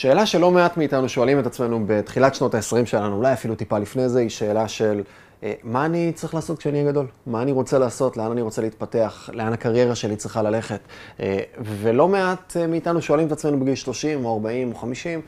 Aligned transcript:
שאלה 0.00 0.26
שלא 0.26 0.50
מעט 0.50 0.76
מאיתנו 0.76 1.08
שואלים 1.08 1.38
את 1.38 1.46
עצמנו 1.46 1.84
בתחילת 1.86 2.34
שנות 2.34 2.54
ה-20 2.54 2.86
שלנו, 2.86 3.16
אולי 3.16 3.32
אפילו 3.32 3.54
טיפה 3.54 3.78
לפני 3.78 4.08
זה, 4.08 4.20
היא 4.20 4.28
שאלה 4.28 4.68
של 4.68 5.02
אה, 5.42 5.52
מה 5.62 5.84
אני 5.84 6.12
צריך 6.14 6.34
לעשות 6.34 6.58
כשאני 6.58 6.78
אהיה 6.80 6.90
גדול? 6.90 7.06
מה 7.26 7.42
אני 7.42 7.52
רוצה 7.52 7.78
לעשות? 7.78 8.16
לאן 8.16 8.30
אני 8.30 8.40
רוצה 8.40 8.62
להתפתח? 8.62 9.30
לאן 9.32 9.52
הקריירה 9.52 9.94
שלי 9.94 10.16
צריכה 10.16 10.42
ללכת? 10.42 10.80
אה, 11.20 11.38
ולא 11.58 12.08
מעט 12.08 12.56
אה, 12.56 12.66
מאיתנו 12.66 13.02
שואלים 13.02 13.26
את 13.26 13.32
עצמנו 13.32 13.60
בגיל 13.60 13.74
30 13.74 14.24
או 14.24 14.34
40 14.34 14.72
או 14.72 14.74
50, 14.74 15.20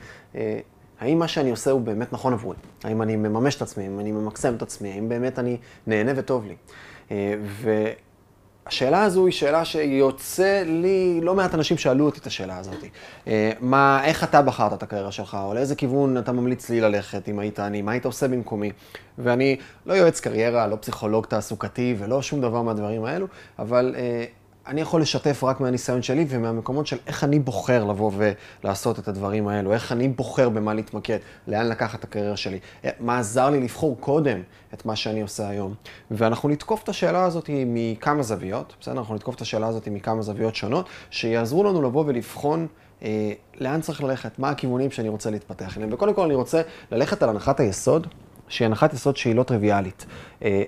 האם 1.00 1.18
מה 1.18 1.28
שאני 1.28 1.50
עושה 1.50 1.70
הוא 1.70 1.80
באמת 1.80 2.12
נכון 2.12 2.32
עבורי? 2.32 2.56
האם 2.84 3.02
אני 3.02 3.16
מממש 3.16 3.56
את 3.56 3.62
עצמי? 3.62 3.84
האם 3.84 4.00
אני 4.00 4.12
ממקסם 4.12 4.54
את 4.54 4.62
עצמי? 4.62 4.92
האם 4.92 5.08
באמת 5.08 5.38
אני 5.38 5.56
נהנה 5.86 6.12
וטוב 6.16 6.46
לי? 6.46 6.56
השאלה 8.66 9.02
הזו 9.04 9.26
היא 9.26 9.32
שאלה 9.32 9.64
שיוצא 9.64 10.62
לי, 10.66 11.20
לא 11.22 11.34
מעט 11.34 11.54
אנשים 11.54 11.78
שאלו 11.78 12.06
אותי 12.06 12.20
את 12.20 12.26
השאלה 12.26 12.58
הזאת. 12.58 12.84
אה, 13.26 13.52
מה, 13.60 14.04
איך 14.04 14.24
אתה 14.24 14.42
בחרת 14.42 14.72
את 14.72 14.82
הקריירה 14.82 15.12
שלך, 15.12 15.36
או 15.44 15.54
לאיזה 15.54 15.74
כיוון 15.74 16.18
אתה 16.18 16.32
ממליץ 16.32 16.70
לי 16.70 16.80
ללכת 16.80 17.28
אם 17.28 17.38
היית 17.38 17.60
אני, 17.60 17.82
מה 17.82 17.92
היית 17.92 18.04
עושה 18.04 18.28
במקומי? 18.28 18.70
ואני 19.18 19.56
לא 19.86 19.94
יועץ 19.94 20.20
קריירה, 20.20 20.66
לא 20.66 20.76
פסיכולוג 20.76 21.26
תעסוקתי 21.26 21.94
ולא 21.98 22.22
שום 22.22 22.40
דבר 22.40 22.62
מהדברים 22.62 23.04
האלו, 23.04 23.26
אבל 23.58 23.94
אה, 23.98 24.24
אני 24.66 24.80
יכול 24.80 25.02
לשתף 25.02 25.44
רק 25.44 25.60
מהניסיון 25.60 26.02
שלי 26.02 26.26
ומהמקומות 26.28 26.86
של 26.86 26.96
איך 27.06 27.24
אני 27.24 27.38
בוחר 27.38 27.84
לבוא 27.84 28.10
ולעשות 28.62 28.98
את 28.98 29.08
הדברים 29.08 29.48
האלו, 29.48 29.72
איך 29.72 29.92
אני 29.92 30.08
בוחר 30.08 30.48
במה 30.48 30.74
להתמקד, 30.74 31.18
לאן 31.48 31.68
לקחת 31.68 31.98
את 31.98 32.04
הקריירה 32.04 32.36
שלי, 32.36 32.58
מה 33.00 33.18
עזר 33.18 33.50
לי 33.50 33.60
לבחור 33.60 33.96
קודם 34.00 34.42
את 34.74 34.86
מה 34.86 34.96
שאני 34.96 35.22
עושה 35.22 35.48
היום. 35.48 35.74
ואנחנו 36.10 36.48
נתקוף 36.48 36.82
את 36.82 36.88
השאלה 36.88 37.24
הזאת 37.24 37.50
מכמה 37.66 38.22
זוויות, 38.22 38.74
בסדר? 38.80 38.98
אנחנו 38.98 39.14
נתקוף 39.14 39.34
את 39.34 39.40
השאלה 39.40 39.66
הזאת 39.66 39.88
מכמה 39.88 40.22
זוויות 40.22 40.54
שונות, 40.54 40.86
שיעזרו 41.10 41.64
לנו 41.64 41.82
לבוא 41.82 42.04
ולבחון 42.06 42.66
אה, 43.02 43.32
לאן 43.60 43.80
צריך 43.80 44.02
ללכת, 44.02 44.38
מה 44.38 44.50
הכיוונים 44.50 44.90
שאני 44.90 45.08
רוצה 45.08 45.30
להתפתח 45.30 45.76
אליהם. 45.76 45.92
וקודם 45.92 46.14
כל 46.14 46.24
אני 46.24 46.34
רוצה 46.34 46.62
ללכת 46.90 47.22
על 47.22 47.28
הנחת 47.28 47.60
היסוד, 47.60 48.06
שהיא 48.48 48.66
הנחת 48.66 48.92
יסוד 48.92 49.16
שהיא 49.16 49.34
לא 49.34 49.42
טריוויאלית. 49.42 50.06
אה, 50.44 50.62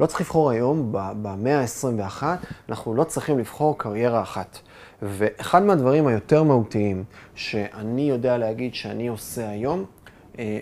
לא 0.00 0.06
צריך 0.06 0.20
לבחור 0.20 0.50
היום, 0.50 0.88
במאה 0.92 1.60
ה-21, 1.60 2.22
אנחנו 2.68 2.94
לא 2.94 3.04
צריכים 3.04 3.38
לבחור 3.38 3.78
קריירה 3.78 4.22
אחת. 4.22 4.58
ואחד 5.02 5.62
מהדברים 5.62 6.06
היותר 6.06 6.42
מהותיים 6.42 7.04
שאני 7.34 8.02
יודע 8.02 8.38
להגיד 8.38 8.74
שאני 8.74 9.08
עושה 9.08 9.50
היום, 9.50 9.84
אה, 10.38 10.58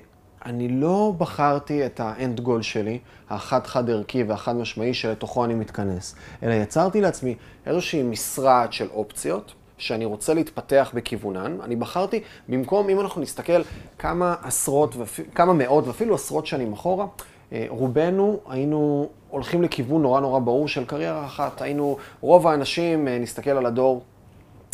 אני 0.46 0.68
לא 0.68 1.12
בחרתי 1.18 1.86
את 1.86 2.00
האנד 2.00 2.40
גול 2.40 2.62
שלי, 2.62 2.98
החד-חד 3.30 3.90
ערכי 3.90 4.22
והחד 4.22 4.56
משמעי 4.56 4.94
שלתוכו 4.94 5.44
אני 5.44 5.54
מתכנס, 5.54 6.14
אלא 6.42 6.54
יצרתי 6.54 7.00
לעצמי 7.00 7.34
איזושהי 7.66 8.02
משרד 8.02 8.68
של 8.70 8.88
אופציות. 8.94 9.54
שאני 9.80 10.04
רוצה 10.04 10.34
להתפתח 10.34 10.90
בכיוונן, 10.94 11.60
אני 11.60 11.76
בחרתי, 11.76 12.20
במקום, 12.48 12.88
אם 12.88 13.00
אנחנו 13.00 13.20
נסתכל 13.20 13.62
כמה 13.98 14.34
עשרות, 14.42 14.96
כמה 15.34 15.52
מאות 15.52 15.86
ואפילו 15.86 16.14
עשרות 16.14 16.46
שנים 16.46 16.72
אחורה, 16.72 17.06
אה, 17.52 17.66
רובנו 17.68 18.40
היינו 18.48 19.08
הולכים 19.30 19.62
לכיוון 19.62 20.02
נורא 20.02 20.20
נורא 20.20 20.38
ברור 20.38 20.68
של 20.68 20.84
קריירה 20.84 21.26
אחת. 21.26 21.62
היינו, 21.62 21.96
רוב 22.20 22.46
האנשים, 22.46 23.08
אה, 23.08 23.18
נסתכל 23.18 23.50
על 23.50 23.66
הדור, 23.66 24.02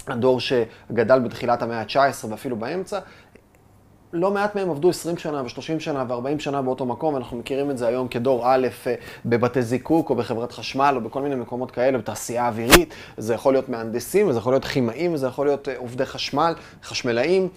הדור 0.06 0.40
שגדל 0.40 1.18
בתחילת 1.18 1.62
המאה 1.62 1.80
ה-19 1.80 2.26
ואפילו 2.30 2.56
באמצע, 2.56 2.98
לא 4.12 4.30
מעט 4.30 4.54
מהם 4.54 4.70
עבדו 4.70 4.90
20 4.90 5.16
שנה 5.16 5.42
ו-30 5.42 5.80
שנה 5.80 6.04
ו-40 6.08 6.38
שנה 6.38 6.62
באותו 6.62 6.86
מקום, 6.86 7.14
ואנחנו 7.14 7.36
מכירים 7.36 7.70
את 7.70 7.78
זה 7.78 7.86
היום 7.86 8.08
כדור 8.08 8.42
א' 8.44 8.68
אה, 8.86 8.94
בבתי 9.24 9.62
זיקוק 9.62 10.10
או 10.10 10.14
בחברת 10.14 10.52
חשמל 10.52 10.92
או 10.96 11.00
בכל 11.00 11.22
מיני 11.22 11.34
מקומות 11.34 11.70
כאלה, 11.70 11.98
בתעשייה 11.98 12.48
אווירית. 12.48 12.94
זה 13.16 13.34
יכול 13.34 13.54
להיות 13.54 13.68
מהנדסים, 13.68 14.28
וזה 14.28 14.38
יכול 14.38 14.52
להיות 14.52 14.64
כימאים, 14.64 15.14
וזה 15.14 15.26
יכול 15.26 15.46
להיות 15.46 15.68
עובדי 15.76 16.06
חשמל, 16.06 16.54
חשמלאים. 16.82 17.48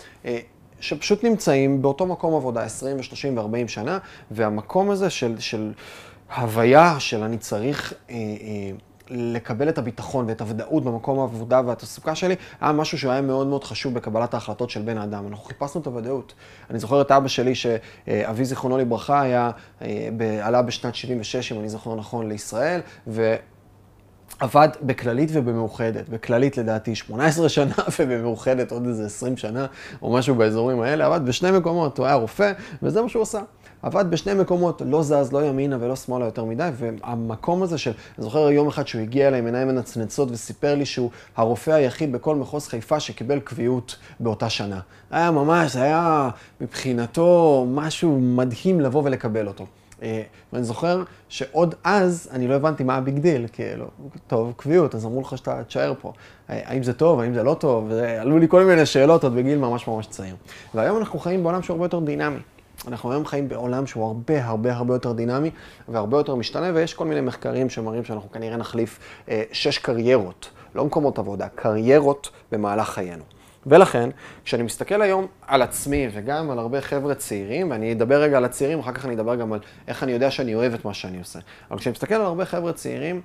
שפשוט 0.79 1.23
נמצאים 1.23 1.81
באותו 1.81 2.05
מקום 2.05 2.35
עבודה 2.35 2.63
20 2.63 2.97
ו-30 2.97 3.39
ו-40 3.39 3.67
שנה, 3.67 3.97
והמקום 4.31 4.89
הזה 4.89 5.09
של, 5.09 5.39
של 5.39 5.71
הוויה 6.35 6.99
של 6.99 7.23
אני 7.23 7.37
צריך 7.37 7.93
אה, 8.09 8.15
אה, 8.15 8.71
לקבל 9.09 9.69
את 9.69 9.77
הביטחון 9.77 10.25
ואת 10.27 10.41
הוודאות 10.41 10.83
במקום 10.83 11.19
העבודה 11.19 11.61
והתעסוקה 11.65 12.15
שלי, 12.15 12.35
היה 12.61 12.71
משהו 12.71 12.97
שהיה 12.97 13.21
מאוד 13.21 13.47
מאוד 13.47 13.63
חשוב 13.63 13.93
בקבלת 13.93 14.33
ההחלטות 14.33 14.69
של 14.69 14.81
בן 14.81 14.97
האדם. 14.97 15.27
אנחנו 15.27 15.45
חיפשנו 15.45 15.81
את 15.81 15.87
הוודאות. 15.87 16.33
אני 16.69 16.79
זוכר 16.79 17.01
את 17.01 17.11
אבא 17.11 17.27
שלי, 17.27 17.55
שאבי 17.55 18.45
זיכרונו 18.45 18.77
לברכה, 18.77 19.21
היה, 19.21 19.51
אה, 19.81 20.09
עלה 20.41 20.61
בשנת 20.61 20.95
76, 20.95 21.51
אם 21.51 21.59
אני 21.59 21.69
זוכר 21.69 21.95
נכון, 21.95 22.29
לישראל, 22.29 22.81
ו... 23.07 23.35
עבד 24.39 24.69
בכללית 24.81 25.29
ובמאוחדת. 25.33 26.09
בכללית 26.09 26.57
לדעתי 26.57 26.95
18 26.95 27.49
שנה 27.49 27.73
ובמאוחדת 27.99 28.71
עוד 28.71 28.87
איזה 28.87 29.05
20 29.05 29.37
שנה 29.37 29.65
או 30.01 30.13
משהו 30.13 30.35
באזורים 30.35 30.81
האלה. 30.81 31.05
עבד 31.05 31.25
בשני 31.25 31.51
מקומות, 31.51 31.97
הוא 31.97 32.05
היה 32.05 32.15
רופא 32.15 32.51
וזה 32.83 33.01
מה 33.01 33.09
שהוא 33.09 33.23
עשה. 33.23 33.41
עבד 33.81 34.05
בשני 34.09 34.33
מקומות, 34.33 34.81
לא 34.85 35.03
זז, 35.03 35.31
לא 35.31 35.45
ימינה 35.45 35.77
ולא 35.79 35.95
שמאלה 35.95 36.25
יותר 36.25 36.43
מדי, 36.43 36.69
והמקום 36.75 37.63
הזה 37.63 37.77
של, 37.77 37.91
אני 38.17 38.23
זוכר 38.23 38.51
יום 38.51 38.67
אחד 38.67 38.87
שהוא 38.87 39.01
הגיע 39.01 39.27
אליי 39.27 39.39
עם 39.39 39.45
עיניים 39.45 39.67
מנצנצות 39.67 40.31
וסיפר 40.31 40.75
לי 40.75 40.85
שהוא 40.85 41.09
הרופא 41.35 41.71
היחיד 41.71 42.11
בכל 42.11 42.35
מחוז 42.35 42.67
חיפה 42.67 42.99
שקיבל 42.99 43.39
קביעות 43.39 43.95
באותה 44.19 44.49
שנה. 44.49 44.79
היה 45.11 45.31
ממש, 45.31 45.73
זה 45.73 45.81
היה 45.81 46.29
מבחינתו 46.61 47.65
משהו 47.69 48.19
מדהים 48.19 48.81
לבוא 48.81 49.01
ולקבל 49.05 49.47
אותו. 49.47 49.65
אה, 50.01 50.21
ואני 50.53 50.63
זוכר 50.63 51.03
שעוד 51.29 51.75
אז 51.83 52.29
אני 52.31 52.47
לא 52.47 52.53
הבנתי 52.53 52.83
מה 52.83 52.95
ה 52.95 53.01
big 53.01 53.19
deal, 53.19 53.47
כאילו, 53.51 53.85
טוב, 54.27 54.53
קביעות, 54.57 54.95
אז 54.95 55.05
אמרו 55.05 55.21
לך 55.21 55.37
שאתה 55.37 55.63
תשאר 55.63 55.93
פה. 56.01 56.13
אה, 56.49 56.61
האם 56.65 56.83
זה 56.83 56.93
טוב, 56.93 57.19
האם 57.19 57.33
זה 57.33 57.43
לא 57.43 57.53
טוב, 57.53 57.85
ועלו 57.89 58.39
לי 58.39 58.47
כל 58.47 58.63
מיני 58.63 58.85
שאלות 58.85 59.23
עוד 59.23 59.35
בגיל 59.35 59.57
ממש 59.57 59.87
ממש 59.87 60.07
צעיר. 60.07 60.35
והיום 60.73 60.97
אנחנו 60.97 61.19
חיים 61.19 61.43
בעולם 61.43 61.61
שהוא 61.61 61.75
הרבה 61.75 61.85
יותר 61.85 61.99
דינמי. 61.99 62.39
אנחנו 62.87 63.11
היום 63.11 63.25
חיים 63.25 63.49
בעולם 63.49 63.87
שהוא 63.87 64.05
הרבה 64.05 64.45
הרבה 64.45 64.73
הרבה 64.73 64.95
יותר 64.95 65.11
דינמי 65.11 65.51
והרבה 65.87 66.17
יותר 66.17 66.35
משתנה, 66.35 66.71
ויש 66.73 66.93
כל 66.93 67.05
מיני 67.05 67.21
מחקרים 67.21 67.69
שמראים 67.69 68.03
שאנחנו 68.03 68.31
כנראה 68.31 68.57
נחליף 68.57 68.99
אה, 69.29 69.43
שש 69.51 69.77
קריירות, 69.77 70.49
לא 70.75 70.85
מקומות 70.85 71.19
עבודה, 71.19 71.47
קריירות 71.47 72.29
במהלך 72.51 72.89
חיינו. 72.89 73.23
ולכן, 73.65 74.09
כשאני 74.45 74.63
מסתכל 74.63 75.01
היום 75.01 75.27
על 75.47 75.61
עצמי 75.61 76.07
וגם 76.13 76.51
על 76.51 76.59
הרבה 76.59 76.81
חבר'ה 76.81 77.15
צעירים, 77.15 77.71
ואני 77.71 77.93
אדבר 77.93 78.21
רגע 78.21 78.37
על 78.37 78.45
הצעירים, 78.45 78.79
אחר 78.79 78.91
כך 78.91 79.05
אני 79.05 79.13
אדבר 79.13 79.35
גם 79.35 79.53
על 79.53 79.59
איך 79.87 80.03
אני 80.03 80.11
יודע 80.11 80.31
שאני 80.31 80.55
אוהב 80.55 80.73
את 80.73 80.85
מה 80.85 80.93
שאני 80.93 81.19
עושה. 81.19 81.39
אבל 81.71 81.79
כשאני 81.79 81.91
מסתכל 81.91 82.13
על 82.13 82.21
הרבה 82.21 82.45
חבר'ה 82.45 82.73
צעירים, 82.73 83.21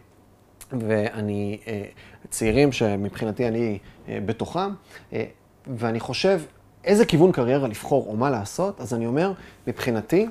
ואני, 0.80 1.58
אה, 1.66 1.82
צעירים 2.30 2.72
שמבחינתי 2.72 3.48
אני 3.48 3.78
אה, 4.08 4.18
בתוכם, 4.24 4.70
אה, 5.12 5.24
ואני 5.66 6.00
חושב 6.00 6.40
איזה 6.84 7.04
כיוון 7.04 7.32
קריירה 7.32 7.68
לבחור 7.68 8.06
או 8.06 8.16
מה 8.16 8.30
לעשות, 8.30 8.80
אז 8.80 8.94
אני 8.94 9.06
אומר, 9.06 9.32
מבחינתי, 9.66 10.26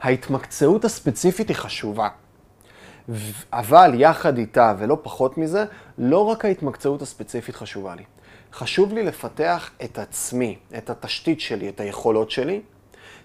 ההתמקצעות 0.00 0.84
הספציפית 0.84 1.48
היא 1.48 1.56
חשובה. 1.56 2.08
אבל 3.52 3.92
יחד 3.94 4.38
איתה, 4.38 4.74
ולא 4.78 4.98
פחות 5.02 5.38
מזה, 5.38 5.64
לא 5.98 6.18
רק 6.18 6.44
ההתמקצעות 6.44 7.02
הספציפית 7.02 7.54
חשובה 7.56 7.94
לי. 7.94 8.02
חשוב 8.52 8.92
לי 8.92 9.02
לפתח 9.02 9.70
את 9.84 9.98
עצמי, 9.98 10.58
את 10.78 10.90
התשתית 10.90 11.40
שלי, 11.40 11.68
את 11.68 11.80
היכולות 11.80 12.30
שלי, 12.30 12.60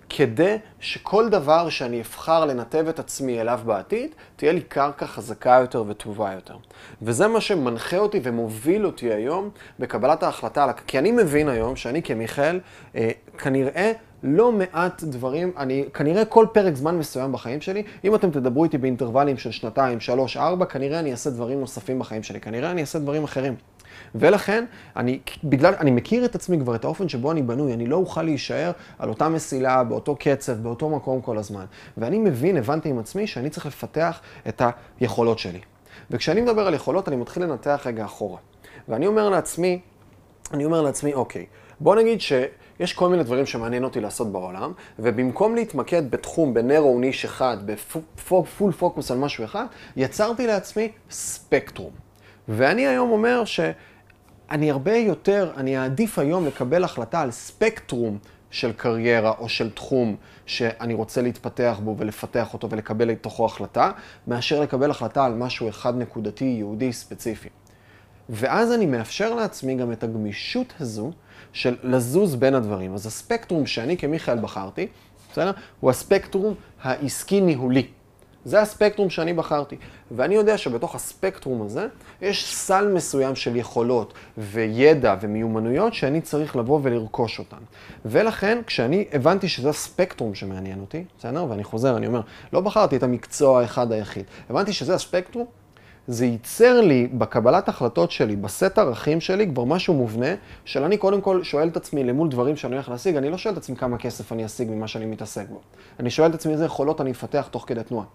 כדי 0.09 0.57
שכל 0.79 1.29
דבר 1.29 1.69
שאני 1.69 2.01
אבחר 2.01 2.45
לנתב 2.45 2.85
את 2.89 2.99
עצמי 2.99 3.41
אליו 3.41 3.59
בעתיד, 3.65 4.09
תהיה 4.35 4.51
לי 4.51 4.61
קרקע 4.61 5.05
חזקה 5.05 5.57
יותר 5.61 5.83
וטובה 5.87 6.33
יותר. 6.33 6.55
וזה 7.01 7.27
מה 7.27 7.41
שמנחה 7.41 7.97
אותי 7.97 8.19
ומוביל 8.23 8.85
אותי 8.85 9.13
היום 9.13 9.49
בקבלת 9.79 10.23
ההחלטה, 10.23 10.71
כי 10.87 10.99
אני 10.99 11.11
מבין 11.11 11.49
היום 11.49 11.75
שאני 11.75 12.03
כמיכאל, 12.03 12.59
אה, 12.95 13.11
כנראה 13.37 13.91
לא 14.23 14.51
מעט 14.51 15.03
דברים, 15.03 15.51
אני 15.57 15.85
כנראה 15.93 16.25
כל 16.25 16.45
פרק 16.51 16.75
זמן 16.75 16.97
מסוים 16.97 17.31
בחיים 17.31 17.61
שלי, 17.61 17.83
אם 18.03 18.15
אתם 18.15 18.31
תדברו 18.31 18.63
איתי 18.63 18.77
באינטרוולים 18.77 19.37
של 19.37 19.51
שנתיים, 19.51 19.99
שלוש, 19.99 20.37
ארבע, 20.37 20.65
כנראה 20.65 20.99
אני 20.99 21.11
אעשה 21.11 21.29
דברים 21.29 21.59
נוספים 21.59 21.99
בחיים 21.99 22.23
שלי, 22.23 22.39
כנראה 22.39 22.71
אני 22.71 22.81
אעשה 22.81 22.99
דברים 22.99 23.23
אחרים. 23.23 23.55
ולכן, 24.15 24.65
אני, 24.95 25.19
בגלל, 25.43 25.73
אני 25.79 25.91
מכיר 25.91 26.25
את 26.25 26.35
עצמי 26.35 26.59
כבר, 26.59 26.75
את 26.75 26.83
האופן 26.83 27.09
שבו 27.09 27.31
אני 27.31 27.41
בנוי, 27.41 27.73
אני 27.73 27.87
לא 27.87 27.95
אוכל 27.95 28.23
להישאר 28.23 28.71
על 28.99 29.09
אותה 29.09 29.29
מסילה, 29.29 29.83
באותו 29.83 30.15
קצב, 30.15 30.53
באותו 30.53 30.89
מקום 30.89 31.21
כל 31.21 31.37
הזמן. 31.37 31.65
ואני 31.97 32.17
מבין, 32.17 32.57
הבנתי 32.57 32.89
עם 32.89 32.99
עצמי, 32.99 33.27
שאני 33.27 33.49
צריך 33.49 33.65
לפתח 33.65 34.19
את 34.47 34.61
היכולות 34.99 35.39
שלי. 35.39 35.59
וכשאני 36.11 36.41
מדבר 36.41 36.67
על 36.67 36.73
יכולות, 36.73 37.07
אני 37.07 37.15
מתחיל 37.15 37.43
לנתח 37.43 37.81
רגע 37.85 38.05
אחורה. 38.05 38.39
ואני 38.87 39.07
אומר 39.07 39.29
לעצמי, 39.29 39.79
אני 40.53 40.65
אומר 40.65 40.81
לעצמי, 40.81 41.13
אוקיי, 41.13 41.45
בוא 41.79 41.95
נגיד 41.95 42.21
שיש 42.21 42.93
כל 42.93 43.09
מיני 43.09 43.23
דברים 43.23 43.45
שמעניין 43.45 43.83
אותי 43.83 44.01
לעשות 44.01 44.31
בעולם, 44.31 44.71
ובמקום 44.99 45.55
להתמקד 45.55 46.11
בתחום, 46.11 46.53
בנרו 46.53 46.99
ניש 46.99 47.25
אחד, 47.25 47.57
בפול 47.65 48.71
פוקוס 48.71 49.11
על 49.11 49.17
משהו 49.17 49.43
אחד, 49.43 49.65
יצרתי 49.95 50.47
לעצמי 50.47 50.91
ספקטרום. 51.09 52.04
ואני 52.49 52.87
היום 52.87 53.11
אומר 53.11 53.45
ש... 53.45 53.59
אני 54.51 54.71
הרבה 54.71 54.95
יותר, 54.95 55.51
אני 55.57 55.77
אעדיף 55.77 56.19
היום 56.19 56.45
לקבל 56.45 56.83
החלטה 56.83 57.21
על 57.21 57.31
ספקטרום 57.31 58.17
של 58.51 58.73
קריירה 58.73 59.33
או 59.39 59.49
של 59.49 59.71
תחום 59.71 60.15
שאני 60.45 60.93
רוצה 60.93 61.21
להתפתח 61.21 61.79
בו 61.83 61.95
ולפתח 61.97 62.53
אותו 62.53 62.69
ולקבל 62.69 63.07
לתוכו 63.07 63.45
החלטה, 63.45 63.91
מאשר 64.27 64.59
לקבל 64.59 64.91
החלטה 64.91 65.25
על 65.25 65.33
משהו 65.33 65.69
אחד 65.69 65.97
נקודתי, 65.97 66.45
יהודי, 66.45 66.93
ספציפי. 66.93 67.49
ואז 68.29 68.73
אני 68.73 68.85
מאפשר 68.85 69.35
לעצמי 69.35 69.75
גם 69.75 69.91
את 69.91 70.03
הגמישות 70.03 70.73
הזו 70.79 71.11
של 71.53 71.75
לזוז 71.83 72.35
בין 72.35 72.55
הדברים. 72.55 72.93
אז 72.93 73.05
הספקטרום 73.05 73.65
שאני 73.65 73.97
כמיכאל 73.97 74.39
בחרתי, 74.39 74.87
בסדר? 75.31 75.51
הוא 75.79 75.89
הספקטרום 75.89 76.53
העסקי-ניהולי. 76.83 77.87
זה 78.45 78.61
הספקטרום 78.61 79.09
שאני 79.09 79.33
בחרתי. 79.33 79.75
ואני 80.11 80.35
יודע 80.35 80.57
שבתוך 80.57 80.95
הספקטרום 80.95 81.61
הזה 81.61 81.87
יש 82.21 82.55
סל 82.55 82.87
מסוים 82.87 83.35
של 83.35 83.55
יכולות 83.55 84.13
וידע 84.37 85.15
ומיומנויות 85.21 85.93
שאני 85.93 86.21
צריך 86.21 86.55
לבוא 86.55 86.79
ולרכוש 86.83 87.39
אותן. 87.39 87.57
ולכן, 88.05 88.61
כשאני 88.67 89.05
הבנתי 89.13 89.47
שזה 89.47 89.69
הספקטרום 89.69 90.35
שמעניין 90.35 90.79
אותי, 90.79 91.03
בסדר? 91.19 91.45
ואני 91.49 91.63
חוזר, 91.63 91.97
אני 91.97 92.07
אומר, 92.07 92.21
לא 92.53 92.61
בחרתי 92.61 92.95
את 92.95 93.03
המקצוע 93.03 93.61
האחד 93.61 93.91
היחיד. 93.91 94.25
הבנתי 94.49 94.73
שזה 94.73 94.95
הספקטרום, 94.95 95.45
זה 96.07 96.25
ייצר 96.25 96.81
לי 96.81 97.07
בקבלת 97.07 97.69
החלטות 97.69 98.11
שלי, 98.11 98.35
בסט 98.35 98.77
ערכים 98.77 99.21
שלי, 99.21 99.47
כבר 99.47 99.63
משהו 99.63 99.93
מובנה, 99.93 100.35
של 100.65 100.83
אני 100.83 100.97
קודם 100.97 101.21
כל 101.21 101.43
שואל 101.43 101.67
את 101.67 101.77
עצמי 101.77 102.03
למול 102.03 102.29
דברים 102.29 102.55
שאני 102.55 102.75
הולך 102.75 102.89
להשיג, 102.89 103.15
אני 103.15 103.29
לא 103.29 103.37
שואל 103.37 103.53
את 103.53 103.57
עצמי 103.57 103.75
כמה 103.75 103.97
כסף 103.97 104.31
אני 104.31 104.45
אשיג 104.45 104.69
ממה 104.69 104.87
שאני 104.87 105.05
מתעסק 105.05 105.49
בו. 105.49 105.59
אני 105.99 106.09
שואל 106.09 106.29
את 106.29 106.35
עצמי 106.35 106.53
איזה 106.53 106.65
יכולות 106.65 107.01
אני 107.01 107.11
אפתח 107.11 107.47
תוך 107.51 107.63
כדי 107.67 107.83
תנועה. 107.83 108.05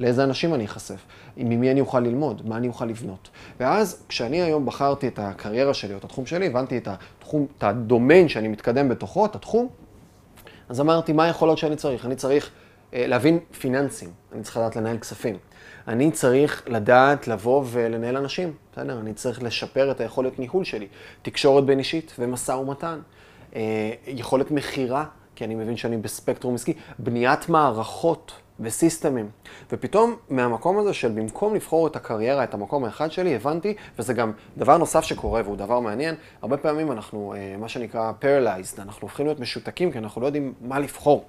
לאיזה 0.00 0.24
אנשים 0.24 0.54
אני 0.54 0.64
אחשף, 0.64 1.06
ממי 1.36 1.70
אני 1.70 1.80
אוכל 1.80 2.00
ללמוד, 2.00 2.48
מה 2.48 2.56
אני 2.56 2.68
אוכל 2.68 2.84
לבנות. 2.84 3.28
ואז 3.60 4.02
כשאני 4.08 4.42
היום 4.42 4.66
בחרתי 4.66 5.08
את 5.08 5.18
הקריירה 5.18 5.74
שלי 5.74 5.92
או 5.92 5.98
את 5.98 6.04
התחום 6.04 6.26
שלי, 6.26 6.46
הבנתי 6.46 6.78
את 6.78 6.88
התחום, 6.88 7.46
את 7.58 7.64
הדומיין 7.64 8.28
שאני 8.28 8.48
מתקדם 8.48 8.88
בתוכו, 8.88 9.26
את 9.26 9.34
התחום, 9.34 9.68
אז 10.68 10.80
אמרתי, 10.80 11.12
מה 11.12 11.24
היכולות 11.24 11.58
שאני 11.58 11.76
צריך? 11.76 12.06
אני 12.06 12.16
צריך 12.16 12.50
אה, 12.94 13.06
להבין 13.06 13.38
פיננסים, 13.60 14.10
אני 14.32 14.42
צריך 14.42 14.56
לדעת 14.56 14.76
לנהל 14.76 14.98
כספים. 14.98 15.36
אני 15.88 16.10
צריך 16.10 16.62
לדעת 16.66 17.28
לבוא 17.28 17.64
ולנהל 17.66 18.16
אנשים, 18.16 18.52
בסדר? 18.72 19.00
אני 19.00 19.14
צריך 19.14 19.42
לשפר 19.42 19.90
את 19.90 20.00
היכולת 20.00 20.38
ניהול 20.38 20.64
שלי, 20.64 20.86
תקשורת 21.22 21.64
בין 21.64 21.78
אישית 21.78 22.12
ומשא 22.18 22.52
ומתן, 22.52 23.00
אה, 23.56 23.90
יכולת 24.06 24.50
מכירה, 24.50 25.04
כי 25.34 25.44
אני 25.44 25.54
מבין 25.54 25.76
שאני 25.76 25.96
בספקטרום 25.96 26.54
עסקי, 26.54 26.72
בניית 26.98 27.48
מערכות. 27.48 28.32
וסיסטמים. 28.60 29.28
ופתאום 29.72 30.16
מהמקום 30.30 30.78
הזה 30.78 30.94
של 30.94 31.08
במקום 31.08 31.54
לבחור 31.54 31.86
את 31.86 31.96
הקריירה, 31.96 32.44
את 32.44 32.54
המקום 32.54 32.84
האחד 32.84 33.12
שלי, 33.12 33.34
הבנתי, 33.34 33.74
וזה 33.98 34.14
גם 34.14 34.32
דבר 34.58 34.76
נוסף 34.76 35.04
שקורה 35.04 35.42
והוא 35.44 35.56
דבר 35.56 35.80
מעניין, 35.80 36.14
הרבה 36.42 36.56
פעמים 36.56 36.92
אנחנו, 36.92 37.34
אה, 37.36 37.56
מה 37.58 37.68
שנקרא 37.68 38.12
paralyzed, 38.20 38.82
אנחנו 38.82 39.02
הופכים 39.02 39.26
להיות 39.26 39.40
משותקים 39.40 39.92
כי 39.92 39.98
אנחנו 39.98 40.20
לא 40.20 40.26
יודעים 40.26 40.52
מה 40.60 40.78
לבחור. 40.78 41.24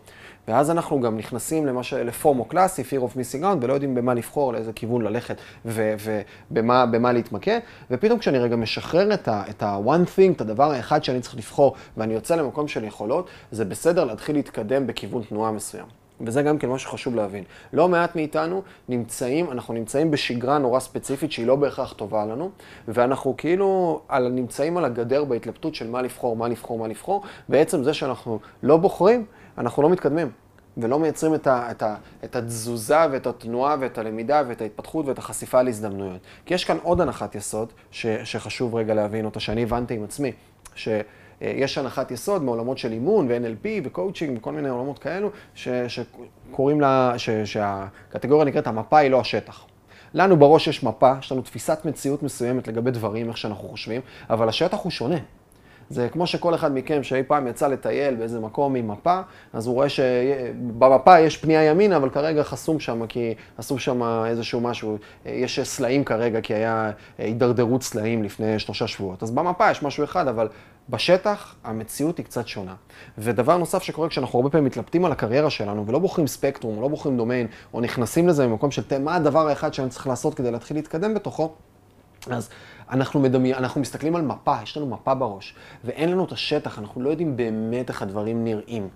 ואז 0.48 0.72
אנחנו 0.72 1.02
גם 1.02 1.18
נכנסים 1.18 1.66
למה 1.66 1.84
ש... 1.84 1.94
לפורמו 1.94 2.46
קלאסי, 2.46 2.82
fear 2.82 3.02
of 3.02 3.16
missing 3.16 3.44
out, 3.44 3.58
ולא 3.62 3.74
יודעים 3.74 3.96
במה 3.96 4.14
לבחור, 4.14 4.54
לאיזה 4.54 4.74
כיוון 4.74 5.02
ללכת 5.02 5.38
ובמה 5.66 7.12
להתמקד. 7.12 7.60
ופתאום 7.92 8.20
כשאני 8.20 8.40
רגע 8.40 8.56
משחרר 8.56 9.14
את 9.28 9.64
ה-one 9.64 10.06
thing, 10.18 10.32
את 10.36 10.42
הדבר 10.42 10.72
האחד 10.72 11.04
שאני 11.04 11.22
צריך 11.22 11.36
לבחור, 11.36 11.76
ואני 11.98 12.14
יוצא 12.14 12.36
למקום 12.36 12.68
של 12.68 12.84
יכולות, 12.84 13.30
זה 13.52 13.66
בסדר 13.66 14.04
להתחיל 14.04 14.36
להתקדם 14.36 14.88
בכיוון 14.88 15.24
תנועה 15.24 15.52
מסוים. 15.52 16.07
וזה 16.22 16.42
גם 16.42 16.58
כן 16.58 16.70
מה 16.70 16.80
שחשוב 16.80 17.16
להבין. 17.16 17.44
לא 17.74 17.90
מעט 17.90 18.16
מאיתנו 18.16 18.62
נמצאים, 18.90 19.52
אנחנו 19.52 19.74
נמצאים 19.74 20.12
בשגרה 20.12 20.58
נורא 20.58 20.80
ספציפית 20.80 21.32
שהיא 21.32 21.48
לא 21.48 21.56
בהכרח 21.56 21.94
טובה 21.94 22.26
לנו, 22.26 22.50
ואנחנו 22.88 23.38
כאילו 23.38 24.02
על, 24.08 24.30
נמצאים 24.30 24.78
על 24.78 24.86
הגדר 24.86 25.24
בהתלבטות 25.24 25.76
של 25.76 25.90
מה 25.90 26.02
לבחור, 26.02 26.36
מה 26.36 26.48
לבחור, 26.48 26.80
מה 26.80 26.88
לבחור. 26.88 27.24
בעצם 27.50 27.84
זה 27.84 27.94
שאנחנו 27.94 28.40
לא 28.64 28.78
בוחרים, 28.78 29.26
אנחנו 29.58 29.84
לא 29.84 29.90
מתקדמים. 29.90 30.32
ולא 30.78 31.00
מייצרים 31.00 31.36
את, 31.36 31.48
ה, 31.48 31.72
את, 31.72 31.84
ה, 31.84 31.96
את 32.24 32.36
התזוזה 32.36 32.98
ואת 33.12 33.28
התנועה 33.28 33.76
ואת 33.80 33.98
הלמידה 33.98 34.44
ואת 34.48 34.62
ההתפתחות 34.62 35.06
ואת 35.06 35.18
החשיפה 35.18 35.62
להזדמנויות. 35.62 36.22
כי 36.46 36.54
יש 36.54 36.66
כאן 36.66 36.78
עוד 36.84 37.02
הנחת 37.02 37.36
יסוד 37.36 37.74
ש, 37.92 38.06
שחשוב 38.08 38.76
רגע 38.76 38.94
להבין 38.94 39.26
אותה, 39.26 39.40
שאני 39.40 39.64
הבנתי 39.64 39.94
עם 39.94 40.04
עצמי, 40.04 40.32
ש... 40.76 40.88
אה, 41.42 41.54
יש 41.56 41.78
הנחת 41.78 42.12
יסוד 42.12 42.44
מעולמות 42.44 42.78
של 42.78 42.92
אימון 42.92 43.28
ו-NLP 43.30 43.68
וקואוצ'ינג 43.84 44.38
וכל 44.38 44.52
מיני 44.52 44.70
עולמות 44.70 45.00
כאלו, 45.00 45.30
ש, 45.56 45.68
שקוראים 45.88 46.82
לה, 46.82 47.14
ש, 47.18 47.30
שהקטגוריה 47.30 48.46
נקראת 48.46 48.68
המפה 48.68 48.98
היא 48.98 49.12
לא 49.12 49.20
השטח. 49.20 49.66
לנו 50.14 50.38
בראש 50.38 50.68
יש 50.68 50.84
מפה, 50.84 51.14
יש 51.20 51.32
לנו 51.32 51.42
תפיסת 51.42 51.80
מציאות 51.86 52.24
מסוימת 52.24 52.68
לגבי 52.68 52.92
דברים, 52.92 53.30
איך 53.30 53.38
שאנחנו 53.38 53.68
חושבים, 53.68 54.02
אבל 54.30 54.50
השטח 54.50 54.78
הוא 54.78 54.92
שונה. 54.92 55.18
זה 55.90 56.10
כמו 56.10 56.28
שכל 56.28 56.56
אחד 56.56 56.74
מכם 56.74 57.04
שאי 57.04 57.24
פעם 57.24 57.48
יצא 57.48 57.68
לטייל 57.68 58.16
באיזה 58.16 58.40
מקום 58.40 58.76
עם 58.76 58.88
מפה, 58.88 59.20
אז 59.54 59.68
הוא 59.68 59.76
רואה 59.76 59.90
שבמפה 59.90 61.20
יש 61.20 61.38
פנייה 61.38 61.64
ימינה, 61.64 61.98
אבל 61.98 62.10
כרגע 62.10 62.44
חסום 62.44 62.80
שם, 62.80 63.08
כי 63.08 63.34
עשו 63.58 63.80
שם 63.80 64.04
איזשהו 64.26 64.62
משהו, 64.62 64.98
יש 65.26 65.60
סלעים 65.60 66.04
כרגע, 66.04 66.42
כי 66.42 66.54
היה 66.54 66.92
הידרדרות 67.18 67.84
סלעים 67.84 68.24
לפני 68.24 68.60
שלושה 68.60 68.88
שבועות. 68.88 69.24
אז 69.24 69.32
במפה 69.32 69.72
יש 69.72 69.84
משהו 69.84 70.04
אחד, 70.04 70.28
אבל 70.28 70.48
בשטח 70.90 71.56
המציאות 71.64 72.18
היא 72.18 72.26
קצת 72.26 72.48
שונה. 72.48 72.74
ודבר 73.18 73.58
נוסף 73.58 73.84
שקורה 73.84 74.10
כשאנחנו 74.10 74.40
הרבה 74.40 74.50
פעמים 74.50 74.66
מתלבטים 74.66 75.06
על 75.06 75.12
הקריירה 75.12 75.50
שלנו, 75.50 75.88
ולא 75.88 76.00
בוחרים 76.00 76.28
ספקטרום, 76.28 76.78
או 76.78 76.82
לא 76.82 76.88
בוחרים 76.88 77.18
דומיין, 77.18 77.48
או 77.74 77.82
נכנסים 77.82 78.28
לזה 78.28 78.48
ממקום 78.48 78.72
של 78.72 78.82
מה 79.00 79.16
הדבר 79.16 79.48
האחד 79.48 79.74
שאני 79.74 79.90
צריך 79.90 80.08
לעשות 80.08 80.34
כדי 80.34 80.52
להתחיל 80.52 80.78
להתקדם 80.78 81.14
בתוכו, 81.14 81.54
אז 82.32 82.50
אנחנו, 82.90 83.20
מדמי, 83.20 83.54
אנחנו 83.54 83.82
מסתכלים 83.82 84.16
על 84.16 84.22
מפה, 84.22 84.56
יש 84.64 84.78
לנו 84.78 84.88
מפה 84.88 85.14
בראש, 85.14 85.56
ואין 85.84 86.12
לנו 86.12 86.26
את 86.26 86.32
השטח, 86.32 86.80
אנחנו 86.80 87.02
לא 87.02 87.10
יודעים 87.10 87.38
באמת 87.38 87.90
איך 87.90 88.02
הדברים 88.02 88.44
נראים. 88.44 88.90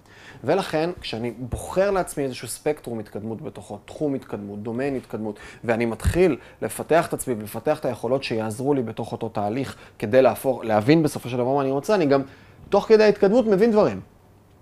ולכן, 0.44 0.90
כשאני 1.02 1.32
בוחר 1.32 1.92
לעצמי 1.92 2.24
איזשהו 2.24 2.48
ספקטרום 2.48 3.00
התקדמות 3.00 3.42
בתוכו, 3.42 3.78
תחום 3.86 4.14
התקדמות, 4.14 4.64
דומיין 4.64 4.96
התקדמות, 4.96 5.40
ואני 5.64 5.86
מתחיל 5.86 6.38
לפתח 6.62 7.08
את 7.08 7.14
עצמי 7.14 7.34
ולפתח 7.34 7.80
את 7.80 7.86
היכולות 7.86 8.24
שיעזרו 8.24 8.74
לי 8.74 8.84
בתוך 8.84 9.12
אותו 9.12 9.30
תהליך, 9.30 9.76
כדי 10.00 10.22
להפוך, 10.22 10.64
להבין 10.64 11.04
בסופו 11.04 11.30
של 11.30 11.38
דבר 11.38 11.56
מה 11.56 11.62
אני 11.62 11.72
רוצה, 11.72 11.96
אני 11.96 12.06
גם, 12.06 12.22
תוך 12.70 12.86
כדי 12.88 13.04
ההתקדמות, 13.04 13.46
מבין 13.46 13.72
דברים. 13.72 14.02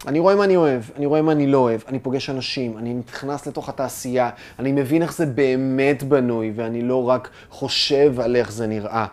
אני 0.08 0.20
רואה 0.20 0.36
מה 0.36 0.44
אני 0.44 0.56
אוהב, 0.56 0.82
אני 0.96 1.06
רואה 1.06 1.22
מה 1.22 1.32
אני 1.32 1.48
לא 1.48 1.58
אוהב, 1.58 1.82
אני 1.88 2.00
פוגש 2.00 2.30
אנשים, 2.30 2.78
אני 2.78 2.94
נכנס 2.94 3.48
לתוך 3.48 3.70
התעשייה, 3.70 4.30
אני 4.60 4.72
מבין 4.72 5.02
איך 5.02 5.14
זה 5.14 5.26
באמת 5.26 6.04
בנוי, 6.04 6.52
ואני 6.56 6.82
לא 6.82 7.10
רק 7.10 7.30
חושב 7.50 8.20
על 8.20 8.36
איך 8.36 8.52
זה 8.52 8.68
נראה. 8.68 9.06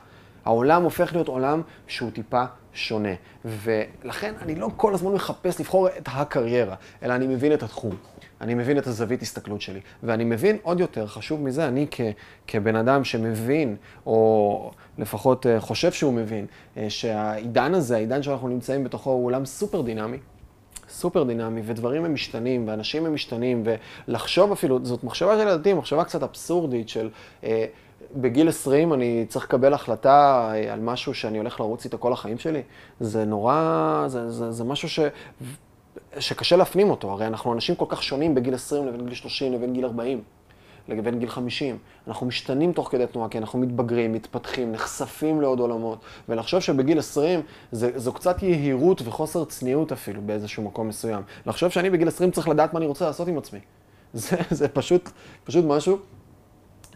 העולם 0.45 0.83
הופך 0.83 1.13
להיות 1.13 1.29
עולם 1.29 1.63
שהוא 1.87 2.11
טיפה 2.11 2.45
שונה. 2.73 3.09
ולכן 3.45 4.35
אני 4.43 4.55
לא 4.55 4.71
כל 4.77 4.95
הזמן 4.95 5.13
מחפש 5.13 5.61
לבחור 5.61 5.89
את 5.89 6.09
הקריירה, 6.13 6.75
אלא 7.03 7.15
אני 7.15 7.27
מבין 7.27 7.53
את 7.53 7.63
התחום. 7.63 7.97
אני 8.41 8.55
מבין 8.55 8.79
את 8.79 8.87
הזווית 8.87 9.23
הסתכלות 9.23 9.61
שלי. 9.61 9.81
ואני 10.03 10.25
מבין 10.25 10.57
עוד 10.63 10.81
יותר, 10.81 11.07
חשוב 11.07 11.43
מזה, 11.43 11.69
אני 11.69 11.87
כ, 11.91 12.01
כבן 12.47 12.77
אדם 12.77 13.05
שמבין, 13.05 13.77
או 14.07 14.71
לפחות 14.99 15.47
אה, 15.47 15.61
חושב 15.61 15.93
שהוא 15.93 16.13
מבין, 16.13 16.47
אה, 16.77 16.91
שהעידן 16.91 17.75
הזה, 17.75 17.97
העידן 17.97 18.23
שאנחנו 18.23 18.49
נמצאים 18.49 18.85
בתוכו, 18.85 19.11
הוא 19.11 19.27
עולם 19.27 19.45
סופר 19.45 19.83
דינמי. 19.83 20.19
סופר 20.89 21.23
דינמי, 21.23 21.61
ודברים 21.65 22.05
הם 22.05 22.15
משתנים, 22.15 22.69
ואנשים 22.69 23.07
הם 23.07 23.15
משתנים, 23.15 23.65
ולחשוב 24.09 24.53
אפילו, 24.53 24.79
זאת 24.83 25.05
מחשבה 25.05 25.37
של 25.37 25.43
ילדים, 25.43 25.79
מחשבה 25.79 26.05
קצת 26.05 26.23
אבסורדית 26.23 26.89
של... 26.89 27.11
אה, 27.45 27.67
בגיל 28.17 28.49
20 28.49 28.93
אני 28.93 29.25
צריך 29.29 29.45
לקבל 29.45 29.75
החלטה 29.75 30.51
אה, 30.55 30.73
על 30.73 30.81
משהו 30.81 31.15
שאני 31.15 31.39
הולך 31.39 31.61
לרוץ 31.61 31.85
איתו 31.85 31.99
כל 31.99 32.13
החיים 32.13 32.39
שלי. 32.39 32.63
זה 33.01 33.25
נורא, 33.25 34.05
זה, 34.07 34.31
זה, 34.31 34.51
זה 34.51 34.65
משהו 34.65 34.89
ש, 34.89 35.01
שקשה 36.19 36.57
להפנים 36.57 36.91
אותו. 36.91 37.11
הרי 37.11 37.27
אנחנו 37.27 37.53
אנשים 37.53 37.75
כל 37.75 37.85
כך 37.89 38.03
שונים 38.03 38.35
בגיל 38.35 38.55
20 38.55 38.87
לבין 38.87 39.07
גיל 39.07 39.15
30 39.15 39.53
לבין 39.53 39.73
גיל 39.73 39.85
40. 39.85 40.23
לבין 40.89 41.19
גיל 41.19 41.29
50. 41.29 41.79
אנחנו 42.09 42.27
משתנים 42.27 42.73
תוך 42.73 42.89
כדי 42.91 43.07
תנועה, 43.07 43.29
כי 43.29 43.39
אנחנו 43.39 43.59
מתבגרים, 43.59 44.13
מתפתחים, 44.13 44.73
נחשפים 44.73 45.41
לעוד 45.41 45.61
עולמות. 45.61 45.99
ולחשוב 46.29 46.61
שבגיל 46.61 46.99
20 46.99 47.41
זה, 47.73 47.99
זו 47.99 48.13
קצת 48.13 48.43
יהירות 48.43 49.03
וחוסר 49.05 49.45
צניעות 49.45 49.93
אפילו 49.93 50.23
באיזשהו 50.23 50.63
מקום 50.63 50.89
מסוים. 50.89 51.23
לחשוב 51.47 51.71
שאני 51.71 51.91
בגיל 51.91 52.09
20 52.09 52.31
צריך 52.31 52.49
לדעת 52.49 52.73
מה 52.73 52.79
אני 52.79 52.87
רוצה 52.87 53.07
לעשות 53.07 53.29
עם 53.29 53.39
עצמי. 53.39 53.59
זה, 54.13 54.37
זה 54.51 54.69
פשוט, 54.69 55.11
פשוט 55.45 55.65
משהו 55.65 55.99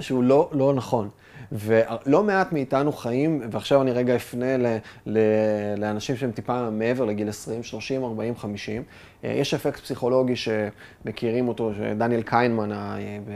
שהוא 0.01 0.23
לא, 0.23 0.49
לא 0.53 0.75
נכון. 0.75 1.09
ולא 1.53 2.23
מעט 2.23 2.53
מאיתנו 2.53 2.93
חיים, 2.93 3.43
ועכשיו 3.51 3.83
אני 3.83 3.93
רגע 3.93 4.17
אפנה 4.17 4.57
ל, 4.57 4.67
ל, 5.07 5.19
לאנשים 5.77 6.17
שהם 6.17 6.31
טיפה 6.31 6.71
מעבר 6.71 7.05
לגיל 7.05 7.29
20, 7.29 7.63
30, 7.63 8.05
40, 8.05 8.37
50. 8.37 8.83
יש 9.23 9.55
אפקט 9.55 9.81
פסיכולוגי 9.81 10.35
שמכירים 10.37 11.49
אותו, 11.49 11.73
שדניאל 11.79 12.23
קיינמן, 12.23 12.71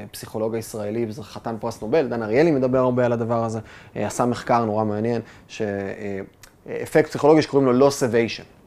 הפסיכולוג 0.05 0.55
הישראלי, 0.55 1.07
וזה 1.09 1.23
חתן 1.23 1.57
פרס 1.61 1.83
נובל, 1.83 2.09
דן 2.09 2.23
אריאלי 2.23 2.51
מדבר 2.51 2.79
הרבה 2.79 3.07
על 3.07 3.13
הדבר 3.13 3.45
הזה, 3.45 3.59
עשה 3.95 4.27
מחקר 4.27 4.65
נורא 4.65 4.85
מעניין, 4.85 5.21
שאפקט 5.49 7.09
פסיכולוגי 7.09 7.43
שקוראים 7.43 7.69
לו 7.69 7.89
loss 7.89 7.93
evasion. 7.93 8.64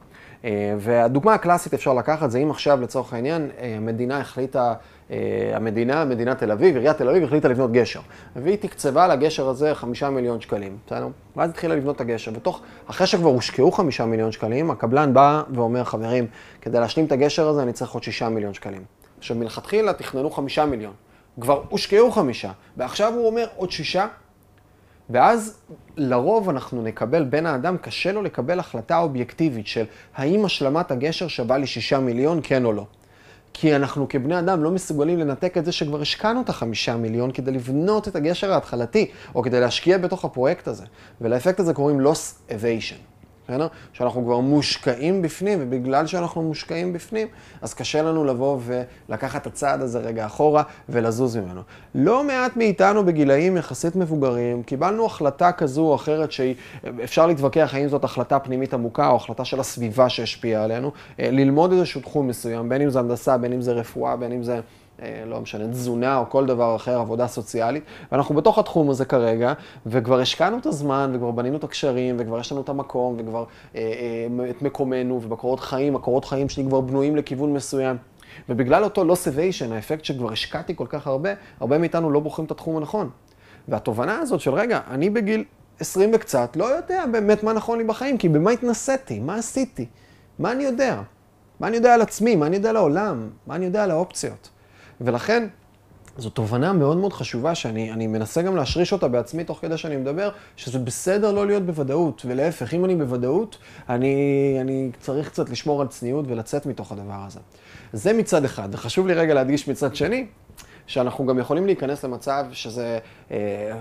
והדוגמה 0.78 1.34
הקלאסית 1.34 1.74
אפשר 1.74 1.94
לקחת 1.94 2.30
זה 2.30 2.38
אם 2.38 2.50
עכשיו 2.50 2.80
לצורך 2.80 3.12
העניין 3.12 3.50
המדינה 3.76 4.20
החליטה 4.20 4.74
אה, 5.10 5.52
המדינה, 5.54 6.04
מדינת 6.04 6.38
תל 6.38 6.50
אביב, 6.50 6.76
עיריית 6.76 6.96
תל 6.96 7.08
אביב 7.08 7.24
החליטה 7.24 7.48
לבנות 7.48 7.72
גשר. 7.72 8.00
והיא 8.36 8.56
תקצבה 8.56 9.08
לגשר 9.08 9.48
הזה 9.48 9.74
חמישה 9.74 10.10
מיליון 10.10 10.40
שקלים, 10.40 10.76
בסדר? 10.86 11.08
ואז 11.36 11.50
התחילה 11.50 11.76
לבנות 11.76 11.96
את 11.96 12.00
הגשר. 12.00 12.30
בתוך, 12.30 12.62
אחרי 12.86 13.06
שכבר 13.06 13.28
הושקעו 13.28 13.72
חמישה 13.72 14.06
מיליון 14.06 14.32
שקלים, 14.32 14.70
הקבלן 14.70 15.14
בא 15.14 15.42
ואומר, 15.54 15.84
חברים, 15.84 16.26
כדי 16.60 16.80
להשלים 16.80 17.06
את 17.06 17.12
הגשר 17.12 17.48
הזה 17.48 17.62
אני 17.62 17.72
צריך 17.72 17.90
עוד 17.90 18.02
שישה 18.02 18.28
מיליון 18.28 18.54
שקלים. 18.54 18.82
עכשיו, 19.18 19.36
מלכתחילה 19.36 19.92
תכננו 19.92 20.30
חמישה 20.30 20.66
מיליון. 20.66 20.92
כבר 21.40 21.62
הושקעו 21.68 22.10
חמישה, 22.10 22.50
ועכשיו 22.76 23.14
הוא 23.14 23.26
אומר 23.26 23.46
עוד 23.56 23.70
שישה, 23.70 24.06
ואז 25.10 25.58
לרוב 25.96 26.48
אנחנו 26.48 26.82
נקבל, 26.82 27.24
בין 27.24 27.46
האדם 27.46 27.76
קשה 27.76 28.12
לו 28.12 28.22
לקבל 28.22 28.58
החלטה 28.58 28.98
אובייקטיבית 28.98 29.66
של 29.66 29.84
האם 30.16 30.44
השלמת 30.44 30.90
הגשר 30.90 31.28
שווה 31.28 31.58
לי 31.58 31.66
שישה 31.66 31.98
מיליון, 31.98 32.40
כן 32.42 32.64
או 32.64 32.72
לא. 32.72 32.84
כי 33.52 33.76
אנחנו 33.76 34.08
כבני 34.08 34.38
אדם 34.38 34.64
לא 34.64 34.70
מסוגלים 34.70 35.18
לנתק 35.18 35.58
את 35.58 35.64
זה 35.64 35.72
שכבר 35.72 36.00
השקענו 36.00 36.40
את 36.40 36.48
החמישה 36.48 36.96
מיליון 36.96 37.32
כדי 37.32 37.50
לבנות 37.50 38.08
את 38.08 38.16
הגשר 38.16 38.52
ההתחלתי, 38.52 39.10
או 39.34 39.42
כדי 39.42 39.60
להשקיע 39.60 39.98
בתוך 39.98 40.24
הפרויקט 40.24 40.68
הזה. 40.68 40.84
ולאפקט 41.20 41.60
הזה 41.60 41.74
קוראים 41.74 42.00
loss 42.00 42.50
evasion. 42.50 43.17
בסדר? 43.48 43.66
שאנחנו 43.92 44.24
כבר 44.24 44.40
מושקעים 44.40 45.22
בפנים, 45.22 45.58
ובגלל 45.62 46.06
שאנחנו 46.06 46.42
מושקעים 46.42 46.92
בפנים, 46.92 47.28
אז 47.62 47.74
קשה 47.74 48.02
לנו 48.02 48.24
לבוא 48.24 48.58
ולקחת 49.08 49.42
את 49.42 49.46
הצעד 49.46 49.80
הזה 49.80 49.98
רגע 49.98 50.26
אחורה 50.26 50.62
ולזוז 50.88 51.36
ממנו. 51.36 51.60
לא 51.94 52.24
מעט 52.24 52.56
מאיתנו 52.56 53.04
בגילאים 53.04 53.56
יחסית 53.56 53.96
מבוגרים, 53.96 54.62
קיבלנו 54.62 55.06
החלטה 55.06 55.52
כזו 55.52 55.82
או 55.82 55.94
אחרת 55.94 56.32
שאפשר 56.32 57.26
להתווכח 57.26 57.70
האם 57.74 57.88
זאת 57.88 58.04
החלטה 58.04 58.38
פנימית 58.38 58.74
עמוקה 58.74 59.08
או 59.08 59.16
החלטה 59.16 59.44
של 59.44 59.60
הסביבה 59.60 60.08
שהשפיעה 60.08 60.64
עלינו, 60.64 60.92
אה, 61.20 61.30
ללמוד 61.30 61.72
איזשהו 61.72 62.00
תחום 62.00 62.28
מסוים, 62.28 62.68
בין 62.68 62.82
אם 62.82 62.90
זה 62.90 62.98
הנדסה, 62.98 63.38
בין 63.38 63.52
אם 63.52 63.60
זה 63.60 63.72
רפואה, 63.72 64.16
בין 64.16 64.32
אם 64.32 64.42
זה... 64.42 64.60
אה, 65.02 65.22
לא 65.26 65.40
משנה, 65.40 65.68
תזונה 65.68 66.18
או 66.18 66.30
כל 66.30 66.46
דבר 66.46 66.76
אחר, 66.76 66.98
עבודה 66.98 67.26
סוציאלית, 67.26 67.84
ואנחנו 68.12 68.34
בתוך 68.34 68.58
התחום 68.58 68.90
הזה 68.90 69.04
כרגע, 69.04 69.52
וכבר 69.86 70.20
השקענו 70.20 70.58
את 70.58 70.66
הזמן, 70.66 71.10
וכבר 71.14 71.30
בנינו 71.30 71.56
את 71.56 71.64
הקשרים, 71.64 72.16
וכבר 72.18 72.40
יש 72.40 72.52
לנו 72.52 72.60
את 72.60 72.68
המקום, 72.68 73.16
וכבר 73.18 73.44
אה, 73.74 73.80
אה, 73.80 74.50
את 74.50 74.62
מקומנו, 74.62 75.20
ובקורות 75.22 75.60
חיים, 75.60 75.96
הקורות 75.96 76.24
חיים 76.24 76.48
שלי 76.48 76.64
כבר 76.64 76.80
בנויים 76.80 77.16
לכיוון 77.16 77.52
מסוים. 77.52 77.96
ובגלל 78.48 78.84
אותו 78.84 79.04
evasion, 79.04 79.72
האפקט 79.72 80.04
שכבר 80.04 80.32
השקעתי 80.32 80.76
כל 80.76 80.86
כך 80.88 81.06
הרבה, 81.06 81.30
הרבה 81.60 81.78
מאיתנו 81.78 82.10
לא 82.10 82.20
בוחרים 82.20 82.46
את 82.46 82.50
התחום 82.50 82.76
הנכון. 82.76 83.10
והתובנה 83.68 84.18
הזאת 84.18 84.40
של, 84.40 84.54
רגע, 84.54 84.80
אני 84.90 85.10
בגיל 85.10 85.44
20 85.80 86.10
וקצת, 86.14 86.56
לא 86.56 86.64
יודע 86.64 87.04
באמת 87.12 87.42
מה 87.42 87.52
נכון 87.52 87.78
לי 87.78 87.84
בחיים, 87.84 88.18
כי 88.18 88.28
במה 88.28 88.50
התנסיתי? 88.50 89.20
מה 89.20 89.34
עשיתי? 89.34 89.86
מה 90.38 90.52
אני 90.52 90.64
יודע? 90.64 91.02
מה 91.60 91.66
אני 91.66 91.76
יודע 91.76 91.94
על 91.94 92.02
עצמי? 92.02 92.36
מה 92.36 92.46
אני 92.46 92.56
יודע 92.56 92.70
על 92.70 92.76
העולם? 92.76 93.30
מה 93.46 93.54
אני 93.54 93.64
יודע 93.64 93.84
על 93.84 93.90
האופציות? 93.90 94.48
ולכן, 95.00 95.48
זו 96.18 96.30
תובנה 96.30 96.72
מאוד 96.72 96.96
מאוד 96.96 97.12
חשובה 97.12 97.54
שאני 97.54 98.06
מנסה 98.06 98.42
גם 98.42 98.56
להשריש 98.56 98.92
אותה 98.92 99.08
בעצמי 99.08 99.44
תוך 99.44 99.58
כדי 99.60 99.76
שאני 99.76 99.96
מדבר, 99.96 100.30
שזה 100.56 100.78
בסדר 100.78 101.32
לא 101.32 101.46
להיות 101.46 101.66
בוודאות, 101.66 102.22
ולהפך, 102.24 102.74
אם 102.74 102.84
אני 102.84 102.96
בוודאות, 102.96 103.58
אני, 103.88 104.14
אני 104.60 104.90
צריך 105.00 105.28
קצת 105.28 105.50
לשמור 105.50 105.80
על 105.80 105.88
צניעות 105.88 106.24
ולצאת 106.28 106.66
מתוך 106.66 106.92
הדבר 106.92 107.24
הזה. 107.26 107.40
זה 107.92 108.12
מצד 108.12 108.44
אחד, 108.44 108.68
וחשוב 108.72 109.06
לי 109.06 109.14
רגע 109.14 109.34
להדגיש 109.34 109.68
מצד 109.68 109.94
שני, 109.94 110.26
שאנחנו 110.86 111.26
גם 111.26 111.38
יכולים 111.38 111.66
להיכנס 111.66 112.04
למצב 112.04 112.44
שזה 112.52 112.98
uh, 113.28 113.32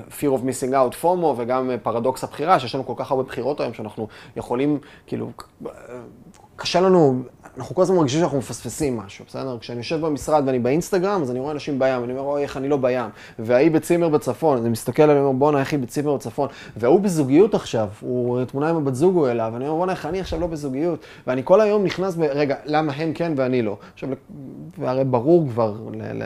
fear 0.10 0.24
of 0.24 0.42
missing 0.42 0.72
out, 0.72 1.04
FOMO, 1.04 1.26
וגם 1.38 1.72
פרדוקס 1.84 2.24
הבחירה, 2.24 2.60
שיש 2.60 2.76
לנו 2.76 2.86
כל 2.86 2.94
כך 2.96 3.12
הרבה 3.12 3.24
בחירות 3.24 3.60
היום, 3.60 3.74
שאנחנו 3.74 4.08
יכולים, 4.36 4.80
כאילו, 5.08 5.32
קשה 6.56 6.82
לנו, 6.82 7.24
אנחנו 7.58 7.76
כל 7.76 7.82
הזמן 7.82 7.96
מרגישים 7.96 8.20
שאנחנו 8.20 8.38
מפספסים 8.38 8.98
משהו, 8.98 9.26
בסדר? 9.28 9.58
כשאני 9.60 9.78
יושב 9.78 10.02
במשרד 10.02 10.44
ואני 10.46 10.60
באינסטגרם, 10.60 11.22
אז 11.22 11.32
אני 11.32 11.40
רואה 11.40 11.52
אנשים 11.52 11.80
בים, 11.80 12.04
אני 12.04 12.12
אומר, 12.12 12.22
אוי, 12.22 12.42
איך 12.42 12.58
אני 12.58 12.70
לא 12.70 12.78
בים. 12.78 13.10
וההיא 13.40 13.72
בצימר 13.72 14.10
בצפון, 14.10 14.58
אני 14.58 14.70
מסתכל 14.70 15.04
עליהם, 15.04 15.40
בואנה, 15.40 15.60
איך 15.60 15.72
היא 15.72 15.80
בצימר 15.80 16.16
בצפון. 16.16 16.50
והוא 16.78 17.00
בזוגיות 17.00 17.56
עכשיו, 17.56 17.88
הוא 18.00 18.44
תמונה 18.44 18.70
עם 18.70 18.76
הבת 18.76 18.96
זוג 18.96 19.16
הוא 19.16 19.28
אליו, 19.28 19.52
ואני 19.54 19.68
אומר, 19.68 19.78
בואנה, 19.78 19.92
איך 19.92 20.06
אני 20.06 20.20
עכשיו 20.20 20.40
לא 20.40 20.48
בזוגיות. 20.48 21.00
ואני 21.28 21.42
כל 21.46 21.62
היום 21.62 21.84
נכנס 21.84 22.16
ב... 22.16 22.22
רגע, 22.22 22.56
למה 22.66 22.94
הם 22.94 23.14
כן 23.14 23.34
ואני 23.36 23.62
לא? 23.62 23.78
עכשיו, 23.94 24.10
והרי 24.78 25.04
ברור 25.04 25.48
כבר 25.50 25.76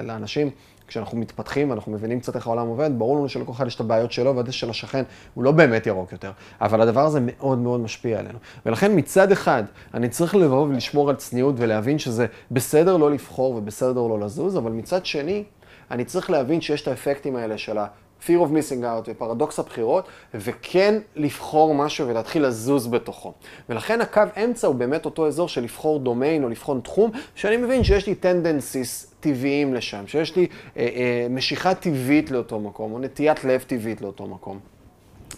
לאנשים... 0.04 0.50
כשאנחנו 0.92 1.18
מתפתחים 1.18 1.70
ואנחנו 1.70 1.92
מבינים 1.92 2.20
קצת 2.20 2.36
איך 2.36 2.48
העולם 2.48 2.68
עובד, 2.68 2.90
ברור 2.98 3.18
לנו 3.18 3.30
שלכל 3.30 3.52
אחד 3.52 3.68
יש 3.68 3.76
את 3.76 3.80
הבעיות 3.80 4.12
שלו 4.12 4.36
והדשא 4.36 4.52
של 4.52 4.70
השכן 4.70 5.04
הוא 5.34 5.44
לא 5.44 5.52
באמת 5.52 5.88
ירוק 5.88 6.12
יותר. 6.12 6.32
אבל 6.62 6.82
הדבר 6.82 7.06
הזה 7.06 7.20
מאוד 7.22 7.58
מאוד 7.58 7.80
משפיע 7.80 8.20
עלינו. 8.20 8.40
ולכן 8.66 8.92
מצד 8.96 9.32
אחד, 9.32 9.64
אני 9.94 10.10
צריך 10.10 10.36
לבוא 10.36 10.68
ולשמור 10.68 11.10
על 11.10 11.16
צניעות 11.16 11.56
ולהבין 11.58 12.00
שזה 12.00 12.26
בסדר 12.52 12.98
לא 12.98 13.12
לבחור 13.12 13.56
ובסדר 13.56 14.08
לא 14.08 14.20
לזוז, 14.20 14.58
אבל 14.58 14.72
מצד 14.72 15.06
שני, 15.06 15.44
אני 15.92 16.06
צריך 16.06 16.30
להבין 16.30 16.62
שיש 16.62 16.82
את 16.82 16.88
האפקטים 16.88 17.36
האלה 17.36 17.58
של 17.58 17.78
ה... 17.78 17.88
fear 18.26 18.40
of 18.40 18.52
missing 18.52 18.84
out 18.84 19.08
ופרדוקס 19.08 19.60
הבחירות, 19.60 20.08
וכן 20.34 21.00
לבחור 21.16 21.76
משהו 21.76 22.08
ולהתחיל 22.08 22.46
לזוז 22.46 22.88
בתוכו. 22.88 23.34
ולכן 23.70 24.02
הקו 24.02 24.22
אמצע 24.44 24.68
הוא 24.68 24.76
באמת 24.76 25.06
אותו 25.06 25.28
אזור 25.28 25.50
של 25.50 25.62
לבחור 25.62 26.00
דומיין 26.00 26.44
או 26.44 26.50
לבחון 26.50 26.82
תחום, 26.84 27.12
שאני 27.36 27.58
מבין 27.58 27.84
שיש 27.84 28.08
לי 28.08 28.16
tendencies 28.16 29.14
טבעיים 29.20 29.74
לשם, 29.74 30.08
שיש 30.08 30.36
לי 30.36 30.48
אה, 30.78 30.82
אה, 30.96 31.28
משיכה 31.30 31.74
טבעית 31.74 32.32
לאותו 32.32 32.60
מקום, 32.60 32.94
או 32.94 33.00
נטיית 33.00 33.44
לב 33.44 33.64
טבעית 33.68 34.02
לאותו 34.02 34.28
מקום. 34.28 34.60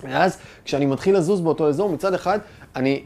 ואז 0.03 0.37
כשאני 0.65 0.85
מתחיל 0.85 1.17
לזוז 1.17 1.41
באותו 1.41 1.69
אזור, 1.69 1.89
מצד 1.89 2.13
אחד 2.13 2.39
אני 2.75 3.03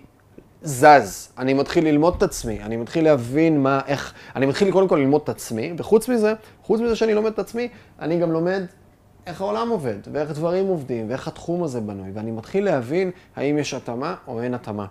זז, 0.62 1.29
אני 1.38 1.53
מתחיל 1.53 1.86
ללמוד 1.86 2.13
את 2.17 2.24
עצמי, 2.24 2.60
אני 2.63 2.77
מתחיל 2.77 3.03
להבין 3.03 3.63
מה, 3.63 3.79
איך, 3.88 4.13
אני 4.36 4.46
מתחיל 4.46 4.72
קודם 4.72 4.88
כל 4.88 4.96
ללמוד 4.96 5.22
את 5.24 5.29
עצמי, 5.29 5.74
וחוץ 5.77 6.10
מזה, 6.10 6.34
חוץ 6.63 6.81
מזה 6.81 6.96
שאני 6.96 7.13
לומד 7.13 7.31
את 7.31 7.39
עצמי, 7.39 7.67
אני 8.00 8.19
גם 8.19 8.31
לומד 8.31 8.63
איך 9.27 9.41
העולם 9.41 9.69
עובד, 9.69 9.98
ואיך 10.12 10.31
דברים 10.31 10.67
עובדים, 10.67 11.10
ואיך 11.10 11.27
התחום 11.27 11.63
הזה 11.63 11.81
בנוי, 11.81 12.12
ואני 12.13 12.31
מתחיל 12.31 12.65
להבין 12.65 13.12
האם 13.36 13.57
יש 13.57 13.74
התאמה 13.74 14.15
או 14.27 14.41
אין 14.41 14.53
התאמה. 14.53 14.86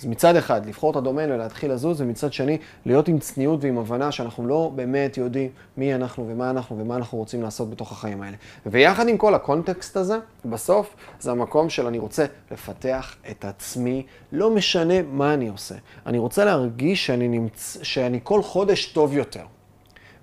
אז 0.00 0.06
מצד 0.06 0.36
אחד, 0.36 0.66
לבחור 0.66 0.90
את 0.90 0.96
הדומיין 0.96 1.32
ולהתחיל 1.32 1.72
לזוז, 1.72 2.00
ומצד 2.00 2.32
שני, 2.32 2.58
להיות 2.86 3.08
עם 3.08 3.18
צניעות 3.18 3.64
ועם 3.64 3.78
הבנה 3.78 4.12
שאנחנו 4.12 4.46
לא 4.46 4.72
באמת 4.74 5.16
יודעים 5.16 5.50
מי 5.76 5.94
אנחנו 5.94 6.28
ומה 6.28 6.50
אנחנו 6.50 6.78
ומה 6.78 6.96
אנחנו 6.96 7.18
רוצים 7.18 7.42
לעשות 7.42 7.70
בתוך 7.70 7.92
החיים 7.92 8.22
האלה. 8.22 8.36
ויחד 8.66 9.08
עם 9.08 9.16
כל 9.16 9.34
הקונטקסט 9.34 9.96
הזה, 9.96 10.18
בסוף 10.44 10.96
זה 11.20 11.30
המקום 11.30 11.70
של 11.70 11.86
אני 11.86 11.98
רוצה 11.98 12.26
לפתח 12.50 13.16
את 13.30 13.44
עצמי, 13.44 14.06
לא 14.32 14.50
משנה 14.50 15.02
מה 15.02 15.34
אני 15.34 15.48
עושה. 15.48 15.74
אני 16.06 16.18
רוצה 16.18 16.44
להרגיש 16.44 17.06
שאני, 17.06 17.28
נמצ... 17.28 17.78
שאני 17.82 18.20
כל 18.22 18.42
חודש 18.42 18.86
טוב 18.86 19.12
יותר. 19.12 19.44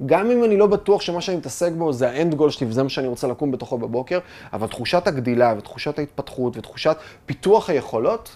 גם 0.05 0.31
אם 0.31 0.43
אני 0.43 0.57
לא 0.57 0.67
בטוח 0.67 1.01
שמה 1.01 1.21
שאני 1.21 1.37
מתעסק 1.37 1.71
בו 1.77 1.93
זה 1.93 2.09
האנד 2.09 2.35
גול 2.35 2.49
שלי 2.49 2.67
וזה 2.67 2.83
מה 2.83 2.89
שאני 2.89 3.07
רוצה 3.07 3.27
לקום 3.27 3.51
בתוכו 3.51 3.77
בבוקר, 3.77 4.19
אבל 4.53 4.67
תחושת 4.67 5.07
הגדילה 5.07 5.53
ותחושת 5.57 5.99
ההתפתחות 5.99 6.57
ותחושת 6.57 6.97
פיתוח 7.25 7.69
היכולות, 7.69 8.35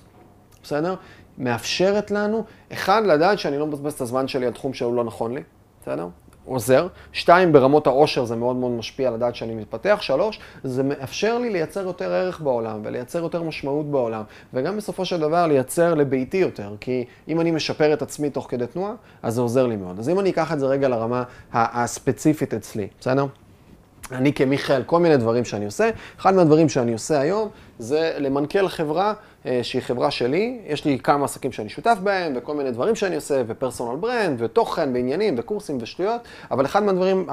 בסדר? 0.63 0.95
מאפשרת 1.37 2.11
לנו, 2.11 2.43
אחד, 2.73 3.01
לדעת 3.05 3.39
שאני 3.39 3.57
לא 3.57 3.67
מבזבז 3.67 3.93
את 3.93 4.01
הזמן 4.01 4.27
שלי 4.27 4.45
על 4.45 4.53
תחום 4.53 4.73
שהוא 4.73 4.95
לא 4.95 5.03
נכון 5.03 5.33
לי, 5.33 5.41
בסדר? 5.81 6.07
עוזר. 6.45 6.87
שתיים, 7.11 7.53
ברמות 7.53 7.87
העושר 7.87 8.25
זה 8.25 8.35
מאוד 8.35 8.55
מאוד 8.55 8.71
משפיע 8.71 9.11
לדעת 9.11 9.35
שאני 9.35 9.55
מתפתח. 9.55 9.97
שלוש, 10.01 10.39
זה 10.63 10.83
מאפשר 10.83 11.37
לי 11.37 11.49
לייצר 11.49 11.81
יותר 11.81 12.13
ערך 12.13 12.41
בעולם 12.41 12.79
ולייצר 12.83 13.19
יותר 13.19 13.43
משמעות 13.43 13.91
בעולם, 13.91 14.23
וגם 14.53 14.77
בסופו 14.77 15.05
של 15.05 15.19
דבר 15.19 15.47
לייצר 15.47 15.93
לביתי 15.93 16.37
יותר, 16.37 16.75
כי 16.79 17.05
אם 17.27 17.41
אני 17.41 17.51
משפר 17.51 17.93
את 17.93 18.01
עצמי 18.01 18.29
תוך 18.29 18.47
כדי 18.49 18.67
תנועה, 18.67 18.93
אז 19.23 19.33
זה 19.33 19.41
עוזר 19.41 19.67
לי 19.67 19.75
מאוד. 19.75 19.99
אז 19.99 20.09
אם 20.09 20.19
אני 20.19 20.29
אקח 20.29 20.53
את 20.53 20.59
זה 20.59 20.65
רגע 20.65 20.87
לרמה 20.87 21.23
הספציפית 21.53 22.53
אצלי, 22.53 22.87
בסדר? 22.99 23.25
אני 24.11 24.33
כמיכאל, 24.33 24.83
כל 24.83 24.99
מיני 24.99 25.17
דברים 25.17 25.45
שאני 25.45 25.65
עושה. 25.65 25.89
אחד 26.19 26.33
מהדברים 26.35 26.69
שאני 26.69 26.93
עושה 26.93 27.19
היום 27.19 27.49
זה 27.79 28.13
למנכ"ל 28.17 28.67
חברה 28.67 29.13
אה, 29.45 29.59
שהיא 29.63 29.81
חברה 29.81 30.11
שלי. 30.11 30.59
יש 30.67 30.85
לי 30.85 30.99
כמה 30.99 31.25
עסקים 31.25 31.51
שאני 31.51 31.69
שותף 31.69 31.97
בהם, 32.03 32.33
וכל 32.35 32.53
מיני 32.55 32.71
דברים 32.71 32.95
שאני 32.95 33.15
עושה, 33.15 33.41
ופרסונל 33.47 33.99
ברנד, 33.99 34.41
ותוכן, 34.41 34.89
ועניינים, 34.93 35.35
וקורסים 35.37 35.77
ושטויות, 35.81 36.21
אבל 36.51 36.65
אחד 36.65 36.83
מהדברים, 36.83 37.27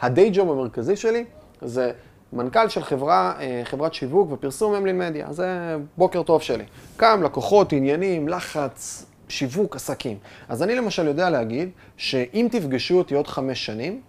הדיי 0.00 0.30
ג'וב 0.32 0.50
המרכזי 0.50 0.96
שלי, 0.96 1.24
זה 1.62 1.92
מנכ"ל 2.32 2.68
של 2.68 2.82
חברה, 2.82 3.32
אה, 3.40 3.62
חברת 3.64 3.94
שיווק 3.94 4.32
ופרסום 4.32 4.74
אמלין 4.74 4.98
מדיה. 4.98 5.32
זה 5.32 5.76
בוקר 5.96 6.22
טוב 6.22 6.42
שלי. 6.42 6.64
קם, 6.96 7.20
לקוחות, 7.24 7.72
עניינים, 7.72 8.28
לחץ, 8.28 9.06
שיווק, 9.28 9.76
עסקים. 9.76 10.18
אז 10.48 10.62
אני 10.62 10.74
למשל 10.74 11.06
יודע 11.06 11.30
להגיד 11.30 11.70
שאם 11.96 12.48
תפגשו 12.50 12.98
אותי 12.98 13.14
עוד 13.14 13.26
חמש 13.26 13.66
שנים, 13.66 14.00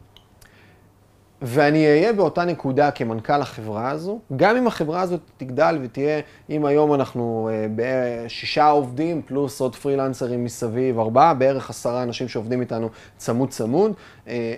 ואני 1.41 1.87
אהיה 1.87 2.13
באותה 2.13 2.45
נקודה 2.45 2.91
כמנכ"ל 2.91 3.41
החברה 3.41 3.89
הזו, 3.89 4.19
גם 4.35 4.57
אם 4.57 4.67
החברה 4.67 5.01
הזאת 5.01 5.19
תגדל 5.37 5.79
ותהיה, 5.83 6.19
אם 6.49 6.65
היום 6.65 6.93
אנחנו 6.93 7.49
אה, 7.51 7.67
בשישה 7.75 8.67
עובדים, 8.67 9.21
פלוס 9.21 9.61
עוד 9.61 9.75
פרילנסרים 9.75 10.43
מסביב, 10.43 10.99
ארבעה, 10.99 11.33
בערך 11.33 11.69
עשרה 11.69 12.03
אנשים 12.03 12.27
שעובדים 12.27 12.61
איתנו 12.61 12.89
צמוד 13.17 13.49
צמוד. 13.49 13.93
אה, 14.27 14.53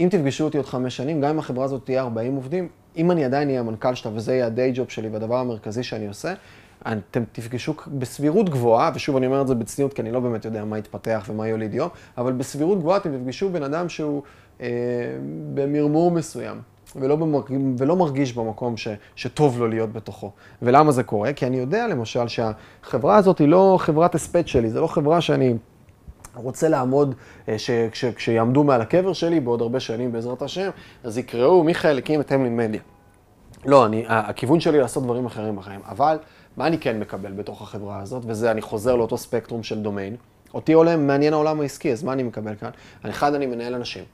אם 0.00 0.08
תפגשו 0.10 0.44
אותי 0.44 0.56
עוד 0.56 0.66
חמש 0.66 0.96
שנים, 0.96 1.20
גם 1.20 1.30
אם 1.30 1.38
החברה 1.38 1.64
הזאת 1.64 1.84
תהיה 1.84 2.02
40 2.02 2.36
עובדים, 2.36 2.68
אם 2.96 3.10
אני 3.10 3.24
עדיין 3.24 3.48
אהיה 3.48 3.60
המנכ"ל 3.60 3.94
שלה 3.94 4.12
וזה 4.14 4.32
יהיה 4.32 4.46
הדיי 4.46 4.72
ג'וב 4.74 4.90
שלי 4.90 5.08
והדבר 5.08 5.36
המרכזי 5.36 5.82
שאני 5.82 6.08
עושה, 6.08 6.34
אתם 6.82 7.22
תפגשו 7.32 7.74
בסבירות 7.98 8.48
גבוהה, 8.48 8.90
ושוב 8.94 9.16
אני 9.16 9.26
אומר 9.26 9.42
את 9.42 9.46
זה 9.46 9.54
בצניעות 9.54 9.92
כי 9.92 10.02
אני 10.02 10.12
לא 10.12 10.20
באמת 10.20 10.44
יודע 10.44 10.64
מה 10.64 10.78
יתפתח 10.78 11.26
ומה 11.28 11.48
יוליד 11.48 11.74
יום, 11.74 11.88
אבל 12.18 12.32
בסבירות 12.32 12.78
גבוהה 12.78 12.96
אתם 12.96 13.16
תפגשו 13.16 13.50
בן 13.50 13.62
אדם 13.62 13.88
שהוא 13.88 14.22
אה, 14.60 14.68
במרמור 15.54 16.10
מסוים, 16.10 16.60
ולא, 16.96 17.16
במרג... 17.16 17.44
ולא 17.78 17.96
מרגיש 17.96 18.32
במקום 18.32 18.76
ש... 18.76 18.88
שטוב 19.16 19.58
לו 19.58 19.68
להיות 19.68 19.92
בתוכו. 19.92 20.30
ולמה 20.62 20.92
זה 20.92 21.02
קורה? 21.02 21.32
כי 21.32 21.46
אני 21.46 21.56
יודע 21.56 21.86
למשל 21.86 22.28
שהחברה 22.28 23.16
הזאת 23.16 23.38
היא 23.38 23.48
לא 23.48 23.76
חברת 23.80 24.14
הספד 24.14 24.48
שלי, 24.48 24.70
זו 24.70 24.80
לא 24.80 24.86
חברה 24.86 25.20
שאני 25.20 25.54
רוצה 26.34 26.68
לעמוד, 26.68 27.14
אה, 27.48 27.56
כשיעמדו 28.14 28.64
מעל 28.64 28.80
הקבר 28.80 29.12
שלי 29.12 29.40
בעוד 29.40 29.60
הרבה 29.60 29.80
שנים 29.80 30.12
בעזרת 30.12 30.42
השם, 30.42 30.70
אז 31.04 31.18
יקראו, 31.18 31.64
מיכאל 31.64 31.98
הקים 31.98 32.20
את 32.20 32.32
המלין 32.32 32.56
מדיה. 32.56 32.80
לא, 33.66 33.86
אני, 33.86 34.04
הכיוון 34.08 34.60
שלי 34.60 34.80
לעשות 34.80 35.02
דברים 35.02 35.26
אחרים 35.26 35.56
בחיים, 35.56 35.80
אבל 35.88 36.18
מה 36.56 36.66
אני 36.66 36.78
כן 36.78 37.00
מקבל 37.00 37.32
בתוך 37.32 37.62
החברה 37.62 38.00
הזאת, 38.00 38.22
וזה, 38.26 38.50
אני 38.50 38.62
חוזר 38.62 38.96
לאותו 38.96 39.18
ספקטרום 39.18 39.62
של 39.62 39.82
דומיין. 39.82 40.16
אותי 40.54 40.72
עולם, 40.72 41.06
מעניין 41.06 41.32
העולם 41.32 41.60
העסקי, 41.60 41.92
אז 41.92 42.02
מה 42.02 42.12
אני 42.12 42.22
מקבל 42.22 42.54
כאן? 42.54 42.70
אחד, 43.02 43.34
אני 43.34 43.46
מנהל 43.46 43.74
אנשים. 43.74 44.04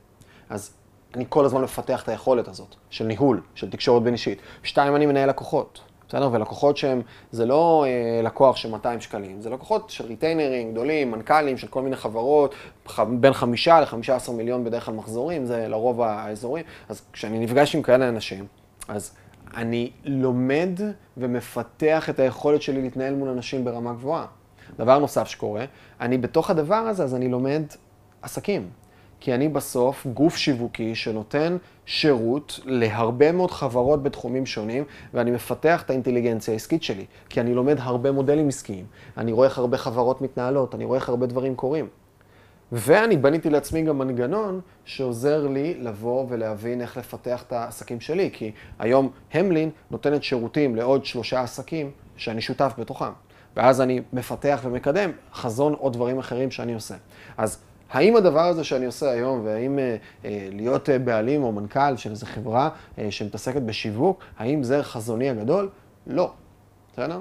אז 0.50 0.70
אני 1.14 1.24
כל 1.28 1.44
הזמן 1.44 1.62
מפתח 1.62 2.02
את 2.02 2.08
היכולת 2.08 2.48
הזאת 2.48 2.74
של 2.90 3.04
ניהול, 3.04 3.40
של 3.54 3.70
תקשורת 3.70 4.02
בין 4.02 4.12
אישית. 4.12 4.38
שתיים, 4.62 4.96
אני 4.96 5.06
מנהל 5.06 5.28
לקוחות. 5.28 5.80
בסדר? 6.08 6.28
ולקוחות 6.32 6.76
שהם, 6.76 7.02
זה 7.32 7.46
לא 7.46 7.84
אה, 7.88 8.22
לקוח 8.22 8.56
של 8.56 8.70
200 8.70 9.00
שקלים, 9.00 9.40
זה 9.40 9.50
לקוחות 9.50 9.90
של 9.90 10.06
ריטיינרים 10.06 10.72
גדולים, 10.72 11.10
מנכ"לים 11.10 11.58
של 11.58 11.66
כל 11.66 11.82
מיני 11.82 11.96
חברות, 11.96 12.54
בין 13.08 13.32
חמישה 13.32 13.80
לחמישה 13.80 14.16
עשר 14.16 14.32
מיליון 14.32 14.64
בדרך 14.64 14.84
כלל 14.84 14.94
מחזורים, 14.94 15.46
זה 15.46 15.68
לרוב 15.68 16.02
האזורים. 16.02 16.64
אז 16.88 17.02
כשאני 17.12 17.38
נפגש 17.38 17.74
עם 17.74 17.82
כאלה 17.82 18.08
אנשים, 18.08 18.46
אז 18.88 19.16
אני 19.54 19.90
לומד 20.04 20.80
ומפתח 21.16 22.10
את 22.10 22.20
היכולת 22.20 22.62
שלי 22.62 22.82
להתנהל 22.82 23.14
מול 23.14 23.28
אנשים 23.28 23.64
ברמה 23.64 23.92
גבוהה. 23.92 24.26
דבר 24.78 24.98
נוסף 24.98 25.28
שקורה, 25.28 25.64
אני 26.00 26.18
בתוך 26.18 26.50
הדבר 26.50 26.74
הזה, 26.74 27.04
אז 27.04 27.14
אני 27.14 27.28
לומד 27.28 27.62
עסקים. 28.22 28.70
כי 29.20 29.34
אני 29.34 29.48
בסוף 29.48 30.06
גוף 30.06 30.36
שיווקי 30.36 30.94
שנותן 30.94 31.56
שירות 31.86 32.60
להרבה 32.64 33.32
מאוד 33.32 33.50
חברות 33.50 34.02
בתחומים 34.02 34.46
שונים, 34.46 34.84
ואני 35.14 35.30
מפתח 35.30 35.82
את 35.82 35.90
האינטליגנציה 35.90 36.54
העסקית 36.54 36.82
שלי, 36.82 37.04
כי 37.28 37.40
אני 37.40 37.54
לומד 37.54 37.76
הרבה 37.78 38.12
מודלים 38.12 38.48
עסקיים. 38.48 38.84
אני 39.16 39.32
רואה 39.32 39.48
איך 39.48 39.58
הרבה 39.58 39.78
חברות 39.78 40.22
מתנהלות, 40.22 40.74
אני 40.74 40.84
רואה 40.84 40.98
איך 40.98 41.08
הרבה 41.08 41.26
דברים 41.26 41.54
קורים. 41.54 41.88
ואני 42.73 43.16
בניתי 43.16 43.50
לעצמי 43.50 43.82
גם 43.82 43.99
מנגנון 43.99 44.61
שעוזר 44.85 45.46
לי 45.46 45.75
לבוא 45.75 46.26
ולהבין 46.28 46.80
איך 46.80 46.96
לפתח 46.96 47.42
את 47.42 47.52
העסקים 47.52 48.00
שלי, 48.00 48.30
כי 48.32 48.52
היום 48.78 49.11
המלין 49.35 49.70
נותנת 49.90 50.23
שירותים 50.23 50.76
לעוד 50.76 51.04
שלושה 51.04 51.42
עסקים 51.42 51.90
שאני 52.16 52.40
שותף 52.40 52.73
בתוכם. 52.78 53.11
ואז 53.56 53.80
אני 53.80 54.00
מפתח 54.12 54.61
ומקדם 54.64 55.11
חזון 55.32 55.75
או 55.75 55.90
דברים 55.90 56.18
אחרים 56.18 56.50
שאני 56.50 56.75
עושה. 56.75 56.94
אז 57.37 57.58
האם 57.90 58.16
הדבר 58.16 58.44
הזה 58.46 58.64
שאני 58.64 58.87
עושה 58.87 59.11
היום, 59.11 59.44
והאם 59.44 59.78
אה, 59.78 59.96
אה, 60.25 60.49
להיות 60.52 60.90
אה, 60.90 60.99
בעלים 60.99 61.42
או 61.42 61.52
מנכ"ל 61.52 61.96
של 61.96 62.11
איזו 62.11 62.26
חברה 62.26 62.68
אה, 62.99 63.11
שמתעסקת 63.11 63.62
בשיווק, 63.62 64.18
האם 64.38 64.62
זה 64.62 64.82
חזוני 64.82 65.30
הגדול? 65.30 65.68
לא. 66.06 66.32
בסדר? 66.92 67.20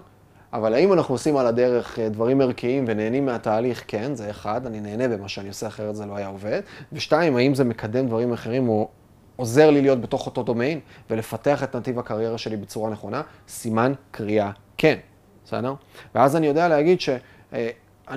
אבל 0.56 0.74
האם 0.74 0.94
אנחנו 0.94 1.14
עושים 1.14 1.38
על 1.38 1.48
הדרך 1.48 2.00
אה, 2.00 2.10
דברים 2.10 2.42
ערכיים 2.42 2.86
ונהנים 2.88 3.26
מהתהליך? 3.26 3.84
כן, 3.88 4.16
זה 4.16 4.30
אחד, 4.30 4.66
אני 4.66 4.82
נהנה 4.82 5.08
במה 5.08 5.28
שאני 5.28 5.48
עושה, 5.48 5.68
אחרת 5.68 5.96
זה 5.96 6.06
לא 6.06 6.16
היה 6.16 6.28
עובד. 6.28 6.62
ושתיים, 6.94 7.36
האם 7.36 7.56
זה 7.56 7.64
מקדם 7.64 8.08
דברים 8.08 8.34
אחרים 8.34 8.70
או 8.70 8.90
עוזר 9.36 9.70
לי 9.70 9.82
להיות 9.82 10.02
בתוך 10.02 10.26
אותו 10.26 10.44
דומיין 10.44 10.80
ולפתח 11.10 11.64
את 11.64 11.76
נתיב 11.76 12.00
הקריירה 12.00 12.38
שלי 12.38 12.58
בצורה 12.58 12.90
נכונה? 12.90 13.22
סימן 13.48 13.94
קריאה 14.12 14.52
כן, 14.78 14.98
בסדר? 15.46 15.74
ואז 16.16 16.36
אני 16.36 16.48
יודע 16.48 16.68
להגיד 16.68 17.02
ש... 17.02 17.10
אה, 17.54 17.70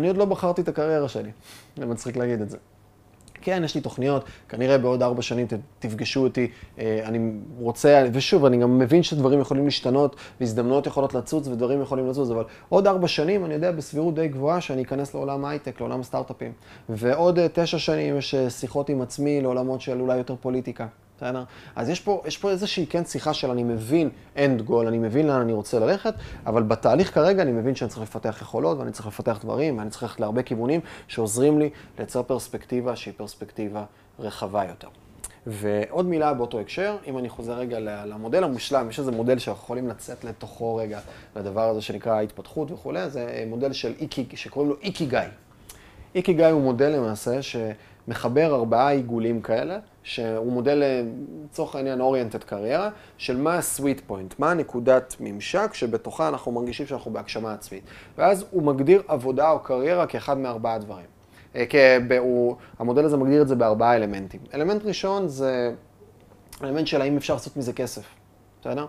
עוד 0.06 0.16
לא 0.16 0.24
בחרתי 0.24 0.60
את 0.60 0.68
הקריירה 0.68 1.08
שלי, 1.08 1.30
זה 1.76 1.86
מצחיק 1.86 2.16
להגיד 2.16 2.40
את 2.40 2.50
זה. 2.50 2.56
כן, 3.40 3.62
יש 3.64 3.74
לי 3.74 3.80
תוכניות, 3.80 4.24
כנראה 4.48 4.78
בעוד 4.78 5.02
ארבע 5.02 5.22
שנים 5.22 5.46
תפגשו 5.78 6.22
אותי, 6.22 6.50
אה, 6.78 7.00
אני 7.04 7.30
רוצה, 7.58 8.04
ושוב, 8.12 8.44
אני 8.44 8.56
גם 8.56 8.78
מבין 8.78 9.02
שדברים 9.02 9.40
יכולים 9.40 9.64
להשתנות, 9.64 10.16
והזדמנויות 10.40 10.86
יכולות 10.86 11.14
לצוץ 11.14 11.48
ודברים 11.48 11.82
יכולים 11.82 12.08
לצוץ, 12.08 12.30
אבל 12.30 12.44
עוד 12.68 12.86
ארבע 12.86 13.08
שנים, 13.08 13.44
אני 13.44 13.54
יודע 13.54 13.72
בסבירות 13.72 14.14
די 14.14 14.28
גבוהה 14.28 14.60
שאני 14.60 14.82
אכנס 14.82 15.14
לעולם 15.14 15.44
הייטק, 15.44 15.80
לעולם 15.80 16.00
הסטארט-אפים. 16.00 16.52
ועוד 16.88 17.38
אה, 17.38 17.46
תשע 17.52 17.78
שנים 17.78 18.16
יש 18.16 18.34
שיחות 18.48 18.88
עם 18.88 19.02
עצמי 19.02 19.40
לעולמות 19.40 19.80
של 19.80 20.00
אולי 20.00 20.16
יותר 20.16 20.34
פוליטיקה. 20.40 20.86
בסדר? 21.18 21.44
אז 21.76 21.88
יש 21.88 22.00
פה, 22.00 22.22
יש 22.26 22.38
פה 22.38 22.50
איזושהי 22.50 22.86
כן 22.86 23.04
שיחה 23.04 23.34
של 23.34 23.50
אני 23.50 23.62
מבין 23.62 24.10
end 24.36 24.68
goal, 24.68 24.88
אני 24.88 24.98
מבין 24.98 25.26
לאן 25.26 25.40
אני 25.40 25.52
רוצה 25.52 25.78
ללכת, 25.78 26.14
אבל 26.46 26.62
בתהליך 26.62 27.14
כרגע 27.14 27.42
אני 27.42 27.52
מבין 27.52 27.74
שאני 27.74 27.90
צריך 27.90 28.02
לפתח 28.02 28.38
יכולות 28.42 28.78
ואני 28.78 28.92
צריך 28.92 29.06
לפתח 29.06 29.38
דברים 29.42 29.78
ואני 29.78 29.90
צריך 29.90 30.02
ללכת 30.02 30.20
להרבה 30.20 30.42
כיוונים 30.42 30.80
שעוזרים 31.08 31.58
לי 31.58 31.70
לייצר 31.98 32.22
פרספקטיבה 32.22 32.96
שהיא 32.96 33.14
פרספקטיבה 33.16 33.84
רחבה 34.18 34.64
יותר. 34.64 34.88
ועוד 35.46 36.06
מילה 36.06 36.34
באותו 36.34 36.60
הקשר, 36.60 36.96
אם 37.06 37.18
אני 37.18 37.28
חוזר 37.28 37.52
רגע 37.52 37.78
למודל 37.80 38.44
המושלם, 38.44 38.90
יש 38.90 38.98
איזה 38.98 39.10
מודל 39.10 39.38
שאנחנו 39.38 39.62
יכולים 39.62 39.88
לצאת 39.88 40.24
לתוכו 40.24 40.76
רגע, 40.76 41.00
לדבר 41.36 41.68
הזה 41.68 41.80
שנקרא 41.80 42.20
התפתחות 42.20 42.70
וכולי, 42.70 43.10
זה 43.10 43.44
מודל 43.46 43.72
של 43.72 43.94
איקי, 44.00 44.26
שקוראים 44.34 44.70
לו 44.70 44.76
איקי 44.82 45.06
גיא. 45.06 45.20
איקי 46.14 46.32
גיא 46.32 46.46
הוא 46.46 46.62
מודל 46.62 46.88
למעשה 46.88 47.42
שמחבר 48.08 48.54
ארבעה 48.54 48.90
עיגולים 48.90 49.40
כאלה, 49.40 49.78
שהוא 50.02 50.52
מודל, 50.52 50.82
לצורך 51.44 51.74
העניין, 51.74 52.00
אוריינטד 52.00 52.44
קריירה, 52.44 52.90
של 53.18 53.36
מה 53.36 53.54
ה-sweet 53.54 54.10
point, 54.10 54.34
מה 54.38 54.50
הנקודת 54.50 55.16
ממשק 55.20 55.74
שבתוכה 55.74 56.28
אנחנו 56.28 56.52
מרגישים 56.52 56.86
שאנחנו 56.86 57.10
בהגשמה 57.10 57.52
עצמית. 57.52 57.82
ואז 58.18 58.44
הוא 58.50 58.62
מגדיר 58.62 59.02
עבודה 59.08 59.50
או 59.50 59.58
קריירה 59.58 60.06
כאחד 60.06 60.38
מארבעה 60.38 60.78
דברים. 60.78 61.06
אה, 61.56 62.18
הוא, 62.18 62.56
המודל 62.78 63.04
הזה 63.04 63.16
מגדיר 63.16 63.42
את 63.42 63.48
זה 63.48 63.56
בארבעה 63.56 63.96
אלמנטים. 63.96 64.40
אלמנט 64.54 64.84
ראשון 64.84 65.28
זה 65.28 65.72
אלמנט 66.64 66.86
של 66.86 67.00
האם 67.00 67.16
אפשר 67.16 67.34
לעשות 67.34 67.56
מזה 67.56 67.72
כסף, 67.72 68.04
בסדר? 68.60 68.86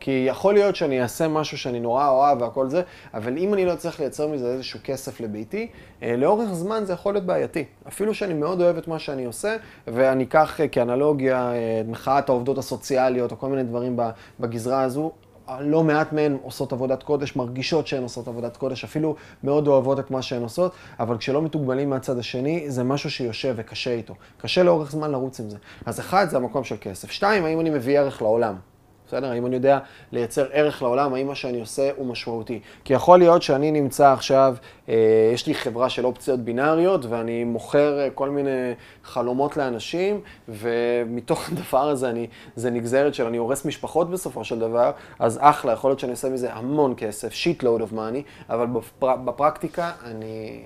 כי 0.00 0.24
יכול 0.28 0.54
להיות 0.54 0.76
שאני 0.76 1.02
אעשה 1.02 1.28
משהו 1.28 1.58
שאני 1.58 1.80
נורא 1.80 2.08
אוהב 2.08 2.42
והכל 2.42 2.68
זה, 2.68 2.82
אבל 3.14 3.38
אם 3.38 3.54
אני 3.54 3.66
לא 3.66 3.72
אצליח 3.72 4.00
לייצר 4.00 4.28
מזה 4.28 4.52
איזשהו 4.52 4.80
כסף 4.84 5.20
לביתי, 5.20 5.68
אה, 6.02 6.16
לאורך 6.16 6.52
זמן 6.52 6.84
זה 6.84 6.92
יכול 6.92 7.14
להיות 7.14 7.26
בעייתי. 7.26 7.64
אפילו 7.88 8.14
שאני 8.14 8.34
מאוד 8.34 8.60
אוהב 8.60 8.76
את 8.76 8.88
מה 8.88 8.98
שאני 8.98 9.24
עושה, 9.24 9.56
ואני 9.86 10.24
אקח 10.24 10.60
אה, 10.60 10.68
כאנלוגיה 10.68 11.52
את 11.80 11.88
מחאת 11.88 12.28
העובדות 12.28 12.58
הסוציאליות 12.58 13.32
או 13.32 13.38
כל 13.38 13.48
מיני 13.48 13.62
דברים 13.62 13.96
בגזרה 14.40 14.82
הזו, 14.82 15.12
לא 15.60 15.84
מעט 15.84 16.12
מהן 16.12 16.36
עושות 16.42 16.72
עבודת 16.72 17.02
קודש, 17.02 17.36
מרגישות 17.36 17.86
שהן 17.86 18.02
עושות 18.02 18.28
עבודת 18.28 18.56
קודש, 18.56 18.84
אפילו 18.84 19.14
מאוד 19.44 19.68
אוהבות 19.68 19.98
את 19.98 20.10
מה 20.10 20.22
שהן 20.22 20.42
עושות, 20.42 20.72
אבל 21.00 21.18
כשלא 21.18 21.42
מתוגמלים 21.42 21.90
מהצד 21.90 22.18
השני, 22.18 22.70
זה 22.70 22.84
משהו 22.84 23.10
שיושב 23.10 23.54
וקשה 23.56 23.90
איתו. 23.90 24.14
קשה 24.38 24.62
לאורך 24.62 24.90
זמן 24.90 25.10
לרוץ 25.10 25.40
עם 25.40 25.50
זה. 25.50 25.56
אז 25.86 26.00
אחד, 26.00 26.26
זה 26.28 26.36
המקום 26.36 26.64
של 26.64 26.76
כסף. 26.80 27.10
שתיים, 27.10 27.44
האם 27.44 27.60
אני 27.60 27.70
מביא 27.70 27.98
ערך 27.98 28.22
לעולם? 28.22 28.69
בסדר? 29.10 29.30
האם 29.30 29.46
אני 29.46 29.54
יודע 29.54 29.78
לייצר 30.12 30.46
ערך 30.52 30.82
לעולם, 30.82 31.14
האם 31.14 31.26
מה 31.26 31.34
שאני 31.34 31.60
עושה 31.60 31.90
הוא 31.96 32.06
משמעותי. 32.06 32.60
כי 32.84 32.92
יכול 32.92 33.18
להיות 33.18 33.42
שאני 33.42 33.70
נמצא 33.70 34.12
עכשיו, 34.12 34.56
אה, 34.88 34.94
יש 35.34 35.46
לי 35.46 35.54
חברה 35.54 35.88
של 35.88 36.06
אופציות 36.06 36.40
בינאריות, 36.40 37.04
ואני 37.04 37.44
מוכר 37.44 37.98
אה, 38.00 38.10
כל 38.10 38.30
מיני 38.30 38.74
חלומות 39.04 39.56
לאנשים, 39.56 40.20
ומתוך 40.48 41.48
הדבר 41.52 41.88
הזה 41.88 42.10
אני, 42.10 42.26
זה 42.56 42.70
נגזרת 42.70 43.14
של 43.14 43.26
אני 43.26 43.36
הורס 43.36 43.64
משפחות 43.64 44.10
בסופו 44.10 44.44
של 44.44 44.58
דבר, 44.58 44.90
אז 45.18 45.38
אחלה, 45.42 45.72
יכול 45.72 45.90
להיות 45.90 46.00
שאני 46.00 46.12
עושה 46.12 46.28
מזה 46.28 46.52
המון 46.52 46.94
כסף, 46.96 47.32
שיט 47.32 47.62
לואוד 47.62 47.80
אוף 47.80 47.92
מאני, 47.92 48.22
אבל 48.50 48.66
בפר, 48.66 49.16
בפרקטיקה 49.16 49.90
אני... 50.04 50.62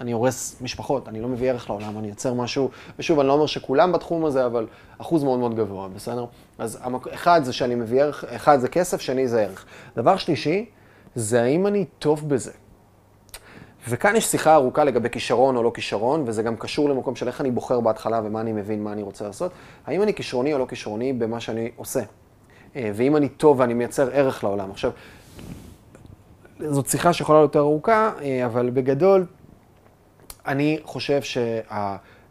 אני 0.00 0.12
הורס 0.12 0.56
משפחות, 0.60 1.08
אני 1.08 1.20
לא 1.20 1.28
מביא 1.28 1.50
ערך 1.50 1.70
לעולם, 1.70 1.98
אני 1.98 2.08
יוצר 2.08 2.34
משהו, 2.34 2.70
ושוב, 2.98 3.18
אני 3.18 3.28
לא 3.28 3.32
אומר 3.32 3.46
שכולם 3.46 3.92
בתחום 3.92 4.24
הזה, 4.24 4.46
אבל 4.46 4.66
אחוז 4.98 5.24
מאוד 5.24 5.38
מאוד 5.38 5.56
גבוה, 5.56 5.88
בסדר? 5.88 6.26
אז 6.58 6.78
אחד 7.14 7.40
זה 7.44 7.52
שאני 7.52 7.74
מביא 7.74 8.02
ערך, 8.02 8.24
אחד 8.24 8.60
זה 8.60 8.68
כסף, 8.68 9.00
שני 9.00 9.28
זה 9.28 9.42
ערך. 9.42 9.64
דבר 9.96 10.16
שלישי, 10.16 10.66
זה 11.14 11.42
האם 11.42 11.66
אני 11.66 11.84
טוב 11.98 12.28
בזה. 12.28 12.52
וכאן 13.88 14.16
יש 14.16 14.24
שיחה 14.24 14.54
ארוכה 14.54 14.84
לגבי 14.84 15.10
כישרון 15.10 15.56
או 15.56 15.62
לא 15.62 15.70
כישרון, 15.74 16.24
וזה 16.26 16.42
גם 16.42 16.56
קשור 16.56 16.88
למקום 16.88 17.16
של 17.16 17.28
איך 17.28 17.40
אני 17.40 17.50
בוחר 17.50 17.80
בהתחלה 17.80 18.20
ומה 18.24 18.40
אני 18.40 18.52
מבין, 18.52 18.84
מה 18.84 18.92
אני 18.92 19.02
רוצה 19.02 19.24
לעשות. 19.24 19.52
האם 19.86 20.02
אני 20.02 20.14
כישרוני 20.14 20.54
או 20.54 20.58
לא 20.58 20.66
כישרוני 20.66 21.12
במה 21.12 21.40
שאני 21.40 21.70
עושה. 21.76 22.00
אה, 22.76 22.90
ואם 22.94 23.16
אני 23.16 23.28
טוב 23.28 23.60
ואני 23.60 23.74
מייצר 23.74 24.10
ערך 24.12 24.44
לעולם. 24.44 24.70
עכשיו, 24.70 24.90
זאת 26.60 26.86
שיחה 26.86 27.12
שיכולה 27.12 27.38
להיות 27.38 27.54
יותר 27.54 27.60
ארוכה, 27.60 28.12
אה, 28.22 28.46
אבל 28.46 28.70
בגדול, 28.70 29.26
אני 30.46 30.78
חושב 30.84 31.20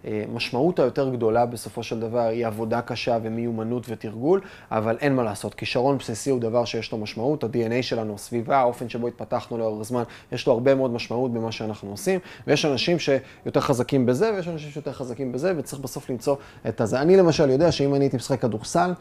שהמשמעות 0.04 0.80
היותר 0.80 1.10
גדולה 1.10 1.46
בסופו 1.46 1.84
של 1.84 2.00
דבר 2.00 2.20
היא 2.20 2.48
עבודה 2.48 2.82
קשה 2.82 3.18
ומיומנות 3.24 3.86
ותרגול, 3.90 4.42
אבל 4.72 4.98
אין 5.00 5.16
מה 5.16 5.24
לעשות. 5.24 5.54
כישרון 5.54 5.98
בסיסי 5.98 6.30
הוא 6.30 6.40
דבר 6.40 6.66
שיש 6.66 6.92
לו 6.92 6.98
משמעות, 6.98 7.44
ה-DNA 7.44 7.82
שלנו, 7.82 8.16
הסביבה, 8.16 8.58
האופן 8.58 8.90
שבו 8.90 9.08
התפתחנו 9.08 9.58
לאורך 9.58 9.88
זמן, 9.88 10.04
יש 10.32 10.48
לו 10.48 10.54
הרבה 10.54 10.76
מאוד 10.76 10.92
משמעות 10.92 11.34
במה 11.34 11.52
שאנחנו 11.52 11.92
עושים, 11.92 12.20
ויש 12.48 12.66
אנשים 12.66 13.00
שיותר 13.00 13.60
חזקים 13.60 14.06
בזה, 14.06 14.32
ויש 14.36 14.48
אנשים 14.48 14.72
שיותר 14.72 14.94
חזקים 14.94 15.32
בזה, 15.32 15.54
וצריך 15.58 15.82
בסוף 15.82 16.10
למצוא 16.10 16.36
את 16.68 16.82
הזה. 16.82 17.02
אני 17.02 17.18
למשל 17.18 17.50
יודע 17.50 17.72
שאם 17.72 17.96
אני 17.96 18.04
הייתי 18.04 18.18
משחק 18.18 18.42
כדורסל, 18.42 18.94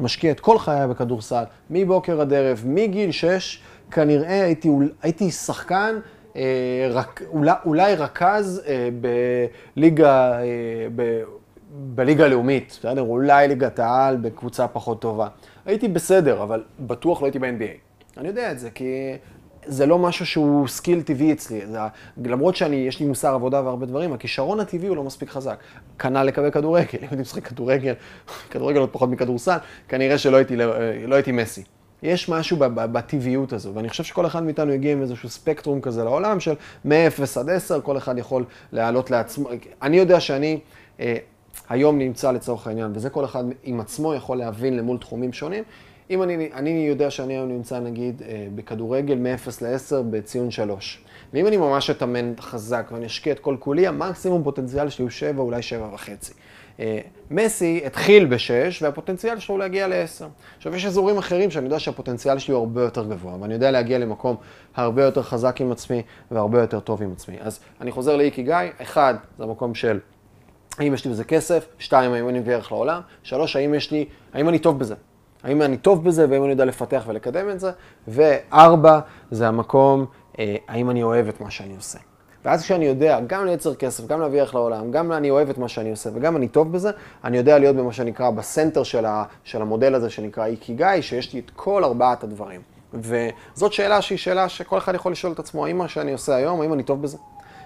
משקיע 0.00 0.30
את 0.30 0.40
כל 0.40 0.58
חיי 0.58 0.86
בכדורסל, 0.86 1.44
מבוקר 1.70 2.20
עד 2.20 2.32
ערב, 2.32 2.62
מגיל 2.66 3.10
6, 3.10 3.60
כנראה 3.90 4.44
הייתי, 4.44 4.70
הייתי 5.02 5.30
שחקן 5.30 5.98
רק, 6.90 7.22
אולי, 7.28 7.52
אולי 7.64 7.94
רכז 7.94 8.62
אה, 8.66 8.88
בליגה, 9.76 10.40
אה, 10.40 10.44
ב, 10.96 11.22
בליגה 11.70 12.24
הלאומית, 12.24 12.78
בסדר? 12.80 13.00
אולי 13.00 13.48
ליגת 13.48 13.78
העל 13.78 14.16
בקבוצה 14.16 14.68
פחות 14.68 15.00
טובה. 15.00 15.28
הייתי 15.66 15.88
בסדר, 15.88 16.42
אבל 16.42 16.64
בטוח 16.80 17.22
לא 17.22 17.26
הייתי 17.26 17.38
ב-NBA. 17.38 18.18
אני 18.20 18.28
יודע 18.28 18.52
את 18.52 18.58
זה, 18.58 18.70
כי 18.70 19.12
זה 19.66 19.86
לא 19.86 19.98
משהו 19.98 20.26
שהוא 20.26 20.68
skill 20.68 21.02
טבעי 21.02 21.32
אצלי. 21.32 21.66
זה, 21.66 21.78
למרות 22.24 22.56
שיש 22.56 23.00
לי 23.00 23.06
מוסר 23.06 23.34
עבודה 23.34 23.62
והרבה 23.62 23.86
דברים, 23.86 24.12
הכישרון 24.12 24.60
הטבעי 24.60 24.88
הוא 24.88 24.96
לא 24.96 25.04
מספיק 25.04 25.30
חזק. 25.30 25.58
כנ"ל 25.98 26.22
לגבי 26.22 26.50
כדורגל, 26.50 26.98
אם 27.02 27.08
הייתי 27.10 27.16
משחק 27.16 27.46
כדורגל, 27.46 27.94
כדורגל 28.50 28.80
עוד 28.80 28.90
פחות 28.92 29.10
מכדורסל, 29.10 29.56
כנראה 29.88 30.18
שלא 30.18 30.36
הייתי, 30.36 30.56
לא, 30.56 30.74
לא 31.06 31.14
הייתי 31.14 31.32
מסי. 31.32 31.64
יש 32.02 32.28
משהו 32.28 32.56
בטבעיות 32.74 33.52
הזו, 33.52 33.74
ואני 33.74 33.88
חושב 33.88 34.04
שכל 34.04 34.26
אחד 34.26 34.42
מאיתנו 34.42 34.72
הגיע 34.72 34.92
עם 34.92 35.02
איזשהו 35.02 35.28
ספקטרום 35.28 35.80
כזה 35.80 36.04
לעולם 36.04 36.40
של 36.40 36.54
מ-0 36.84 37.40
עד 37.40 37.50
10, 37.50 37.80
כל 37.80 37.96
אחד 37.96 38.18
יכול 38.18 38.44
להעלות 38.72 39.10
לעצמו. 39.10 39.48
אני 39.82 39.96
יודע 39.96 40.20
שאני 40.20 40.60
אה, 41.00 41.16
היום 41.68 41.98
נמצא 41.98 42.32
לצורך 42.32 42.66
העניין, 42.66 42.92
וזה 42.94 43.10
כל 43.10 43.24
אחד 43.24 43.44
עם 43.62 43.80
עצמו 43.80 44.14
יכול 44.14 44.38
להבין 44.38 44.76
למול 44.76 44.98
תחומים 44.98 45.32
שונים. 45.32 45.64
אם 46.10 46.22
אני, 46.22 46.48
אני 46.54 46.86
יודע 46.88 47.10
שאני 47.10 47.34
היום 47.34 47.48
נמצא 47.48 47.80
נגיד 47.80 48.22
אה, 48.22 48.46
בכדורגל 48.54 49.14
מ-0 49.14 49.50
ל-10 49.62 50.02
בציון 50.10 50.50
3, 50.50 51.04
ואם 51.32 51.46
אני 51.46 51.56
ממש 51.56 51.90
אתאמן 51.90 52.32
חזק 52.40 52.88
ואני 52.92 53.06
אשקיע 53.06 53.32
את 53.32 53.38
כל 53.38 53.56
כולי, 53.60 53.86
המקסימום 53.86 54.42
פוטנציאל 54.42 54.88
שלי 54.88 55.02
הוא 55.02 55.10
7, 55.10 55.42
אולי 55.42 55.62
7 55.62 55.88
וחצי. 55.94 56.32
אה, 56.80 57.00
מסי 57.30 57.82
התחיל 57.86 58.24
ב-6, 58.24 58.82
והפוטנציאל 58.82 59.38
שלו 59.38 59.54
הוא 59.54 59.58
להגיע 59.58 59.88
ל-10. 59.88 60.24
עכשיו, 60.56 60.74
יש 60.74 60.86
אזורים 60.86 61.18
אחרים 61.18 61.50
שאני 61.50 61.64
יודע 61.64 61.78
שהפוטנציאל 61.78 62.38
שלי 62.38 62.54
הוא 62.54 62.60
הרבה 62.60 62.82
יותר 62.82 63.04
גבוה, 63.04 63.36
ואני 63.40 63.54
יודע 63.54 63.70
להגיע 63.70 63.98
למקום 63.98 64.36
הרבה 64.76 65.04
יותר 65.04 65.22
חזק 65.22 65.60
עם 65.60 65.72
עצמי 65.72 66.02
והרבה 66.30 66.60
יותר 66.60 66.80
טוב 66.80 67.02
עם 67.02 67.12
עצמי. 67.12 67.36
אז 67.40 67.60
אני 67.80 67.90
חוזר 67.90 68.16
לאיקי 68.16 68.42
גיא, 68.42 68.56
אחד, 68.82 69.14
זה 69.38 69.44
המקום 69.44 69.74
של 69.74 69.98
האם 70.78 70.94
יש 70.94 71.04
לי 71.04 71.10
בזה 71.10 71.24
כסף, 71.24 71.66
שתיים, 71.78 72.12
האם 72.12 72.28
אני 72.28 72.38
מביא 72.38 72.54
ערך 72.54 72.72
לעולם, 72.72 73.00
שלוש, 73.22 73.56
האם 73.56 73.74
יש 73.74 73.90
לי, 73.90 74.04
האם 74.34 74.48
אני 74.48 74.58
טוב 74.58 74.78
בזה. 74.78 74.94
האם 75.42 75.62
אני 75.62 75.76
טוב 75.76 76.04
בזה 76.04 76.26
והאם 76.30 76.42
אני 76.42 76.50
יודע 76.50 76.64
לפתח 76.64 77.04
ולקדם 77.06 77.50
את 77.50 77.60
זה, 77.60 77.70
וארבע, 78.08 79.00
זה 79.30 79.48
המקום, 79.48 80.06
אה, 80.38 80.56
האם 80.68 80.90
אני 80.90 81.02
אוהב 81.02 81.28
את 81.28 81.40
מה 81.40 81.50
שאני 81.50 81.76
עושה. 81.76 81.98
ואז 82.46 82.62
כשאני 82.62 82.84
יודע 82.84 83.20
גם 83.26 83.46
לייצר 83.46 83.74
כסף, 83.74 84.06
גם 84.06 84.20
להביא 84.20 84.40
ערך 84.40 84.54
לעולם, 84.54 84.90
גם 84.90 85.12
אני 85.12 85.30
אוהב 85.30 85.50
את 85.50 85.58
מה 85.58 85.68
שאני 85.68 85.90
עושה 85.90 86.10
וגם 86.14 86.36
אני 86.36 86.48
טוב 86.48 86.72
בזה, 86.72 86.90
אני 87.24 87.36
יודע 87.36 87.58
להיות 87.58 87.76
במה 87.76 87.92
שנקרא 87.92 88.30
בסנטר 88.30 88.82
של, 88.82 89.06
ה, 89.06 89.24
של 89.44 89.62
המודל 89.62 89.94
הזה 89.94 90.10
שנקרא 90.10 90.46
איקיגאי, 90.46 91.02
שיש 91.02 91.32
לי 91.32 91.40
את 91.40 91.50
כל 91.56 91.84
ארבעת 91.84 92.24
הדברים. 92.24 92.60
וזאת 92.94 93.72
שאלה 93.72 94.02
שהיא 94.02 94.18
שאלה 94.18 94.48
שכל 94.48 94.78
אחד 94.78 94.94
יכול 94.94 95.12
לשאול 95.12 95.32
את 95.32 95.38
עצמו, 95.38 95.66
האם 95.66 95.78
מה 95.78 95.88
שאני 95.88 96.12
עושה 96.12 96.34
היום, 96.34 96.60
האם 96.60 96.72
אני 96.72 96.82
טוב 96.82 97.02
בזה? 97.02 97.18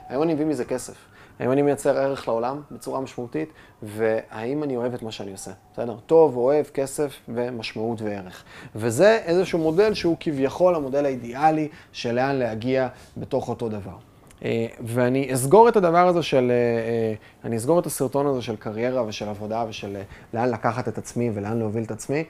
האם 0.08 0.22
אני 0.22 0.34
מביא 0.34 0.46
מזה 0.46 0.64
כסף? 0.64 0.94
האם 1.38 1.52
אני 1.52 1.62
מייצר 1.62 1.98
ערך 1.98 2.28
לעולם 2.28 2.60
בצורה 2.70 3.00
משמעותית? 3.00 3.52
והאם 3.82 4.62
אני 4.62 4.76
אוהב 4.76 4.94
את 4.94 5.02
מה 5.02 5.12
שאני 5.12 5.32
עושה? 5.32 5.50
בסדר? 5.72 5.96
טוב, 6.06 6.36
אוהב, 6.36 6.66
כסף 6.66 7.12
ומשמעות 7.28 8.02
וערך. 8.02 8.44
וזה 8.74 9.18
איזשהו 9.24 9.58
מודל 9.58 9.94
שהוא 9.94 10.16
כביכול 10.20 10.74
המודל 10.74 11.04
האידיאלי 11.04 11.68
של 11.92 12.14
לאן 12.14 12.36
להגיע 12.36 12.88
בתוך 13.16 13.48
אותו 13.48 13.68
דבר. 13.68 14.09
אה, 14.44 14.66
ואני 14.80 15.34
אסגור 15.34 15.68
את 15.68 15.76
הדבר 15.76 16.08
הזה 16.08 16.22
של, 16.22 16.50
אה, 16.50 16.54
אה, 16.54 17.14
אני 17.44 17.56
אסגור 17.56 17.78
את 17.80 17.86
הסרטון 17.86 18.26
הזה 18.26 18.42
של 18.42 18.56
קריירה 18.56 19.04
ושל 19.06 19.28
עבודה 19.28 19.64
ושל 19.68 19.96
לאן 20.34 20.50
לקחת 20.50 20.88
את 20.88 20.98
עצמי 20.98 21.30
ולאן 21.34 21.58
להוביל 21.58 21.84
את 21.84 21.90
עצמי, 21.90 22.24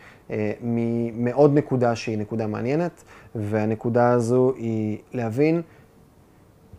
מעוד 1.12 1.54
נקודה 1.54 1.96
שהיא 1.96 2.18
נקודה 2.18 2.46
מעניינת, 2.46 3.04
והנקודה 3.34 4.10
הזו 4.10 4.52
היא 4.56 4.98
להבין 5.12 5.62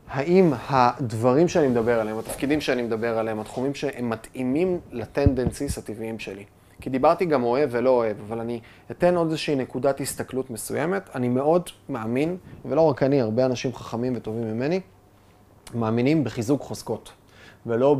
האם 0.09 0.53
הדברים 0.69 1.47
שאני 1.47 1.67
מדבר 1.67 1.99
עליהם, 1.99 2.19
התפקידים 2.19 2.61
שאני 2.61 2.81
מדבר 2.81 3.17
עליהם, 3.17 3.39
התחומים 3.39 3.75
שהם 3.75 4.09
מתאימים 4.09 4.79
לטנדנסיס 4.91 5.77
הטבעיים 5.77 6.19
שלי. 6.19 6.43
כי 6.81 6.89
דיברתי 6.89 7.25
גם 7.25 7.43
אוהב 7.43 7.69
ולא 7.71 7.89
אוהב, 7.89 8.17
אבל 8.27 8.39
אני 8.39 8.59
אתן 8.91 9.15
עוד 9.15 9.27
איזושהי 9.27 9.55
נקודת 9.55 10.01
הסתכלות 10.01 10.49
מסוימת. 10.49 11.09
אני 11.15 11.29
מאוד 11.29 11.69
מאמין, 11.89 12.37
ולא 12.65 12.81
רק 12.81 13.03
אני, 13.03 13.21
הרבה 13.21 13.45
אנשים 13.45 13.73
חכמים 13.73 14.13
וטובים 14.15 14.53
ממני, 14.53 14.79
מאמינים 15.75 16.23
בחיזוק 16.23 16.61
חוזקות, 16.61 17.11
ולא 17.65 17.95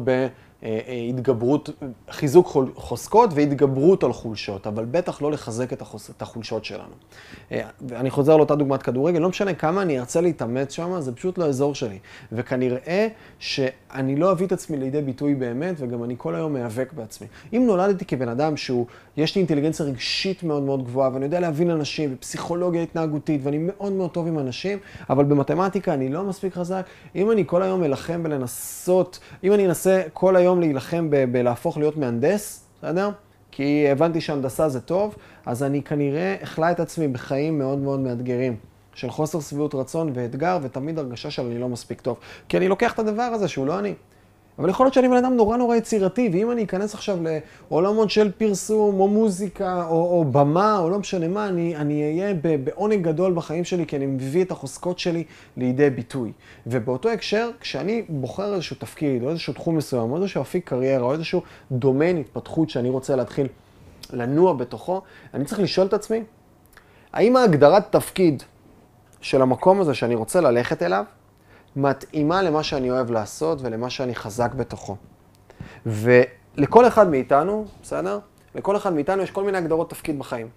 בהתגברות, 0.64 1.70
חיזוק 2.10 2.58
חוזקות 2.76 3.30
והתגברות 3.34 4.04
על 4.04 4.14
חולשות, 4.14 4.68
אבל 4.68 4.86
בטח 4.86 5.22
לא 5.22 5.32
לחזק 5.32 5.74
את, 5.74 5.82
החוס, 5.82 6.10
את 6.10 6.22
החולשות 6.22 6.66
שלנו. 6.66 6.94
אה, 7.52 7.62
ואני 7.88 8.10
חוזר 8.10 8.38
לאותה 8.38 8.56
דוגמת 8.56 8.84
כדורגל, 8.84 9.20
לא 9.20 9.30
משנה 9.30 9.54
כמה 9.54 9.82
אני 9.82 10.00
ארצה 10.00 10.22
להתאמץ 10.22 10.74
שם, 10.74 11.02
זה 11.02 11.16
פשוט 11.16 11.38
לא 11.38 11.46
האזור 11.46 11.76
שלי. 11.76 12.00
וכנראה 12.32 13.08
שאני 13.40 14.16
לא 14.16 14.32
אביא 14.32 14.48
את 14.48 14.52
עצמי 14.52 14.78
לידי 14.78 15.02
ביטוי 15.02 15.36
באמת, 15.36 15.76
וגם 15.78 16.04
אני 16.04 16.16
כל 16.18 16.36
היום 16.36 16.54
מאבק 16.54 16.94
בעצמי. 16.94 17.28
אם 17.54 17.64
נולדתי 17.68 18.06
כבן 18.06 18.30
אדם 18.30 18.58
שהוא, 18.58 18.86
יש 19.18 19.36
לי 19.36 19.40
אינטליגנציה 19.40 19.86
רגשית 19.86 20.44
מאוד 20.44 20.64
מאוד 20.64 20.84
גבוהה, 20.84 21.10
ואני 21.14 21.26
יודע 21.26 21.40
להבין 21.40 21.70
אנשים, 21.70 22.14
ופסיכולוגיה 22.14 22.84
התנהגותית, 22.84 23.42
ואני 23.44 23.58
מאוד 23.58 23.92
מאוד 23.92 24.12
טוב 24.12 24.28
עם 24.28 24.40
אנשים, 24.40 24.78
אבל 25.10 25.24
במתמטיקה 25.24 25.94
אני 25.94 26.10
לא 26.10 26.24
מספיק 26.24 26.54
חזק. 26.54 26.86
אם 27.16 27.32
אני 27.32 27.44
כל 27.48 27.62
היום 27.62 27.84
אלחם 27.84 28.24
בלנסות, 28.24 29.20
אם 29.44 29.54
אני 29.54 29.66
אנסה 29.66 30.02
כל 30.14 30.36
היום 30.36 30.51
להילחם 30.60 31.10
בלהפוך 31.32 31.78
להיות 31.78 31.98
מהנדס, 31.98 32.68
בסדר? 32.78 33.10
כי 33.52 33.88
הבנתי 33.92 34.22
שהנדסה 34.22 34.70
זה 34.70 34.82
טוב, 34.82 35.16
אז 35.46 35.64
אני 35.64 35.82
כנראה 35.82 36.36
אכלה 36.44 36.72
את 36.72 36.80
עצמי 36.80 37.08
בחיים 37.08 37.60
מאוד 37.60 37.78
מאוד 37.78 38.00
מאתגרים. 38.00 38.56
של 38.94 39.10
חוסר 39.10 39.40
שביעות 39.40 39.76
רצון 39.76 40.12
ואתגר, 40.14 40.60
ותמיד 40.62 41.00
הרגשה 41.00 41.32
שאני 41.32 41.60
לא 41.60 41.70
מספיק 41.70 42.02
טוב. 42.02 42.20
כי 42.50 42.58
אני 42.58 42.68
לוקח 42.68 42.94
את 42.94 43.00
הדבר 43.00 43.22
הזה 43.22 43.48
שהוא 43.48 43.68
לא 43.68 43.80
אני. 43.80 43.94
אבל 44.62 44.70
יכול 44.70 44.86
להיות 44.86 44.94
שאני 44.94 45.08
בן 45.08 45.16
אדם 45.16 45.36
נורא 45.36 45.58
נורא 45.58 45.76
יצירתי, 45.76 46.30
ואם 46.34 46.52
אני 46.52 46.64
אכנס 46.64 46.94
עכשיו 46.94 47.18
לעולמות 47.70 48.10
של 48.10 48.32
פרסום, 48.32 49.00
או 49.00 49.08
מוזיקה, 49.08 49.86
או, 49.86 49.92
או 49.92 50.26
במה, 50.32 50.80
או 50.80 50.90
לא 50.90 51.00
משנה 51.00 51.28
מה, 51.28 51.48
אני, 51.48 51.76
אני 51.76 52.04
אהיה 52.04 52.34
בעונג 52.64 53.02
גדול 53.02 53.34
בחיים 53.34 53.64
שלי, 53.64 53.86
כי 53.86 53.96
אני 53.96 54.06
מביא 54.06 54.44
את 54.44 54.52
החוזקות 54.52 55.00
שלי 55.00 55.24
לידי 55.58 55.90
ביטוי. 55.90 56.32
ובאותו 56.68 57.10
הקשר, 57.10 57.50
כשאני 57.60 58.04
בוחר 58.10 58.54
איזשהו 58.54 58.76
תפקיד, 58.80 59.24
או 59.24 59.30
איזשהו 59.30 59.54
תחום 59.54 59.78
מסוים, 59.78 60.12
או 60.12 60.18
איזשהו 60.18 60.42
אפיק 60.42 60.70
קריירה, 60.70 61.04
או 61.04 61.14
איזשהו 61.14 61.42
דומיין 61.72 62.18
התפתחות 62.18 62.70
שאני 62.70 62.90
רוצה 62.90 63.16
להתחיל 63.16 63.48
לנוע 64.14 64.54
בתוכו, 64.54 65.02
אני 65.34 65.46
צריך 65.46 65.62
לשאול 65.62 65.88
את 65.88 65.94
עצמי, 65.94 66.24
האם 67.14 67.36
ההגדרת 67.36 67.92
תפקיד 67.92 68.44
של 69.22 69.42
המקום 69.42 69.82
הזה 69.82 69.94
שאני 69.94 70.16
רוצה 70.16 70.42
ללכת 70.42 70.84
אליו, 70.84 71.06
מתאימה 71.76 72.42
למה 72.42 72.64
שאני 72.64 72.92
אוהב 72.92 73.12
לעשות 73.12 73.62
ולמה 73.62 73.90
שאני 73.90 74.16
חזק 74.16 74.54
בתוכו. 74.54 74.96
ולכל 75.86 76.88
אחד 76.88 77.10
מאיתנו, 77.10 77.66
בסדר? 77.82 78.20
לכל 78.56 78.76
אחד 78.76 78.94
מאיתנו 78.94 79.24
יש 79.24 79.32
כל 79.32 79.44
מיני 79.44 79.58
הגדרות 79.58 79.90
תפקיד 79.90 80.20
בחיים. 80.20 80.48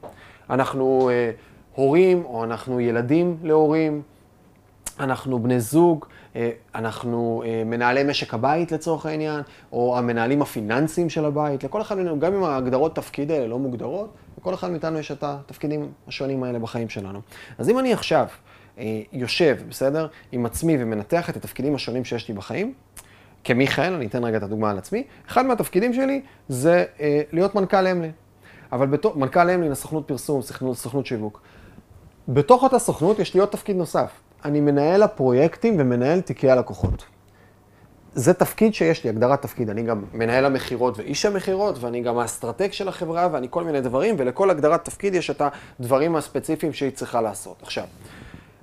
אנחנו 0.50 1.10
אה, 1.12 1.30
הורים, 1.74 2.24
או 2.24 2.44
אנחנו 2.44 2.80
ילדים 2.80 3.36
להורים, 3.42 4.02
אנחנו 5.00 5.38
בני 5.38 5.60
זוג, 5.60 6.06
אה, 6.36 6.50
אנחנו 6.74 7.42
אה, 7.46 7.62
מנהלי 7.66 8.04
משק 8.04 8.34
הבית 8.34 8.72
לצורך 8.72 9.06
העניין, 9.06 9.40
או 9.72 9.98
המנהלים 9.98 10.42
הפיננסיים 10.42 11.10
של 11.10 11.24
הבית. 11.24 11.64
לכל 11.64 11.80
אחד 11.80 11.96
מאיתנו, 11.96 12.20
גם 12.20 12.34
אם 12.34 12.44
ההגדרות 12.44 12.96
תפקיד 12.96 13.30
האלה 13.30 13.46
לא 13.46 13.58
מוגדרות, 13.58 14.14
לכל 14.38 14.54
אחד 14.54 14.70
מאיתנו 14.70 14.98
יש 14.98 15.10
את 15.10 15.22
התפקידים 15.22 15.92
השונים 16.08 16.42
האלה 16.42 16.58
בחיים 16.58 16.88
שלנו. 16.88 17.20
אז 17.58 17.70
אם 17.70 17.78
אני 17.78 17.92
עכשיו 17.92 18.26
יושב, 19.12 19.56
בסדר, 19.68 20.06
עם 20.32 20.46
עצמי 20.46 20.76
ומנתח 20.82 21.30
את 21.30 21.36
התפקידים 21.36 21.74
השונים 21.74 22.04
שיש 22.04 22.28
לי 22.28 22.34
בחיים, 22.34 22.74
כמיכאל, 23.44 23.92
אני 23.92 24.06
אתן 24.06 24.24
רגע 24.24 24.36
את 24.36 24.42
הדוגמה 24.42 24.70
על 24.70 24.78
עצמי, 24.78 25.04
אחד 25.28 25.46
מהתפקידים 25.46 25.92
שלי 25.92 26.22
זה 26.48 26.84
אה, 27.00 27.22
להיות 27.32 27.54
מנכ"ל 27.54 27.86
אמלי. 27.86 28.10
אבל 28.72 28.86
בתור, 28.86 29.16
מנכ"ל 29.16 29.50
אמלי 29.50 29.68
לסוכנות 29.68 30.08
פרסום, 30.08 30.42
סוכנות, 30.42 30.76
סוכנות 30.76 31.06
שיווק. 31.06 31.40
בתוך 32.28 32.62
אותה 32.62 32.78
סוכנות 32.78 33.18
יש 33.18 33.34
לי 33.34 33.40
עוד 33.40 33.48
תפקיד 33.48 33.76
נוסף. 33.76 34.10
אני 34.44 34.60
מנהל 34.60 35.02
הפרויקטים 35.02 35.76
ומנהל 35.78 36.20
תיקי 36.20 36.50
הלקוחות. 36.50 37.04
זה 38.14 38.34
תפקיד 38.34 38.74
שיש 38.74 39.04
לי, 39.04 39.10
הגדרת 39.10 39.42
תפקיד. 39.42 39.70
אני 39.70 39.82
גם 39.82 40.04
מנהל 40.12 40.44
המכירות 40.44 40.98
ואיש 40.98 41.26
המכירות, 41.26 41.78
ואני 41.80 42.02
גם 42.02 42.18
האסטרטג 42.18 42.72
של 42.72 42.88
החברה, 42.88 43.28
ואני 43.32 43.46
כל 43.50 43.64
מיני 43.64 43.80
דברים, 43.80 44.14
ולכל 44.18 44.50
הגדרת 44.50 44.84
תפקיד 44.84 45.14
יש 45.14 45.30
את 45.30 45.42
הדברים 45.80 46.16
הספציפיים 46.16 46.72
שהיא 46.72 46.90
צריכה 46.90 47.20
לעשות. 47.20 47.56
עכשיו, 47.62 47.84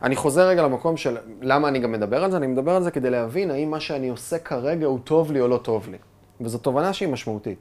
אני 0.04 0.16
חוזר 0.16 0.48
רגע 0.48 0.64
למקום 0.64 0.98
של 0.98 1.18
למה 1.42 1.68
אני 1.68 1.80
גם 1.80 1.92
מדבר 1.92 2.24
על 2.24 2.32
זה, 2.32 2.38
אני 2.38 2.48
מדבר 2.48 2.72
על 2.72 2.84
זה 2.84 2.92
כדי 2.92 3.10
להבין 3.10 3.52
האם 3.52 3.72
מה 3.72 3.80
שאני 3.80 4.10
עושה 4.10 4.40
כרגע 4.40 4.86
הוא 4.86 5.00
טוב 5.04 5.32
לי 5.32 5.42
או 5.42 5.48
לא 5.48 5.58
טוב 5.58 5.90
לי. 5.90 5.98
וזו 6.42 6.58
תובנה 6.58 6.94
שהיא 6.94 7.10
משמעותית. 7.10 7.60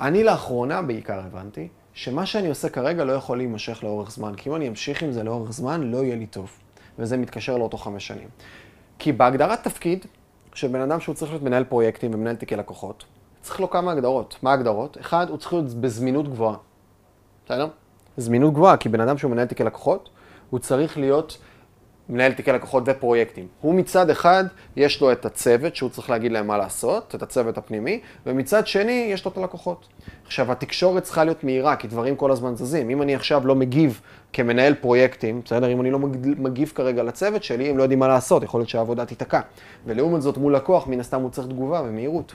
אני 0.00 0.24
לאחרונה 0.24 0.82
בעיקר 0.82 1.20
הבנתי 1.26 1.68
שמה 1.92 2.26
שאני 2.26 2.48
עושה 2.48 2.68
כרגע 2.68 3.04
לא 3.04 3.12
יכול 3.12 3.36
להימשך 3.36 3.84
לאורך 3.84 4.10
זמן, 4.10 4.34
כי 4.36 4.50
אם 4.50 4.54
אני 4.54 4.68
אמשיך 4.68 5.02
עם 5.02 5.12
זה 5.12 5.22
לאורך 5.22 5.52
זמן, 5.52 5.82
לא 5.82 5.96
יהיה 5.96 6.16
לי 6.16 6.26
טוב. 6.26 6.50
וזה 6.98 7.16
מתקשר 7.16 7.58
לאותו 7.58 7.76
חמש 7.76 8.06
שנים. 8.06 8.28
כי 8.98 9.12
בהגדרת 9.12 9.64
תפקיד, 9.64 10.06
של 10.54 10.68
בן 10.68 10.80
אדם 10.80 11.00
שהוא 11.00 11.14
צריך 11.14 11.30
להיות 11.30 11.42
מנהל 11.42 11.64
פרויקטים 11.64 12.14
ומנהל 12.14 12.36
תיקי 12.36 12.56
לקוחות, 12.56 13.04
צריך 13.42 13.60
לו 13.60 13.70
כמה 13.70 13.92
הגדרות. 13.92 14.36
מה 14.42 14.50
ההגדרות? 14.50 14.96
אחד, 15.00 15.26
הוא 15.30 15.38
צריך 15.38 15.52
להיות 15.52 15.74
בזמינות 15.74 16.28
גבוהה. 16.28 16.56
בסדר? 17.44 17.68
זמינות 18.16 18.52
גבוהה, 18.52 18.76
כי 18.76 18.88
בן 18.88 19.00
אדם 19.00 19.18
שהוא 19.18 19.30
מנהל 19.30 19.46
תיקי 19.46 19.64
לקוחות, 19.64 20.10
הוא 20.50 20.60
צריך 20.60 20.98
להיות 20.98 21.38
מנהל 22.08 22.32
תיקי 22.32 22.52
לקוחות 22.52 22.82
ופרויקטים. 22.86 23.46
הוא 23.60 23.74
מצד 23.74 24.10
אחד, 24.10 24.44
יש 24.76 25.00
לו 25.00 25.12
את 25.12 25.24
הצוות 25.24 25.76
שהוא 25.76 25.90
צריך 25.90 26.10
להגיד 26.10 26.32
להם 26.32 26.46
מה 26.46 26.58
לעשות, 26.58 27.14
את 27.14 27.22
הצוות 27.22 27.58
הפנימי, 27.58 28.00
ומצד 28.26 28.66
שני, 28.66 29.08
יש 29.10 29.24
לו 29.24 29.30
את 29.30 29.36
הלקוחות. 29.36 29.86
עכשיו, 30.26 30.52
התקשורת 30.52 31.02
צריכה 31.02 31.24
להיות 31.24 31.44
מהירה, 31.44 31.76
כי 31.76 31.88
דברים 31.88 32.16
כל 32.16 32.30
הזמן 32.30 32.56
זזים. 32.56 32.90
אם 32.90 33.02
אני 33.02 33.14
עכשיו 33.14 33.46
לא 33.46 33.54
מגיב 33.54 34.00
כמנהל 34.32 34.74
פרויקטים, 34.74 35.40
בסדר? 35.44 35.72
אם 35.72 35.80
אני 35.80 35.90
לא 35.90 35.98
מגיב 36.38 36.72
כרגע 36.74 37.02
לצוות 37.02 37.44
שלי, 37.44 37.70
הם 37.70 37.78
לא 37.78 37.82
יודעים 37.82 37.98
מה 37.98 38.08
לעשות, 38.08 38.42
יכול 38.42 38.60
להיות 38.60 38.68
שהעבודה 38.68 39.06
תיתקע. 39.06 39.40
ולעומת 39.86 40.22
זאת, 40.22 40.36
מול 40.36 40.56
לקוח, 40.56 40.86
מן 40.86 41.00
הסתם 41.00 41.20
הוא 41.20 41.30
צריך 41.30 41.46
תגובה 41.46 41.82
ומהירות. 41.84 42.34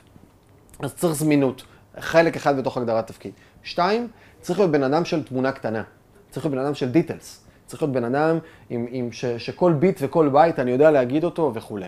אז 0.80 0.96
צריך 0.96 1.14
זמינות, 1.14 1.64
חלק 2.00 2.36
אחד 2.36 2.58
בתוך 2.58 2.78
הגדרת 2.78 3.08
תפקיד. 3.08 3.32
שתיים, 3.64 4.08
צריך 4.42 4.60
להיות 4.60 4.72
בן 4.72 4.84
אדם 4.84 5.06
של 5.06 5.24
תמונה 5.24 5.52
קטנה. 5.52 5.84
צריך 6.30 6.46
להיות 6.46 6.56
בן 6.56 6.62
אדם 6.62 6.74
של 6.74 6.90
דיטלס. 6.90 7.49
צריך 7.70 7.82
להיות 7.82 7.94
בן 7.94 8.04
אדם 8.04 8.40
עם, 8.70 8.86
עם 8.90 9.12
ש, 9.12 9.26
שכל 9.26 9.74
ביט 9.74 10.00
וכל 10.02 10.30
בית 10.30 10.60
אני 10.60 10.72
יודע 10.72 10.92
להגיד 10.92 11.24
אותו 11.24 11.52
וכולי. 11.54 11.88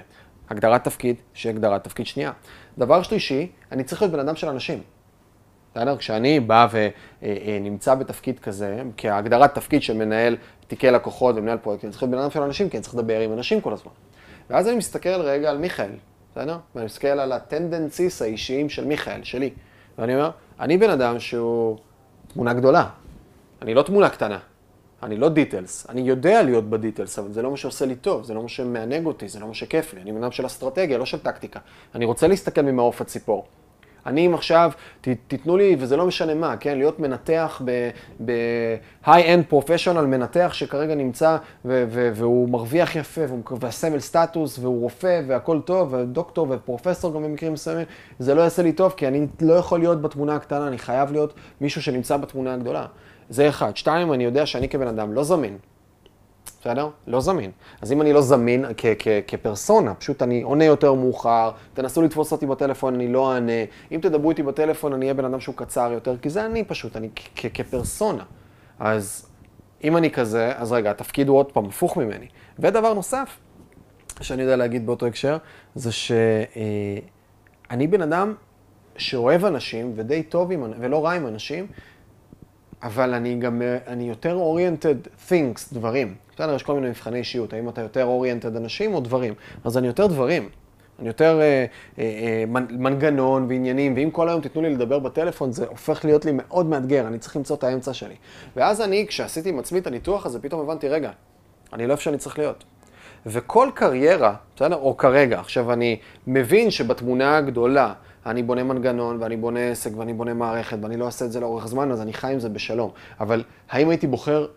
הגדרת 0.49 0.83
תפקיד, 0.83 1.15
שהיא 1.33 1.49
הגדרת 1.49 1.83
תפקיד 1.83 2.05
שנייה. 2.05 2.31
דבר 2.77 3.01
שלישי, 3.01 3.51
אני 3.71 3.83
צריך 3.83 4.01
להיות 4.01 4.13
בן 4.13 4.19
אדם 4.19 4.35
של 4.35 4.49
אנשים. 4.49 4.81
בסדר? 5.71 5.97
כשאני 5.97 6.39
בא 6.39 6.67
ונמצא 7.21 7.95
בתפקיד 7.95 8.39
כזה, 8.39 8.81
כהגדרת 8.97 9.55
תפקיד 9.55 9.81
של 9.81 9.97
מנהל 9.97 10.37
תיקי 10.67 10.91
לקוחות 10.91 11.35
ומנהל 11.37 11.57
פרויקטים, 11.57 11.87
אני 11.87 11.91
צריך 11.91 12.03
להיות 12.03 12.11
בן 12.11 12.21
אדם 12.21 12.31
של 12.31 12.41
אנשים, 12.41 12.69
כי 12.69 12.77
אני 12.77 12.83
צריך 12.83 12.95
לדבר 12.95 13.19
עם 13.19 13.33
אנשים 13.33 13.61
כל 13.61 13.73
הזמן. 13.73 13.91
ואז 14.49 14.67
אני 14.67 14.75
מסתכל 14.75 15.09
רגע 15.09 15.49
על 15.49 15.57
מיכאל, 15.57 15.91
בסדר? 16.31 16.57
ואני 16.75 16.85
מסתכל 16.85 17.07
על 17.07 17.31
ה 17.31 17.40
tendencies 17.40 18.21
האישיים 18.21 18.69
של 18.69 18.85
מיכאל, 18.85 19.23
שלי. 19.23 19.49
ואני 19.97 20.15
אומר, 20.15 20.31
אני 20.59 20.77
בן 20.77 20.89
אדם 20.89 21.19
שהוא 21.19 21.77
תמונה 22.27 22.53
גדולה, 22.53 22.87
אני 23.61 23.73
לא 23.73 23.81
תמונה 23.81 24.09
קטנה. 24.09 24.39
אני 25.03 25.17
לא 25.17 25.29
details, 25.29 25.89
אני 25.89 26.01
יודע 26.01 26.43
להיות 26.43 26.69
ב 26.69 26.75
details, 26.75 27.19
אבל 27.19 27.31
זה 27.31 27.41
לא 27.41 27.51
מה 27.51 27.57
שעושה 27.57 27.85
לי 27.85 27.95
טוב, 27.95 28.23
זה 28.23 28.33
לא 28.33 28.41
מה 28.41 28.49
שמענג 28.49 29.05
אותי, 29.05 29.27
זה 29.27 29.39
לא 29.39 29.47
מה 29.47 29.53
שכיף 29.53 29.93
לי. 29.93 30.01
אני 30.01 30.11
בן 30.11 30.23
אדם 30.23 30.31
של 30.31 30.45
אסטרטגיה, 30.45 30.97
לא 30.97 31.05
של 31.05 31.19
טקטיקה. 31.19 31.59
אני 31.95 32.05
רוצה 32.05 32.27
להסתכל 32.27 32.61
ממעוף 32.61 33.01
הציפור. 33.01 33.45
אני 34.05 34.27
אם 34.27 34.33
עכשיו, 34.33 34.71
ת, 35.01 35.07
תיתנו 35.27 35.57
לי, 35.57 35.75
וזה 35.79 35.97
לא 35.97 36.05
משנה 36.05 36.33
מה, 36.33 36.57
כן, 36.57 36.77
להיות 36.77 36.99
מנתח 36.99 37.61
ב-high-end 38.25 39.53
professional, 39.53 40.01
מנתח 40.01 40.49
שכרגע 40.53 40.95
נמצא 40.95 41.37
ו- 41.65 41.85
ו- 41.89 42.09
והוא 42.13 42.49
מרוויח 42.49 42.95
יפה, 42.95 43.21
והסמל 43.59 43.99
סטטוס, 43.99 44.59
והוא 44.59 44.81
רופא, 44.81 45.21
והכל 45.27 45.59
טוב, 45.65 45.93
ודוקטור 45.93 46.47
ופרופסור 46.49 47.13
גם 47.13 47.23
במקרים 47.23 47.53
מסוימים, 47.53 47.85
זה 48.19 48.35
לא 48.35 48.41
יעשה 48.41 48.63
לי 48.63 48.71
טוב, 48.71 48.93
כי 48.97 49.07
אני 49.07 49.27
לא 49.41 49.53
יכול 49.53 49.79
להיות 49.79 50.01
בתמונה 50.01 50.35
הקטנה, 50.35 50.67
אני 50.67 50.77
חייב 50.77 51.11
להיות 51.11 51.33
מישהו 51.61 51.81
שנמצא 51.81 52.17
בתמונה 52.17 52.53
הגדולה. 52.53 52.85
זה 53.29 53.49
אחד. 53.49 53.77
שתיים, 53.77 54.13
אני 54.13 54.23
יודע 54.23 54.45
שאני 54.45 54.69
כבן 54.69 54.87
אדם 54.87 55.13
לא 55.13 55.23
זמין. 55.23 55.57
בסדר? 56.61 56.89
לא 57.07 57.21
זמין. 57.21 57.51
אז 57.81 57.91
אם 57.91 58.01
אני 58.01 58.13
לא 58.13 58.21
זמין 58.21 58.65
כפרסונה, 59.27 59.93
פשוט 59.93 60.21
אני 60.21 60.41
עונה 60.41 60.65
יותר 60.65 60.93
מאוחר, 60.93 61.51
תנסו 61.73 62.01
לתפוס 62.01 62.31
אותי 62.31 62.45
בטלפון, 62.45 62.95
אני 62.95 63.07
לא 63.07 63.33
אענה. 63.33 63.51
אם 63.91 63.99
תדברו 64.01 64.29
איתי 64.29 64.43
בטלפון, 64.43 64.93
אני 64.93 65.05
אהיה 65.05 65.13
בן 65.13 65.25
אדם 65.25 65.39
שהוא 65.39 65.55
קצר 65.55 65.91
יותר, 65.93 66.17
כי 66.17 66.29
זה 66.29 66.45
אני 66.45 66.63
פשוט, 66.63 66.95
אני 66.95 67.09
כפרסונה. 67.35 68.23
אז 68.79 69.27
אם 69.83 69.97
אני 69.97 70.11
כזה, 70.11 70.51
אז 70.55 70.71
רגע, 70.71 70.91
התפקיד 70.91 71.27
הוא 71.27 71.37
עוד 71.37 71.51
פעם 71.51 71.65
הפוך 71.65 71.97
ממני. 71.97 72.27
ודבר 72.59 72.93
נוסף, 72.93 73.39
שאני 74.21 74.41
יודע 74.41 74.55
להגיד 74.55 74.85
באותו 74.85 75.05
הקשר, 75.05 75.37
זה 75.75 75.91
שאני 75.91 77.87
בן 77.87 78.01
אדם 78.01 78.33
שאוהב 78.97 79.45
אנשים 79.45 79.93
ודי 79.95 80.23
טוב 80.23 80.51
עם, 80.51 80.63
ולא 80.79 81.05
רע 81.05 81.11
עם 81.11 81.27
אנשים, 81.27 81.67
אבל 82.83 83.13
אני 83.13 83.35
גם, 83.35 83.61
אני 83.87 84.09
יותר 84.09 84.39
oriented 84.39 85.29
things, 85.29 85.73
דברים. 85.73 86.15
בסדר, 86.35 86.55
יש 86.55 86.63
כל 86.63 86.75
מיני 86.75 86.89
מבחני 86.89 87.17
אישיות, 87.17 87.53
האם 87.53 87.69
אתה 87.69 87.81
יותר 87.81 88.07
oriented 88.07 88.57
אנשים 88.57 88.93
או 88.93 88.99
דברים. 88.99 89.33
אז 89.63 89.77
אני 89.77 89.87
יותר 89.87 90.07
דברים. 90.07 90.49
אני 91.01 91.07
יותר 91.07 91.39
אה, 91.41 91.65
אה, 91.99 92.03
אה, 92.03 92.43
מנגנון 92.69 93.45
ועניינים, 93.49 93.93
ואם 93.95 94.09
כל 94.11 94.29
היום 94.29 94.41
תיתנו 94.41 94.61
לי 94.61 94.69
לדבר 94.69 94.99
בטלפון, 94.99 95.51
זה 95.51 95.65
הופך 95.67 96.05
להיות 96.05 96.25
לי 96.25 96.31
מאוד 96.35 96.65
מאתגר, 96.65 97.07
אני 97.07 97.19
צריך 97.19 97.35
למצוא 97.35 97.55
את 97.55 97.63
האמצע 97.63 97.93
שלי. 97.93 98.15
ואז 98.55 98.81
אני, 98.81 99.05
כשעשיתי 99.07 99.49
עם 99.49 99.59
עצמי 99.59 99.79
את 99.79 99.87
הניתוח 99.87 100.25
הזה, 100.25 100.41
פתאום 100.41 100.61
הבנתי, 100.61 100.87
רגע, 100.87 101.11
אני 101.73 101.87
לא 101.87 101.91
איפה 101.91 102.03
שאני 102.03 102.17
צריך 102.17 102.39
להיות. 102.39 102.63
וכל 103.25 103.69
קריירה, 103.73 104.35
בסדר? 104.55 104.75
או 104.75 104.97
כרגע, 104.97 105.39
עכשיו 105.39 105.73
אני 105.73 105.99
מבין 106.27 106.71
שבתמונה 106.71 107.37
הגדולה, 107.37 107.93
אני 108.25 108.43
בונה 108.43 108.63
מנגנון, 108.63 109.17
ואני 109.21 109.37
בונה 109.37 109.59
עסק, 109.59 109.91
ואני 109.97 110.13
בונה 110.13 110.33
מערכת, 110.33 110.77
ואני 110.81 110.97
לא 110.97 111.05
אעשה 111.05 111.25
את 111.25 111.31
זה 111.31 111.39
לאורך 111.39 111.67
זמן, 111.67 111.91
אז 111.91 112.01
אני 112.01 112.13
חי 112.13 112.33
עם 112.33 112.39
זה 112.39 112.49
בשלום. 112.49 112.91
אבל 113.19 113.43
האם 113.69 113.89
הייתי 113.89 114.07
בוחר, 114.07 114.47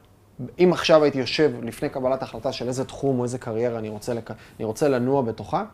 אם 0.58 0.70
עכשיו 0.72 1.02
הייתי 1.02 1.18
יושב 1.18 1.52
לפני 1.62 1.88
קבלת 1.88 2.22
החלטה 2.22 2.52
של 2.52 2.68
איזה 2.68 2.84
תחום 2.84 3.18
או 3.18 3.24
איזה 3.24 3.38
קריירה 3.38 3.78
אני 3.78 3.88
רוצה, 3.88 4.14
לק... 4.14 4.30
אני 4.30 4.64
רוצה 4.64 4.88
לנוע 4.88 5.22
בתוכה, 5.22 5.64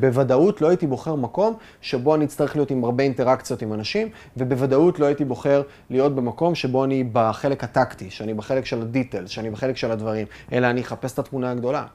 בוודאות 0.00 0.60
לא 0.60 0.68
הייתי 0.68 0.86
בוחר 0.86 1.14
מקום 1.14 1.56
שבו 1.80 2.14
אני 2.14 2.24
אצטרך 2.24 2.56
להיות 2.56 2.70
עם 2.70 2.84
הרבה 2.84 3.04
אינטראקציות 3.04 3.62
עם 3.62 3.72
אנשים, 3.72 4.08
ובוודאות 4.36 4.98
לא 4.98 5.06
הייתי 5.06 5.24
בוחר 5.24 5.62
להיות 5.90 6.14
במקום 6.14 6.54
שבו 6.54 6.84
אני 6.84 7.04
בחלק 7.12 7.64
הטקטי, 7.64 8.10
שאני 8.10 8.34
בחלק 8.34 8.66
של 8.66 8.82
הדיטלס, 8.82 9.30
שאני 9.30 9.50
בחלק 9.50 9.76
של 9.76 9.90
הדברים, 9.90 10.26
אלא 10.52 10.66
אני 10.66 10.80
אחפש 10.80 11.12
את 11.12 11.18
התמונה 11.18 11.50
הגדולה. 11.50 11.86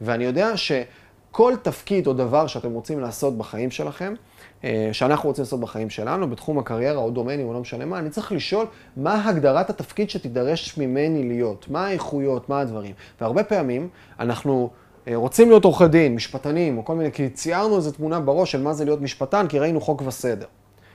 ואני 0.00 0.24
יודע 0.24 0.56
ש... 0.56 0.72
כל 1.36 1.54
תפקיד 1.62 2.06
או 2.06 2.12
דבר 2.12 2.46
שאתם 2.46 2.72
רוצים 2.72 3.00
לעשות 3.00 3.38
בחיים 3.38 3.70
שלכם, 3.70 4.14
אה, 4.64 4.88
שאנחנו 4.92 5.28
רוצים 5.28 5.42
לעשות 5.42 5.60
בחיים 5.60 5.90
שלנו, 5.90 6.30
בתחום 6.30 6.58
הקריירה 6.58 6.98
או 6.98 7.10
דומיינים 7.10 7.48
או 7.48 7.52
לא 7.52 7.60
משנה 7.60 7.84
מה, 7.84 7.98
אני 7.98 8.10
צריך 8.10 8.32
לשאול 8.32 8.66
מה 8.96 9.28
הגדרת 9.28 9.70
התפקיד 9.70 10.10
שתידרש 10.10 10.78
ממני 10.78 11.28
להיות, 11.28 11.66
מה 11.70 11.86
האיכויות, 11.86 12.48
מה 12.48 12.60
הדברים. 12.60 12.92
והרבה 13.20 13.44
פעמים 13.44 13.88
אנחנו 14.20 14.70
אה, 15.08 15.16
רוצים 15.16 15.48
להיות 15.48 15.64
עורכי 15.64 15.88
דין, 15.88 16.14
משפטנים 16.14 16.78
או 16.78 16.84
כל 16.84 16.94
מיני, 16.94 17.12
כי 17.12 17.28
ציירנו 17.28 17.76
איזו 17.76 17.92
תמונה 17.92 18.20
בראש 18.20 18.52
של 18.52 18.62
מה 18.62 18.74
זה 18.74 18.84
להיות 18.84 19.00
משפטן, 19.00 19.46
כי 19.48 19.58
ראינו 19.58 19.80
חוק 19.80 20.02
וסדר. 20.06 20.46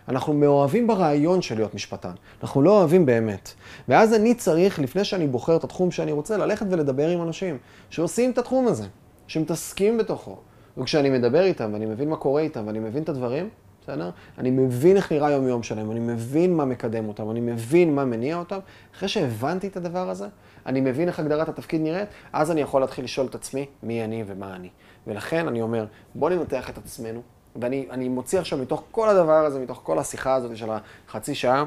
אנחנו 0.07 0.33
מאוהבים 0.33 0.87
ברעיון 0.87 1.41
של 1.41 1.55
להיות 1.55 1.75
משפטן, 1.75 2.13
אנחנו 2.43 2.61
לא 2.61 2.79
אוהבים 2.79 3.05
באמת. 3.05 3.51
ואז 3.87 4.13
אני 4.13 4.35
צריך, 4.35 4.79
לפני 4.79 5.03
שאני 5.03 5.27
בוחר 5.27 5.55
את 5.55 5.63
התחום 5.63 5.91
שאני 5.91 6.11
רוצה, 6.11 6.37
ללכת 6.37 6.65
ולדבר 6.69 7.07
עם 7.07 7.21
אנשים 7.21 7.57
שעושים 7.89 8.31
את 8.31 8.37
התחום 8.37 8.67
הזה. 8.67 8.85
שמתעסקים 9.31 9.97
בתוכו. 9.97 10.37
וכשאני 10.77 11.09
מדבר 11.09 11.43
איתם 11.43 11.69
ואני 11.73 11.85
מבין 11.85 12.09
מה 12.09 12.15
קורה 12.15 12.41
איתם 12.41 12.67
ואני 12.67 12.79
מבין 12.79 13.03
את 13.03 13.09
הדברים, 13.09 13.49
בסדר? 13.81 14.09
אני 14.37 14.51
מבין 14.51 14.97
איך 14.97 15.11
נראה 15.11 15.31
יום-יום 15.31 15.63
שלהם, 15.63 15.91
אני 15.91 15.99
מבין 15.99 16.55
מה 16.55 16.65
מקדם 16.65 17.07
אותם, 17.07 17.31
אני 17.31 17.39
מבין 17.39 17.95
מה 17.95 18.05
מניע 18.05 18.37
אותם. 18.37 18.59
אחרי 18.95 19.09
שהבנתי 19.09 19.67
את 19.67 19.77
הדבר 19.77 20.09
הזה, 20.09 20.27
אני 20.65 20.81
מבין 20.81 21.07
איך 21.07 21.19
הגדרת 21.19 21.49
התפקיד 21.49 21.81
נראית, 21.81 22.09
אז 22.33 22.51
אני 22.51 22.61
יכול 22.61 22.81
להתחיל 22.81 23.05
לשאול 23.05 23.27
את 23.27 23.35
עצמי 23.35 23.65
מי 23.83 24.03
אני 24.03 24.23
ומה 24.27 24.55
אני. 24.55 24.69
ולכן 25.07 25.47
אני 25.47 25.61
אומר, 25.61 25.85
בוא 26.15 26.29
ננתח 26.29 26.69
את 26.69 26.77
עצמנו, 26.77 27.21
ואני 27.55 28.09
מוציא 28.09 28.39
עכשיו 28.39 28.59
מתוך 28.59 28.83
כל 28.91 29.09
הדבר 29.09 29.45
הזה, 29.45 29.59
מתוך 29.59 29.81
כל 29.83 29.99
השיחה 29.99 30.33
הזאת 30.33 30.57
של 30.57 30.69
החצי 31.07 31.35
שעה, 31.35 31.65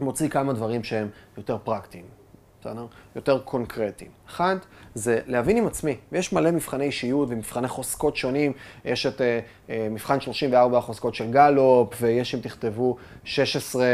מוציא 0.00 0.28
כמה 0.28 0.52
דברים 0.52 0.84
שהם 0.84 1.08
יותר 1.36 1.58
פרקטיים. 1.64 2.21
בסדר? 2.62 2.86
יותר 3.16 3.38
קונקרטיים. 3.38 4.10
אחד, 4.28 4.56
זה 4.94 5.20
להבין 5.26 5.56
עם 5.56 5.66
עצמי, 5.66 5.96
ויש 6.12 6.32
מלא 6.32 6.50
מבחני 6.50 6.84
אישיות 6.84 7.28
ומבחני 7.30 7.68
חוזקות 7.68 8.16
שונים, 8.16 8.52
יש 8.84 9.06
את 9.06 9.18
uh, 9.18 9.22
uh, 9.68 9.72
מבחן 9.90 10.20
34 10.20 10.78
החוזקות 10.78 11.14
של 11.14 11.30
גלופ, 11.30 11.94
ויש 12.00 12.34
אם 12.34 12.40
תכתבו 12.40 12.96
16 13.24 13.84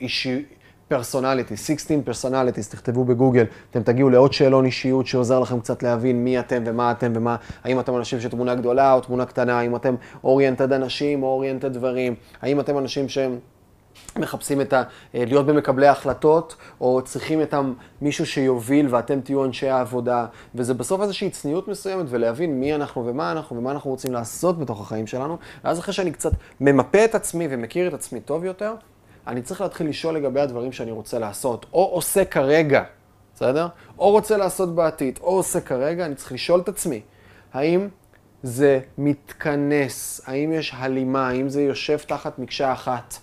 אישי... 0.00 0.44
personality, 0.88 1.56
16 1.56 1.96
personalities, 2.04 2.68
תכתבו 2.68 3.04
בגוגל, 3.04 3.44
אתם 3.70 3.82
תגיעו 3.82 4.10
לעוד 4.10 4.32
שאלון 4.32 4.64
אישיות 4.64 5.06
שעוזר 5.06 5.40
לכם 5.40 5.60
קצת 5.60 5.82
להבין 5.82 6.24
מי 6.24 6.38
אתם 6.40 6.62
ומה 6.66 6.90
אתם 6.90 7.12
ומה, 7.14 7.36
האם 7.64 7.80
אתם 7.80 7.96
אנשים 7.96 8.20
של 8.20 8.28
תמונה 8.28 8.54
גדולה 8.54 8.92
או 8.92 9.00
תמונה 9.00 9.26
קטנה, 9.26 9.58
האם 9.58 9.76
אתם 9.76 9.94
oriented 10.24 10.72
אנשים 10.72 11.22
או 11.22 11.28
oriented 11.28 11.72
דברים, 11.72 12.14
האם 12.42 12.60
אתם 12.60 12.78
אנשים 12.78 13.08
שהם... 13.08 13.38
מחפשים 14.16 14.60
את 14.60 14.72
ה... 14.72 14.82
אה, 15.14 15.24
להיות 15.26 15.46
במקבלי 15.46 15.86
ההחלטות, 15.86 16.56
או 16.80 17.02
צריכים 17.04 17.42
את 17.42 17.54
מישהו 18.00 18.26
שיוביל 18.26 18.86
ואתם 18.90 19.20
תהיו 19.20 19.44
אנשי 19.44 19.68
העבודה, 19.68 20.26
וזה 20.54 20.74
בסוף 20.74 21.00
איזושהי 21.00 21.30
צניעות 21.30 21.68
מסוימת, 21.68 22.06
ולהבין 22.08 22.60
מי 22.60 22.74
אנחנו 22.74 23.06
ומה 23.06 23.32
אנחנו 23.32 23.56
ומה 23.56 23.70
אנחנו 23.70 23.90
רוצים 23.90 24.12
לעשות 24.12 24.58
בתוך 24.58 24.80
החיים 24.80 25.06
שלנו, 25.06 25.38
ואז 25.64 25.78
אחרי 25.78 25.94
שאני 25.94 26.12
קצת 26.12 26.32
ממפה 26.60 27.04
את 27.04 27.14
עצמי 27.14 27.46
ומכיר 27.50 27.88
את 27.88 27.94
עצמי 27.94 28.20
טוב 28.20 28.44
יותר, 28.44 28.74
אני 29.26 29.42
צריך 29.42 29.60
להתחיל 29.60 29.88
לשאול 29.88 30.16
לגבי 30.16 30.40
הדברים 30.40 30.72
שאני 30.72 30.90
רוצה 30.90 31.18
לעשות, 31.18 31.66
או 31.72 31.84
עושה 31.84 32.24
כרגע, 32.24 32.82
בסדר? 33.34 33.68
או 33.98 34.10
רוצה 34.10 34.36
לעשות 34.36 34.74
בעתיד, 34.74 35.18
או 35.22 35.36
עושה 35.36 35.60
כרגע, 35.60 36.06
אני 36.06 36.14
צריך 36.14 36.32
לשאול 36.32 36.60
את 36.60 36.68
עצמי, 36.68 37.00
האם 37.52 37.88
זה 38.42 38.80
מתכנס, 38.98 40.20
האם 40.26 40.52
יש 40.52 40.72
הלימה, 40.76 41.28
האם 41.28 41.48
זה 41.48 41.62
יושב 41.62 41.98
תחת 41.98 42.38
מקשה 42.38 42.72
אחת. 42.72 43.14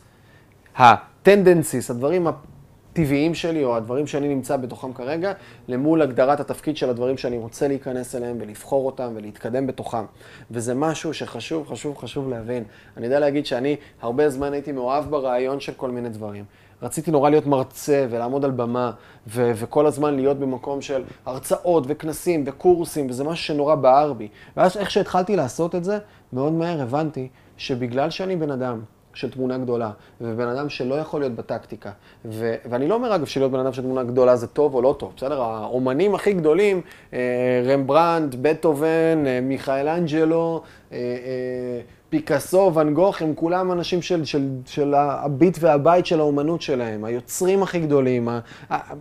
הטנדנסיס, 0.77 1.91
הדברים 1.91 2.27
הטבעיים 2.27 3.35
שלי, 3.35 3.63
או 3.63 3.75
הדברים 3.75 4.07
שאני 4.07 4.27
נמצא 4.27 4.57
בתוכם 4.57 4.93
כרגע, 4.93 5.33
למול 5.67 6.01
הגדרת 6.01 6.39
התפקיד 6.39 6.77
של 6.77 6.89
הדברים 6.89 7.17
שאני 7.17 7.37
רוצה 7.37 7.67
להיכנס 7.67 8.15
אליהם 8.15 8.37
ולבחור 8.39 8.85
אותם 8.85 9.11
ולהתקדם 9.15 9.67
בתוכם. 9.67 10.05
וזה 10.51 10.75
משהו 10.75 11.13
שחשוב, 11.13 11.67
חשוב, 11.67 11.97
חשוב 11.97 12.29
להבין. 12.29 12.63
אני 12.97 13.05
יודע 13.05 13.19
להגיד 13.19 13.45
שאני 13.45 13.75
הרבה 14.01 14.29
זמן 14.29 14.53
הייתי 14.53 14.71
מאוהב 14.71 15.05
ברעיון 15.09 15.59
של 15.59 15.73
כל 15.73 15.91
מיני 15.91 16.09
דברים. 16.09 16.45
רציתי 16.81 17.11
נורא 17.11 17.29
להיות 17.29 17.45
מרצה 17.45 18.05
ולעמוד 18.09 18.45
על 18.45 18.51
במה, 18.51 18.91
ו- 19.27 19.51
וכל 19.55 19.85
הזמן 19.85 20.15
להיות 20.15 20.39
במקום 20.39 20.81
של 20.81 21.03
הרצאות 21.25 21.83
וכנסים 21.87 22.43
וקורסים, 22.45 23.09
וזה 23.09 23.23
משהו 23.23 23.45
שנורא 23.45 23.75
בער 23.75 24.13
בי. 24.13 24.27
ואז 24.57 24.77
איך 24.77 24.91
שהתחלתי 24.91 25.35
לעשות 25.35 25.75
את 25.75 25.83
זה, 25.83 25.97
מאוד 26.33 26.53
מהר 26.53 26.81
הבנתי 26.81 27.27
שבגלל 27.57 28.09
שאני 28.09 28.35
בן 28.35 28.51
אדם 28.51 28.81
של 29.17 29.31
תמונה 29.31 29.57
גדולה, 29.57 29.91
ובן 30.21 30.47
אדם 30.47 30.69
שלא 30.69 30.95
יכול 30.95 31.21
להיות 31.21 31.33
בטקטיקה. 31.35 31.91
ו- 32.25 32.55
ואני 32.69 32.87
לא 32.87 32.95
אומר, 32.95 33.15
אגב, 33.15 33.25
שלהיות 33.25 33.51
בן 33.51 33.59
אדם 33.59 33.73
של 33.73 33.81
תמונה 33.81 34.03
גדולה 34.03 34.35
זה 34.35 34.47
טוב 34.47 34.75
או 34.75 34.81
לא 34.81 34.95
טוב, 34.99 35.13
בסדר? 35.17 35.41
האומנים 35.41 36.15
הכי 36.15 36.33
גדולים, 36.33 36.81
אה, 37.13 37.19
רמברנד, 37.65 38.35
בטהובן, 38.41 39.23
אה, 39.27 39.39
מיכאל 39.41 39.87
אנג'לו, 39.87 40.61
אה, 40.91 40.97
אה, 40.97 41.81
פיקאסו, 42.09 42.71
ואן 42.73 42.93
גוך, 42.93 43.21
הם 43.21 43.33
כולם 43.35 43.71
אנשים 43.71 44.01
של, 44.01 44.25
של, 44.25 44.47
של 44.65 44.93
הביט 44.93 45.57
והביט 45.59 46.05
של 46.05 46.19
האומנות 46.19 46.61
שלהם, 46.61 47.03
היוצרים 47.05 47.63
הכי 47.63 47.79
גדולים, 47.79 48.29
ה- 48.29 48.39
ה- 48.71 48.93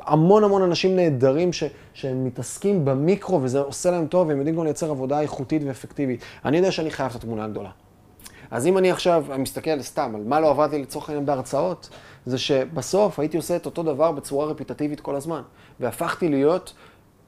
המון 0.00 0.44
המון 0.44 0.62
אנשים 0.62 0.96
נהדרים 0.96 1.52
ש, 1.52 1.64
שהם 1.94 2.24
מתעסקים 2.24 2.84
במיקרו 2.84 3.42
וזה 3.42 3.60
עושה 3.60 3.90
להם 3.90 4.06
טוב, 4.06 4.28
והם 4.28 4.38
יודעים 4.38 4.56
גם 4.56 4.64
לייצר 4.64 4.90
עבודה 4.90 5.20
איכותית 5.20 5.62
ואפקטיבית. 5.66 6.20
אני 6.44 6.56
יודע 6.56 6.70
שאני 6.72 6.90
חייב 6.90 7.10
את 7.10 7.16
התמונה 7.16 7.44
הגדולה. 7.44 7.70
אז 8.50 8.66
אם 8.66 8.78
אני 8.78 8.90
עכשיו 8.90 9.24
מסתכל 9.38 9.82
סתם 9.82 10.12
על 10.14 10.22
מה 10.24 10.40
לא 10.40 10.50
עבדתי 10.50 10.82
לצורך 10.82 11.08
העניין 11.08 11.26
בהרצאות, 11.26 11.88
זה 12.26 12.38
שבסוף 12.38 13.18
הייתי 13.18 13.36
עושה 13.36 13.56
את 13.56 13.66
אותו 13.66 13.82
דבר 13.82 14.12
בצורה 14.12 14.46
רפטטיבית 14.46 15.00
כל 15.00 15.14
הזמן, 15.14 15.42
והפכתי 15.80 16.28
להיות 16.28 16.74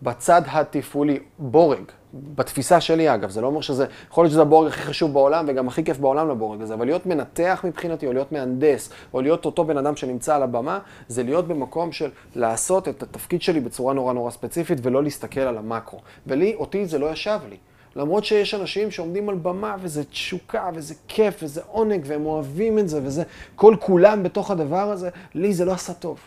בצד 0.02 0.42
התפעולי 0.46 1.18
בורג, 1.38 1.82
בתפיסה 2.14 2.80
שלי 2.80 3.14
אגב, 3.14 3.30
זה 3.30 3.40
לא 3.40 3.46
אומר 3.46 3.60
שזה, 3.60 3.86
יכול 4.10 4.24
להיות 4.24 4.32
שזה 4.32 4.42
הבורג 4.42 4.68
הכי 4.68 4.82
חשוב 4.82 5.12
בעולם 5.12 5.44
וגם 5.48 5.68
הכי 5.68 5.84
כיף 5.84 5.98
בעולם 5.98 6.28
לבורג 6.28 6.62
הזה, 6.62 6.74
אבל 6.74 6.86
להיות 6.86 7.06
מנתח 7.06 7.64
מבחינתי, 7.64 8.06
או 8.06 8.12
להיות 8.12 8.32
מהנדס, 8.32 8.90
או 9.14 9.20
להיות 9.20 9.44
אותו 9.44 9.64
בן 9.64 9.76
אדם 9.76 9.96
שנמצא 9.96 10.36
על 10.36 10.42
הבמה, 10.42 10.78
זה 11.08 11.22
להיות 11.22 11.48
במקום 11.48 11.92
של 11.92 12.10
לעשות 12.34 12.88
את 12.88 13.02
התפקיד 13.02 13.42
שלי 13.42 13.60
בצורה 13.60 13.94
נורא 13.94 14.12
נורא 14.12 14.30
ספציפית 14.30 14.78
ולא 14.82 15.02
להסתכל 15.02 15.40
על 15.40 15.58
המקרו. 15.58 16.00
ולי, 16.26 16.54
אותי 16.54 16.86
זה 16.86 16.98
לא 16.98 17.10
ישב 17.10 17.38
לי. 17.48 17.56
למרות 17.96 18.24
שיש 18.24 18.54
אנשים 18.54 18.90
שעומדים 18.90 19.28
על 19.28 19.34
במה 19.34 19.76
וזה 19.80 20.04
תשוקה 20.04 20.70
וזה 20.74 20.94
כיף 21.08 21.38
וזה 21.42 21.60
עונג 21.66 22.02
והם 22.06 22.26
אוהבים 22.26 22.78
את 22.78 22.88
זה 22.88 23.00
וזה 23.02 23.22
כל 23.54 23.76
כולם 23.80 24.22
בתוך 24.22 24.50
הדבר 24.50 24.90
הזה, 24.90 25.10
לי 25.34 25.54
זה 25.54 25.64
לא 25.64 25.72
עשה 25.72 25.92
טוב. 25.94 26.18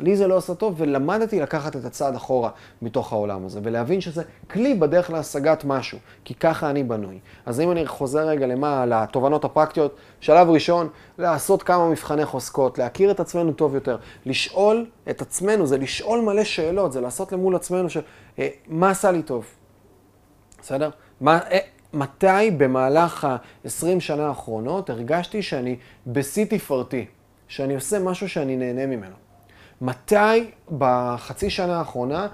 לי 0.00 0.16
זה 0.16 0.26
לא 0.26 0.36
עשה 0.36 0.54
טוב, 0.54 0.74
ולמדתי 0.76 1.40
לקחת 1.40 1.76
את 1.76 1.84
הצעד 1.84 2.14
אחורה 2.14 2.50
מתוך 2.82 3.12
העולם 3.12 3.46
הזה, 3.46 3.60
ולהבין 3.62 4.00
שזה 4.00 4.22
כלי 4.50 4.74
בדרך 4.74 5.10
להשגת 5.10 5.64
משהו, 5.64 5.98
כי 6.24 6.34
ככה 6.34 6.70
אני 6.70 6.82
בנוי. 6.82 7.18
אז 7.46 7.60
אם 7.60 7.70
אני 7.70 7.86
חוזר 7.86 8.28
רגע 8.28 8.46
למה, 8.46 8.86
לתובנות 8.86 9.44
הפרקטיות, 9.44 9.96
שלב 10.20 10.50
ראשון, 10.50 10.88
לעשות 11.18 11.62
כמה 11.62 11.88
מבחני 11.88 12.24
חוזקות, 12.24 12.78
להכיר 12.78 13.10
את 13.10 13.20
עצמנו 13.20 13.52
טוב 13.52 13.74
יותר, 13.74 13.96
לשאול 14.26 14.86
את 15.10 15.22
עצמנו, 15.22 15.66
זה 15.66 15.78
לשאול 15.78 16.20
מלא 16.20 16.44
שאלות, 16.44 16.92
זה 16.92 17.00
לעשות 17.00 17.32
למול 17.32 17.56
עצמנו 17.56 17.90
של 17.90 18.00
אה, 18.38 18.48
מה 18.68 18.90
עשה 18.90 19.10
לי 19.10 19.22
טוב, 19.22 19.44
בסדר? 20.70 20.90
אה, 21.28 21.58
מתי 21.92 22.50
במהלך 22.56 23.24
ה-20 23.24 24.00
שנה 24.00 24.28
האחרונות 24.28 24.90
הרגשתי 24.90 25.42
שאני 25.42 25.76
בשיא 26.06 26.44
תפארתי, 26.44 27.06
שאני 27.48 27.74
עושה 27.74 27.98
משהו 27.98 28.28
שאני 28.28 28.56
נהנה 28.56 28.86
ממנו? 28.86 29.14
מתי 29.80 30.50
בחצי 30.78 31.50
שנה 31.50 31.78
האחרונה 31.78 32.26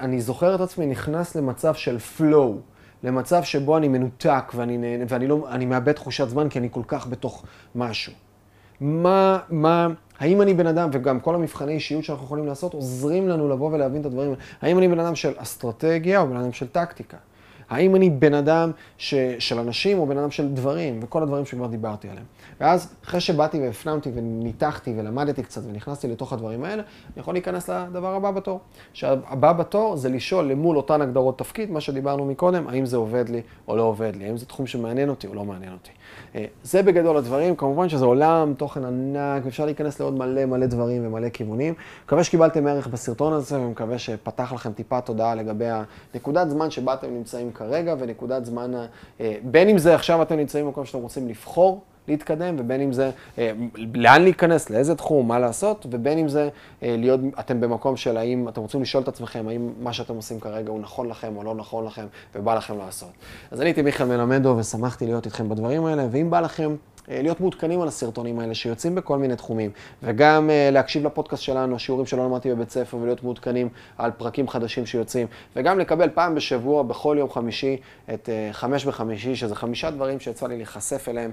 אני 0.00 0.20
זוכר 0.20 0.54
את 0.54 0.60
עצמי 0.60 0.86
נכנס 0.86 1.36
למצב 1.36 1.74
של 1.74 1.96
flow, 2.18 2.52
למצב 3.02 3.42
שבו 3.42 3.76
אני 3.76 3.88
מנותק 3.88 4.52
ואני, 4.54 4.78
נהנה, 4.78 5.04
ואני 5.08 5.26
לא, 5.26 5.46
אני 5.50 5.66
מאבד 5.66 5.92
תחושת 5.92 6.28
זמן 6.28 6.48
כי 6.48 6.58
אני 6.58 6.68
כל 6.70 6.82
כך 6.86 7.06
בתוך 7.06 7.44
משהו. 7.74 8.12
מה, 8.80 9.38
מה, 9.50 9.88
האם 10.18 10.42
אני 10.42 10.54
בן 10.54 10.66
אדם, 10.66 10.90
וגם 10.92 11.20
כל 11.20 11.34
המבחני 11.34 11.72
אישיות 11.72 12.04
שאנחנו 12.04 12.24
יכולים 12.24 12.46
לעשות 12.46 12.74
עוזרים 12.74 13.28
לנו 13.28 13.48
לבוא 13.48 13.70
ולהבין 13.72 14.00
את 14.00 14.06
הדברים, 14.06 14.34
האם 14.62 14.78
אני 14.78 14.88
בן 14.88 15.00
אדם 15.00 15.14
של 15.14 15.32
אסטרטגיה 15.36 16.20
או 16.20 16.26
בן 16.26 16.36
אדם 16.36 16.52
של 16.52 16.66
טקטיקה? 16.66 17.16
האם 17.70 17.96
אני 17.96 18.10
בן 18.10 18.34
אדם 18.34 18.70
ש, 18.98 19.14
של 19.38 19.58
אנשים 19.58 19.98
או 19.98 20.06
בן 20.06 20.18
אדם 20.18 20.30
של 20.30 20.48
דברים, 20.48 21.00
וכל 21.02 21.22
הדברים 21.22 21.46
שכבר 21.46 21.66
דיברתי 21.66 22.08
עליהם. 22.08 22.26
ואז 22.60 22.94
אחרי 23.04 23.20
שבאתי 23.20 23.60
והפנמתי 23.60 24.10
וניתחתי 24.14 24.94
ולמדתי 24.96 25.42
קצת 25.42 25.62
ונכנסתי 25.66 26.08
לתוך 26.08 26.32
הדברים 26.32 26.64
האלה, 26.64 26.82
אני 26.82 27.20
יכול 27.20 27.34
להיכנס 27.34 27.70
לדבר 27.70 28.14
הבא 28.14 28.30
בתור. 28.30 28.60
שהבא 28.92 29.52
בתור 29.52 29.96
זה 29.96 30.08
לשאול 30.08 30.44
למול 30.44 30.76
אותן 30.76 31.00
הגדרות 31.02 31.38
תפקיד, 31.38 31.70
מה 31.70 31.80
שדיברנו 31.80 32.24
מקודם, 32.24 32.68
האם 32.68 32.86
זה 32.86 32.96
עובד 32.96 33.28
לי 33.28 33.40
או 33.68 33.76
לא 33.76 33.82
עובד 33.82 34.16
לי, 34.16 34.24
האם 34.24 34.36
זה 34.36 34.46
תחום 34.46 34.66
שמעניין 34.66 35.08
אותי 35.08 35.26
או 35.26 35.34
לא 35.34 35.44
מעניין 35.44 35.72
אותי. 35.72 35.90
אה, 36.34 36.44
זה 36.62 36.82
בגדול 36.82 37.16
הדברים, 37.16 37.56
כמובן 37.56 37.88
שזה 37.88 38.04
עולם 38.04 38.54
תוכן 38.56 38.84
ענק, 38.84 39.42
ואפשר 39.44 39.64
להיכנס 39.64 40.00
לעוד 40.00 40.14
מלא 40.18 40.44
מלא 40.44 40.66
דברים 40.66 41.06
ומלא 41.06 41.28
כיוונים. 41.28 41.74
מקווה 42.04 42.24
שקיבלתם 42.24 42.66
ערך 42.66 42.86
בסרטון 42.86 43.32
הזה, 43.32 43.60
ומקווה 43.60 43.98
שפתח 43.98 44.52
לכם 44.52 44.72
טיפה 44.72 45.00
תודעה 45.00 45.34
לגבי 45.34 45.66
הנקודת 46.14 46.50
זמן 46.50 46.70
שבה 46.70 46.94
אתם 46.94 47.10
נמצאים 47.10 47.52
כרגע, 47.52 47.94
ונקודת 47.98 48.44
זמן, 48.44 48.72
אה, 49.20 49.36
בין 49.42 49.68
אם 49.68 49.78
זה 49.78 49.94
עכשיו 49.94 50.22
אתם 50.22 50.36
נמצאים 50.36 50.66
במקום 50.66 50.84
שאתם 50.84 50.98
רוצים 50.98 51.28
לבחור. 51.28 51.80
להתקדם, 52.08 52.56
ובין 52.58 52.80
אם 52.80 52.92
זה 52.92 53.10
אה, 53.38 53.52
לאן 53.94 54.22
להיכנס, 54.22 54.70
לאיזה 54.70 54.94
תחום, 54.94 55.28
מה 55.28 55.38
לעשות, 55.38 55.86
ובין 55.90 56.18
אם 56.18 56.28
זה 56.28 56.48
אה, 56.82 56.94
להיות, 56.98 57.20
אתם 57.40 57.60
במקום 57.60 57.96
של 57.96 58.16
האם 58.16 58.48
אתם 58.48 58.60
רוצים 58.60 58.82
לשאול 58.82 59.02
את 59.02 59.08
עצמכם, 59.08 59.48
האם 59.48 59.72
מה 59.80 59.92
שאתם 59.92 60.14
עושים 60.14 60.40
כרגע 60.40 60.70
הוא 60.70 60.80
נכון 60.80 61.08
לכם 61.08 61.36
או 61.36 61.42
לא 61.42 61.54
נכון 61.54 61.86
לכם, 61.86 62.06
ובא 62.34 62.54
לכם 62.54 62.78
לעשות. 62.78 63.10
אז 63.50 63.60
אני 63.60 63.68
הייתי 63.68 63.82
מיכאל 63.82 64.06
מלמדו, 64.06 64.56
ושמחתי 64.58 65.06
להיות 65.06 65.26
איתכם 65.26 65.48
בדברים 65.48 65.84
האלה, 65.84 66.06
ואם 66.10 66.30
בא 66.30 66.40
לכם... 66.40 66.76
אה, 67.10 67.22
להיות 67.22 67.40
מעודכנים 67.40 67.80
על 67.80 67.88
הסרטונים 67.88 68.38
האלה 68.38 68.54
שיוצאים 68.54 68.94
בכל 68.94 69.18
מיני 69.18 69.36
תחומים, 69.36 69.70
וגם 70.02 70.50
uh, 70.50 70.72
להקשיב 70.72 71.06
לפודקאסט 71.06 71.42
שלנו, 71.42 71.76
השיעורים 71.76 72.06
שלא 72.06 72.24
למדתי 72.24 72.54
בבית 72.54 72.70
ספר, 72.70 72.96
ולהיות 72.96 73.22
מעודכנים 73.22 73.68
על 73.98 74.10
פרקים 74.10 74.48
חדשים 74.48 74.86
שיוצאים, 74.86 75.26
וגם 75.56 75.78
לקבל 75.78 76.08
פעם 76.14 76.34
בשבוע, 76.34 76.82
בכל 76.82 77.16
יום 77.18 77.30
חמישי, 77.30 77.76
את 78.14 78.28
uh, 78.28 78.52
חמש 78.52 78.84
בחמישי, 78.84 79.36
שזה 79.36 79.54
חמישה 79.54 79.90
דברים 79.90 80.20
שיצא 80.20 80.46
לי 80.46 80.56
להיחשף 80.56 81.08
אליהם 81.08 81.30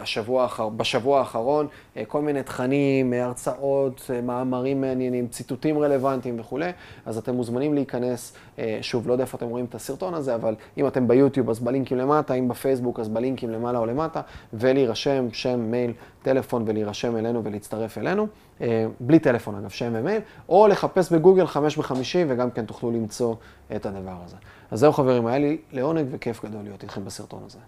השבוע, 0.00 0.48
בשבוע 0.76 1.18
האחרון, 1.18 1.66
כל 2.08 2.22
מיני 2.22 2.42
תכנים, 2.42 3.12
הרצאות, 3.12 4.10
מאמרים 4.22 4.80
מעניינים, 4.80 5.28
ציטוטים 5.28 5.78
רלוונטיים 5.78 6.40
וכולי, 6.40 6.70
אז 7.06 7.18
אתם 7.18 7.34
מוזמנים 7.34 7.74
להיכנס, 7.74 8.32
שוב, 8.80 9.08
לא 9.08 9.12
יודע 9.12 9.24
איפה 9.24 9.36
אתם 9.36 9.46
רואים 9.46 9.64
את 9.64 9.74
הסרטון 9.74 10.14
הזה, 10.14 10.34
אבל 10.34 10.54
אם 10.78 10.86
אתם 10.86 11.08
ביוטיוב 11.08 11.50
אז 11.50 11.60
בלינקים 11.60 11.98
למטה, 11.98 12.34
אם 12.34 12.48
בפייסבוק 12.48 13.00
אז 13.00 13.08
בלינקים 13.08 13.50
למעלה 13.50 13.78
או 13.78 13.86
למטה, 13.86 14.20
ולהירשם. 14.52 14.99
להירשם, 15.06 15.32
שם, 15.32 15.60
מייל, 15.60 15.92
טלפון 16.22 16.64
ולהירשם 16.66 17.16
אלינו 17.16 17.44
ולהצטרף 17.44 17.98
אלינו, 17.98 18.26
אה, 18.60 18.86
בלי 19.00 19.18
טלפון 19.18 19.54
אגב, 19.54 19.70
שם 19.70 19.92
ומייל, 19.94 20.22
או 20.48 20.66
לחפש 20.68 21.12
בגוגל 21.12 21.46
חמש 21.46 21.76
בחמישי 21.76 22.24
וגם 22.28 22.50
כן 22.50 22.66
תוכלו 22.66 22.90
למצוא 22.90 23.34
את 23.76 23.86
הדבר 23.86 24.16
הזה. 24.24 24.36
אז 24.70 24.80
זהו 24.80 24.92
חברים, 24.92 25.26
היה 25.26 25.38
לי 25.38 25.58
לעונג 25.72 26.06
וכיף 26.10 26.44
גדול 26.44 26.62
להיות 26.62 26.82
איתכם 26.82 27.04
בסרטון 27.04 27.42
הזה. 27.46 27.58